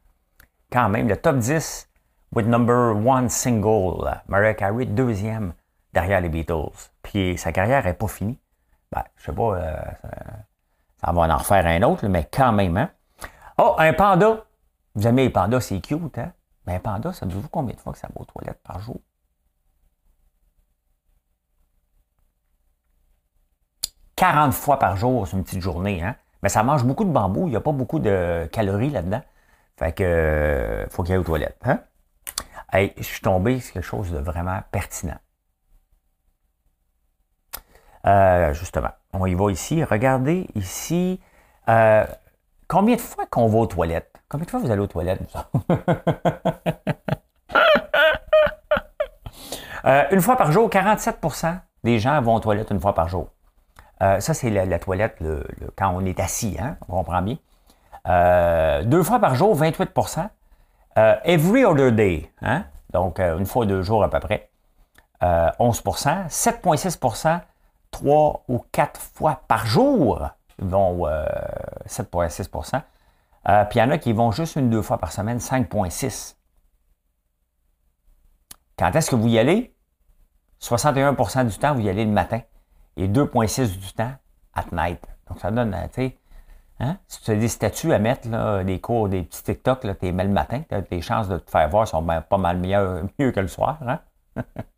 Quand 0.72 0.90
même, 0.90 1.08
le 1.08 1.16
top 1.16 1.38
10 1.38 1.88
with 2.36 2.48
number 2.48 2.94
one 2.94 3.30
single. 3.30 4.22
Mariah 4.28 4.56
Carey, 4.56 4.86
deuxième 4.86 5.54
derrière 5.96 6.22
les 6.22 6.30
Beatles. 6.30 6.92
Puis 7.02 7.38
sa 7.38 7.52
carrière 7.52 7.84
n'est 7.84 7.94
pas 7.94 8.08
finie. 8.08 8.38
Ben, 8.92 9.04
je 9.16 9.26
sais 9.26 9.34
pas, 9.34 9.56
euh, 9.56 9.76
ça, 11.04 11.12
va 11.12 11.22
en 11.22 11.38
refaire 11.38 11.66
un 11.66 11.82
autre, 11.82 12.08
mais 12.08 12.30
quand 12.32 12.52
même, 12.52 12.78
hein? 12.78 12.92
Oh, 13.58 13.76
un 13.80 13.94
panda! 13.94 14.46
Vous 14.94 15.08
aimez 15.08 15.24
les 15.24 15.30
pandas, 15.30 15.62
c'est 15.62 15.80
cute, 15.82 16.18
hein? 16.18 16.32
Mais 16.68 16.76
un 16.76 16.80
panda, 16.80 17.14
ça 17.14 17.26
vous 17.26 17.48
combien 17.50 17.74
de 17.74 17.80
fois 17.80 17.94
que 17.94 18.00
ça 18.00 18.08
va 18.14 18.22
aux 18.22 18.26
toilettes 18.26 18.62
par 18.64 18.80
jour? 18.80 19.00
40 24.16 24.54
fois 24.54 24.80
par 24.80 24.96
jour, 24.96 25.28
c'est 25.28 25.36
une 25.36 25.44
petite 25.44 25.62
journée, 25.62 26.04
hein? 26.04 26.16
Mais 26.44 26.50
ça 26.50 26.64
mange 26.64 26.84
beaucoup 26.84 27.06
de 27.06 27.10
bambou, 27.12 27.48
il 27.48 27.52
n'y 27.52 27.56
a 27.56 27.62
pas 27.62 27.72
beaucoup 27.72 28.00
de 28.00 28.48
calories 28.52 28.92
là-dedans. 28.92 29.22
Fait 29.78 29.94
que 29.94 30.04
euh, 30.04 30.90
faut 30.90 31.04
qu'il 31.04 31.14
aille 31.14 31.20
aux 31.20 31.24
toilettes. 31.24 31.60
Hein? 31.66 31.80
Je 32.74 33.04
suis 33.04 33.22
tombé 33.22 33.60
sur 33.60 33.74
quelque 33.74 33.84
chose 33.84 34.12
de 34.12 34.20
vraiment 34.20 34.62
pertinent. 34.72 35.18
Euh, 38.06 38.54
justement, 38.54 38.92
on 39.14 39.26
y 39.26 39.34
va 39.34 39.52
ici. 39.52 39.84
Regardez 39.84 40.48
ici. 40.56 41.20
Euh, 41.70 42.06
combien 42.68 42.96
de 42.96 43.02
fois 43.02 43.26
qu'on 43.26 43.48
va 43.48 43.60
aux 43.60 43.68
toilettes? 43.68 44.12
Combien 44.30 44.46
de 44.46 44.52
fois 44.52 44.60
vous 44.60 44.72
allez 44.72 44.82
aux 44.82 44.88
toilettes? 44.88 45.22
une 50.12 50.22
fois 50.22 50.36
par 50.36 50.52
jour, 50.52 50.70
47% 50.70 51.60
des 51.84 52.00
gens 52.00 52.22
vont 52.22 52.36
aux 52.36 52.40
toilettes 52.40 52.72
une 52.72 52.80
fois 52.80 52.94
par 52.94 53.08
jour. 53.08 53.30
Euh, 54.02 54.20
ça, 54.20 54.34
c'est 54.34 54.50
la, 54.50 54.80
toilette 54.80 55.24
quand 55.78 55.94
on 55.96 56.06
est 56.06 56.20
assis, 56.20 56.58
hein, 56.60 56.78
on 56.90 56.98
comprend 56.98 57.22
bien. 57.22 57.38
Euh, 58.08 58.84
deux 58.84 59.04
fois 59.04 59.20
par 59.20 59.36
jour, 59.36 59.58
28% 59.58 60.28
euh, 60.98 61.16
Every 61.24 61.66
other 61.66 61.92
day, 61.92 62.30
hein, 62.42 62.66
donc 62.92 63.20
une 63.20 63.46
fois 63.46 63.66
deux 63.66 63.82
jours 63.82 64.04
à 64.04 64.10
peu 64.10 64.20
près, 64.20 64.50
11% 65.22 66.30
7,6 66.30 67.00
trois 67.96 68.44
ou 68.50 68.60
quatre 68.72 69.00
fois 69.00 69.42
par 69.48 69.66
jour 69.66 70.28
vont 70.60 71.08
7,6% 71.88 72.82
Puis 73.70 73.80
il 73.80 73.80
y 73.80 73.82
en 73.82 73.90
a 73.90 73.98
qui 73.98 74.12
vont 74.12 74.32
juste 74.32 74.58
une, 74.58 74.70
deux 74.70 74.82
fois 74.82 74.98
par 74.98 75.14
semaine, 75.14 75.38
5,6 75.38 76.36
Quand 78.78 78.94
est-ce 78.94 79.12
que 79.12 79.16
vous 79.16 79.30
y 79.30 79.40
allez? 79.40 79.74
61% 80.62 81.48
du 81.48 81.58
temps, 81.58 81.74
vous 81.74 81.82
y 81.82 81.90
allez 81.90 82.04
le 82.04 82.12
matin 82.12 82.42
et 82.98 83.08
2,6% 83.08 83.78
du 83.78 83.94
temps 83.94 84.14
at 84.54 84.66
night. 84.74 85.02
Donc, 85.30 85.40
ça 85.40 85.52
donne, 85.52 85.76
tu 85.94 86.02
sais, 86.02 86.18
hein? 86.80 86.98
si 87.08 87.22
tu 87.22 87.32
as 87.32 87.36
des 87.36 87.48
statuts 87.48 87.94
à 87.94 88.00
mettre, 88.00 88.28
là, 88.30 88.64
des 88.64 88.80
cours, 88.82 89.08
des 89.08 89.24
petits 89.24 89.44
TikTok, 89.44 89.86
là, 89.86 89.96
t'es 89.96 90.12
mal 90.12 90.28
le 90.28 90.34
matin, 90.34 90.64
tes 90.90 91.02
chances 91.02 91.30
de 91.30 91.38
te 91.38 91.50
faire 91.50 91.70
voir 91.70 91.88
sont 91.88 92.06
pas 92.06 92.38
mal 92.38 92.58
mieux 93.20 93.32
que 93.32 93.40
le 93.40 93.48
soir. 93.48 93.78
Hein? 93.88 94.00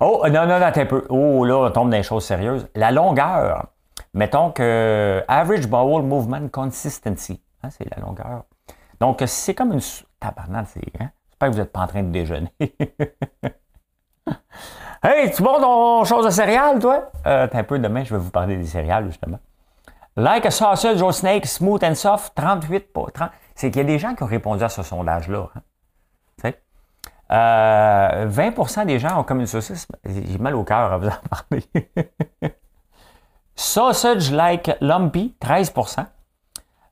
oh, 0.00 0.24
non, 0.28 0.46
non, 0.46 0.58
non, 0.58 0.66
un 0.66 0.86
peu. 0.86 1.04
Oh, 1.08 1.44
là, 1.44 1.58
on 1.58 1.70
tombe 1.70 1.90
dans 1.90 1.96
les 1.96 2.02
choses 2.02 2.24
sérieuses. 2.24 2.68
La 2.74 2.90
longueur. 2.90 3.66
Mettons 4.14 4.50
que 4.50 5.22
average 5.28 5.66
bowel 5.68 6.04
movement 6.04 6.48
consistency. 6.48 7.42
Hein, 7.62 7.70
c'est 7.70 7.88
la 7.94 8.00
longueur. 8.02 8.44
Donc, 9.00 9.22
c'est 9.26 9.54
comme 9.54 9.72
une. 9.72 9.80
Tabarnak, 10.20 10.66
c'est. 10.68 10.80
Hein? 11.00 11.10
J'espère 11.28 11.48
que 11.48 11.52
vous 11.52 11.60
n'êtes 11.60 11.72
pas 11.72 11.80
en 11.80 11.86
train 11.86 12.02
de 12.02 12.10
déjeuner. 12.10 12.52
Hey, 15.00 15.30
tu 15.30 15.44
bon 15.44 15.60
ton 15.60 16.04
chose 16.04 16.24
de 16.24 16.30
céréales, 16.30 16.80
toi? 16.80 17.12
Euh, 17.24 17.46
un 17.52 17.62
peu, 17.62 17.78
demain, 17.78 18.02
je 18.02 18.12
vais 18.12 18.20
vous 18.20 18.32
parler 18.32 18.56
des 18.56 18.66
céréales, 18.66 19.06
justement. 19.06 19.38
Like 20.16 20.44
a 20.44 20.50
sausage 20.50 21.00
or 21.00 21.14
snake, 21.14 21.46
smooth 21.46 21.84
and 21.84 21.94
soft, 21.94 22.34
38 22.34 22.92
pas. 22.92 23.06
30. 23.14 23.30
C'est 23.54 23.70
qu'il 23.70 23.82
y 23.82 23.84
a 23.84 23.86
des 23.86 24.00
gens 24.00 24.16
qui 24.16 24.24
ont 24.24 24.26
répondu 24.26 24.64
à 24.64 24.68
ce 24.68 24.82
sondage-là. 24.82 25.50
Hein? 25.54 25.60
Euh, 27.30 28.26
20% 28.26 28.86
des 28.86 28.98
gens 28.98 29.20
ont 29.20 29.24
comme 29.24 29.40
une 29.40 29.46
saucisse. 29.46 29.86
J'ai 30.04 30.38
mal 30.38 30.54
au 30.54 30.64
cœur 30.64 30.92
à 30.92 30.98
vous 30.98 31.08
en 31.08 31.20
parler. 31.28 31.64
sausage 33.54 34.32
like 34.32 34.70
lumpy, 34.80 35.34
13% 35.40 36.06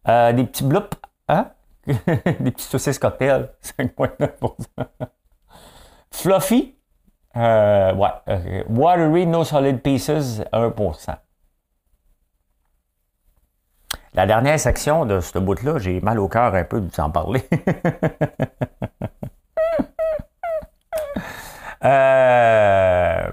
euh, 0.09 0.33
Des 0.33 0.45
petits 0.45 0.65
bloops, 0.65 0.97
hein? 1.29 1.49
des 1.87 2.51
petits 2.51 2.65
saucisses 2.65 2.99
cocktail, 2.99 3.51
5,9 3.63 4.57
Fluffy, 6.11 6.75
euh, 7.37 7.95
ouais. 7.95 8.65
Watery, 8.69 9.27
no 9.27 9.45
solid 9.45 9.81
pieces, 9.83 10.43
1%. 10.53 11.17
La 14.15 14.27
dernière 14.27 14.59
section 14.59 15.05
de 15.05 15.21
ce 15.21 15.39
bout-là, 15.39 15.79
j'ai 15.79 16.01
mal 16.01 16.19
au 16.19 16.29
cœur 16.29 16.55
un 16.55 16.65
peu 16.65 16.81
de 16.81 16.89
vous 16.91 17.01
en 17.01 17.11
parler. 17.11 17.47
euh... 21.87 23.33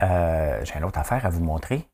Euh, 0.00 0.64
j'ai 0.64 0.78
une 0.78 0.84
autre 0.84 0.98
affaire 0.98 1.26
à 1.26 1.30
vous 1.30 1.42
montrer. 1.42 1.88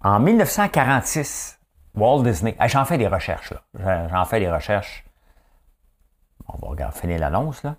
En 0.00 0.20
1946, 0.20 1.58
Walt 1.94 2.22
Disney, 2.22 2.56
j'en 2.66 2.84
fais 2.84 2.98
des 2.98 3.08
recherches, 3.08 3.52
là. 3.52 4.08
J'en 4.08 4.24
fais 4.26 4.40
des 4.40 4.50
recherches 4.50 5.04
on 6.48 6.58
va 6.58 6.68
regarder, 6.68 6.98
finir 6.98 7.18
l'annonce, 7.18 7.62
là. 7.62 7.76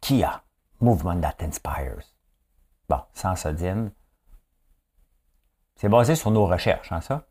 Kia, 0.00 0.42
Movement 0.80 1.20
That 1.20 1.36
Inspires. 1.40 2.04
Bon, 2.88 3.02
sans 3.12 3.36
se 3.36 3.48
dire. 3.48 3.90
C'est 5.76 5.88
basé 5.88 6.14
sur 6.14 6.30
nos 6.30 6.46
recherches, 6.46 6.92
hein, 6.92 7.00
ça? 7.00 7.26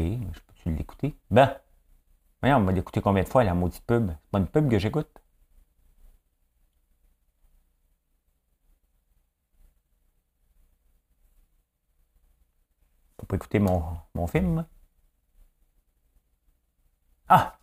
Je 0.00 0.40
peux-tu 0.40 0.70
l'écouter? 0.74 1.16
Ben, 1.30 1.56
voyons, 2.42 2.58
on 2.58 2.64
va 2.64 2.72
l'écouter 2.72 3.00
combien 3.00 3.22
de 3.22 3.28
fois, 3.28 3.44
la 3.44 3.54
maudite 3.54 3.84
pub? 3.86 4.10
C'est 4.10 4.30
pas 4.30 4.38
une 4.38 4.48
pub 4.48 4.70
que 4.70 4.78
j'écoute? 4.78 5.20
pour 13.26 13.34
écouter 13.34 13.58
mon, 13.58 13.82
mon 14.14 14.26
film. 14.26 14.64
Ah! 17.28 17.58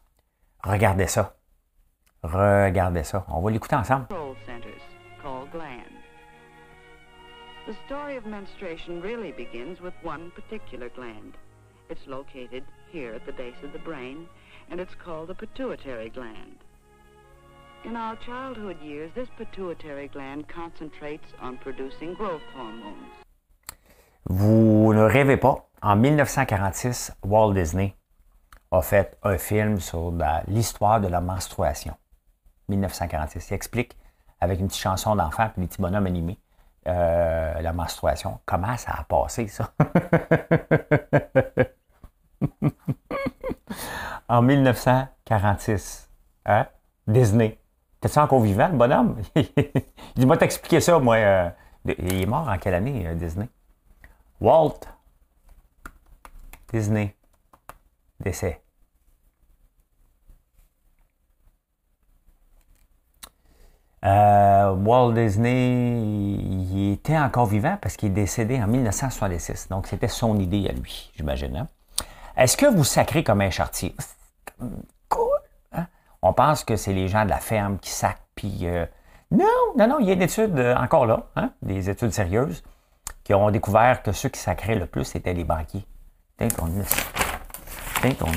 Regardez 0.63 1.07
ça. 1.07 1.37
Regardez 2.21 3.03
ça. 3.03 3.25
On 3.29 3.41
va 3.41 3.51
l'écouter 3.51 3.75
ensemble. 3.75 4.07
The 7.65 7.73
story 7.85 8.17
of 8.17 8.25
menstruation 8.25 9.01
really 9.01 9.31
begins 9.31 9.79
with 9.79 9.93
one 10.03 10.31
particular 10.31 10.89
gland. 10.89 11.37
It's 11.93 12.07
located 12.07 12.63
here 12.91 13.13
at 13.13 13.23
the 13.27 13.33
base 13.33 13.61
of 13.63 13.71
the 13.71 13.77
brain, 13.77 14.25
and 14.71 14.79
it's 14.79 14.95
called 14.95 15.27
the 15.27 15.35
pituitary 15.35 16.09
gland. 16.09 16.57
In 17.85 17.95
our 17.95 18.15
childhood 18.25 18.77
years, 18.81 19.11
this 19.13 19.27
pituitary 19.37 20.07
gland 20.07 20.47
concentrates 20.47 21.27
on 21.39 21.57
producing 21.57 22.15
growth 22.15 22.41
hormones. 22.55 23.11
Vous 24.25 24.91
ne 24.95 25.03
rêvez 25.03 25.37
pas, 25.37 25.69
en 25.83 25.95
1946, 25.95 27.11
Walt 27.23 27.53
Disney 27.53 27.95
a 28.71 28.81
fait 28.81 29.15
un 29.21 29.37
film 29.37 29.79
sur 29.79 30.11
l'histoire 30.47 30.99
de 30.99 31.09
la 31.09 31.21
menstruation. 31.21 31.95
1946. 32.69 33.51
Il 33.51 33.53
explique, 33.53 33.95
avec 34.41 34.59
une 34.59 34.67
petite 34.67 34.81
chanson 34.81 35.15
d'enfant 35.15 35.51
et 35.55 35.61
des 35.61 35.67
petits 35.67 35.81
bonhommes 35.81 36.07
animés, 36.07 36.39
euh, 36.87 37.61
la 37.61 37.71
menstruation. 37.71 38.39
Comment 38.47 38.77
ça 38.77 38.93
a 38.97 39.03
passé, 39.03 39.47
ça? 39.47 39.71
en 44.27 44.41
1946. 44.41 46.09
Hein? 46.45 46.67
Disney. 47.07 47.59
T'es-tu 48.01 48.19
encore 48.19 48.41
vivant, 48.41 48.67
le 48.67 48.77
bonhomme? 48.77 49.21
Dis-moi 50.15 50.37
t'expliquer 50.37 50.81
ça, 50.81 50.99
moi. 50.99 51.15
Euh, 51.15 51.49
il 51.85 52.21
est 52.21 52.25
mort 52.25 52.47
en 52.47 52.57
quelle 52.57 52.73
année, 52.73 53.07
euh, 53.07 53.15
Disney? 53.15 53.47
Walt 54.41 54.79
Disney. 56.71 57.15
Décès. 58.19 58.61
Euh, 64.05 64.73
Walt 64.73 65.13
Disney, 65.13 65.93
il 65.93 66.91
était 66.93 67.17
encore 67.17 67.45
vivant 67.45 67.77
parce 67.81 67.95
qu'il 67.95 68.09
est 68.09 68.13
décédé 68.13 68.61
en 68.61 68.67
1966. 68.67 69.69
Donc, 69.69 69.87
c'était 69.87 70.09
son 70.09 70.37
idée 70.39 70.67
à 70.67 70.73
lui, 70.73 71.11
j'imagine. 71.15 71.55
Hein? 71.55 71.67
Est-ce 72.35 72.57
que 72.57 72.65
vous 72.65 72.83
sacrez 72.83 73.23
comme 73.23 73.41
un 73.41 73.49
chartier? 73.49 73.95
Cool! 75.09 75.39
Hein? 75.71 75.87
On 76.21 76.33
pense 76.33 76.63
que 76.63 76.75
c'est 76.75 76.93
les 76.93 77.07
gens 77.07 77.25
de 77.25 77.29
la 77.29 77.39
ferme 77.39 77.77
qui 77.79 77.91
sacent, 77.91 78.17
puis... 78.35 78.67
Euh, 78.67 78.85
non, 79.31 79.45
non, 79.77 79.87
non, 79.87 79.99
il 79.99 80.07
y 80.07 80.09
a 80.11 80.13
une 80.13 80.21
étude 80.21 80.57
euh, 80.57 80.75
encore 80.75 81.05
là, 81.05 81.27
hein, 81.35 81.51
des 81.61 81.89
études 81.89 82.11
sérieuses, 82.11 82.63
qui 83.23 83.33
ont 83.33 83.49
découvert 83.51 84.03
que 84.03 84.11
ceux 84.11 84.29
qui 84.29 84.39
sacraient 84.39 84.75
le 84.75 84.85
plus 84.85 85.15
étaient 85.15 85.33
les 85.33 85.43
banquiers. 85.43 85.85
Tiens, 86.37 86.47
ton 86.49 86.67
Tiens, 88.01 88.13
ton 88.13 88.27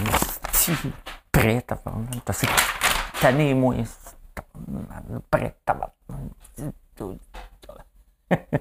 prêt, 1.33 1.63
t'as 1.67 1.77
tanné, 3.21 3.55
moi. 3.55 3.75
Prêt, 5.31 5.57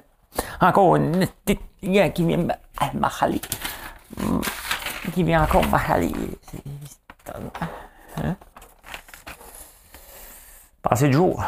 Encore 0.60 0.96
une 0.96 1.26
qui 1.44 1.58
vient 1.82 2.10
Qui 5.12 5.22
vient 5.22 5.42
encore 5.42 5.66
m'achaler. 5.68 6.12
Hein? 8.16 8.36
Passez 10.82 11.06
le 11.06 11.12
jour. 11.12 11.42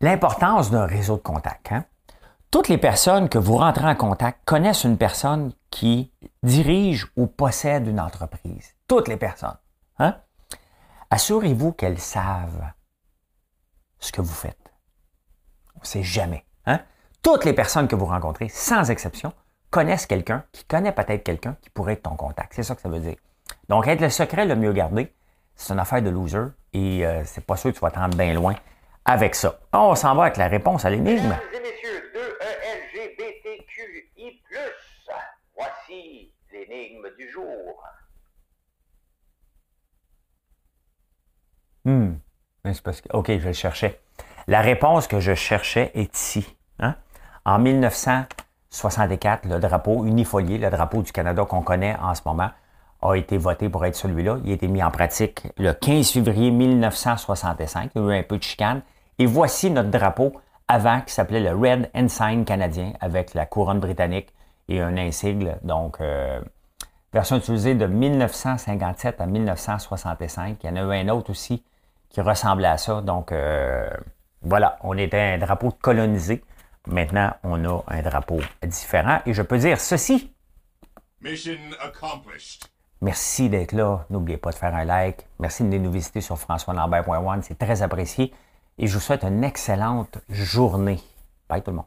L'importance 0.00 0.70
d'un 0.70 0.86
réseau 0.86 1.16
de 1.16 1.22
contacts. 1.22 1.72
Hein? 1.72 1.84
Toutes 2.50 2.68
les 2.68 2.78
personnes 2.78 3.28
que 3.28 3.38
vous 3.38 3.56
rentrez 3.56 3.86
en 3.86 3.94
contact 3.94 4.40
connaissent 4.46 4.84
une 4.84 4.96
personne 4.96 5.52
qui 5.70 6.12
dirige 6.42 7.08
ou 7.16 7.26
possède 7.26 7.86
une 7.86 8.00
entreprise. 8.00 8.74
Toutes 8.86 9.08
les 9.08 9.16
personnes. 9.16 9.58
Hein? 9.98 10.16
Assurez-vous 11.10 11.72
qu'elles 11.72 12.00
savent 12.00 12.72
ce 13.98 14.12
que 14.12 14.22
vous 14.22 14.32
faites. 14.32 14.67
On 15.78 15.82
ne 15.82 15.86
sait 15.86 16.02
jamais. 16.02 16.44
Hein? 16.66 16.80
Toutes 17.22 17.44
les 17.44 17.52
personnes 17.52 17.86
que 17.86 17.94
vous 17.94 18.06
rencontrez, 18.06 18.48
sans 18.48 18.90
exception, 18.90 19.32
connaissent 19.70 20.06
quelqu'un 20.06 20.44
qui 20.50 20.64
connaît 20.64 20.90
peut-être 20.90 21.22
quelqu'un 21.22 21.56
qui 21.62 21.70
pourrait 21.70 21.92
être 21.92 22.02
ton 22.02 22.16
contact. 22.16 22.54
C'est 22.54 22.64
ça 22.64 22.74
que 22.74 22.80
ça 22.80 22.88
veut 22.88 22.98
dire. 22.98 23.14
Donc, 23.68 23.86
être 23.86 24.00
le 24.00 24.10
secret 24.10 24.44
le 24.44 24.56
mieux 24.56 24.72
gardé, 24.72 25.14
c'est 25.54 25.72
une 25.72 25.78
affaire 25.78 26.02
de 26.02 26.10
loser 26.10 26.46
et 26.72 27.06
euh, 27.06 27.22
c'est 27.24 27.46
pas 27.46 27.56
sûr 27.56 27.70
que 27.70 27.76
tu 27.76 27.80
vas 27.80 27.92
te 27.92 27.98
rendre 27.98 28.16
bien 28.16 28.34
loin 28.34 28.56
avec 29.04 29.36
ça. 29.36 29.60
On 29.72 29.94
s'en 29.94 30.16
va 30.16 30.24
avec 30.24 30.36
la 30.36 30.48
réponse 30.48 30.84
à 30.84 30.90
l'énigme. 30.90 31.22
Mesdames 31.22 31.40
et 31.54 31.60
messieurs, 31.60 32.12
de 32.12 32.20
LGBTQI+, 32.96 34.42
voici 35.54 36.32
l'énigme 36.52 37.08
du 37.16 37.30
jour. 37.30 37.84
Hmm. 41.84 42.14
Parce 42.82 43.00
que, 43.00 43.08
OK, 43.12 43.30
je 43.38 43.46
le 43.46 43.52
cherchais. 43.52 44.00
La 44.48 44.62
réponse 44.62 45.06
que 45.06 45.20
je 45.20 45.34
cherchais 45.34 45.90
est 45.94 46.16
ici. 46.16 46.56
Hein? 46.80 46.94
En 47.44 47.58
1964, 47.58 49.44
le 49.44 49.58
drapeau 49.58 50.06
unifolié, 50.06 50.56
le 50.56 50.70
drapeau 50.70 51.02
du 51.02 51.12
Canada 51.12 51.44
qu'on 51.44 51.60
connaît 51.60 51.94
en 52.02 52.14
ce 52.14 52.22
moment, 52.24 52.48
a 53.02 53.14
été 53.14 53.36
voté 53.36 53.68
pour 53.68 53.84
être 53.84 53.94
celui-là. 53.94 54.38
Il 54.44 54.50
a 54.50 54.54
été 54.54 54.66
mis 54.66 54.82
en 54.82 54.90
pratique 54.90 55.42
le 55.58 55.74
15 55.74 56.12
février 56.12 56.50
1965. 56.50 57.90
Il 57.94 58.00
y 58.00 58.04
a 58.06 58.08
eu 58.08 58.20
un 58.20 58.22
peu 58.22 58.38
de 58.38 58.42
chicane. 58.42 58.80
Et 59.18 59.26
voici 59.26 59.70
notre 59.70 59.90
drapeau 59.90 60.32
avant 60.66 61.02
qui 61.02 61.12
s'appelait 61.12 61.40
le 61.40 61.54
Red 61.54 61.90
Ensign 61.94 62.46
canadien 62.46 62.94
avec 63.02 63.34
la 63.34 63.44
couronne 63.44 63.80
britannique 63.80 64.32
et 64.70 64.80
un 64.80 64.96
insigne. 64.96 65.56
Donc, 65.62 66.00
euh, 66.00 66.40
version 67.12 67.36
utilisée 67.36 67.74
de 67.74 67.84
1957 67.84 69.20
à 69.20 69.26
1965. 69.26 70.56
Il 70.64 70.66
y 70.66 70.72
en 70.72 70.76
a 70.76 70.96
eu 70.96 71.00
un 71.00 71.10
autre 71.10 71.32
aussi 71.32 71.62
qui 72.08 72.22
ressemblait 72.22 72.68
à 72.68 72.78
ça. 72.78 73.02
Donc, 73.02 73.30
euh, 73.30 73.90
voilà, 74.42 74.78
on 74.82 74.96
était 74.96 75.20
un 75.20 75.38
drapeau 75.38 75.70
colonisé. 75.70 76.42
Maintenant, 76.86 77.34
on 77.42 77.64
a 77.64 77.84
un 77.88 78.02
drapeau 78.02 78.40
différent. 78.62 79.20
Et 79.26 79.34
je 79.34 79.42
peux 79.42 79.58
dire 79.58 79.80
ceci. 79.80 80.32
Mission 81.20 81.58
accomplished. 81.80 82.70
Merci 83.00 83.48
d'être 83.48 83.72
là. 83.72 84.06
N'oubliez 84.10 84.38
pas 84.38 84.50
de 84.50 84.56
faire 84.56 84.74
un 84.74 84.84
like. 84.84 85.26
Merci 85.38 85.64
de 85.64 85.78
nous 85.78 85.90
visiter 85.90 86.20
sur 86.20 86.38
françoislambert.one. 86.38 87.42
C'est 87.42 87.58
très 87.58 87.82
apprécié. 87.82 88.32
Et 88.78 88.86
je 88.86 88.94
vous 88.94 89.00
souhaite 89.00 89.24
une 89.24 89.44
excellente 89.44 90.18
journée. 90.28 91.00
Bye 91.48 91.62
tout 91.62 91.70
le 91.70 91.76
monde. 91.76 91.86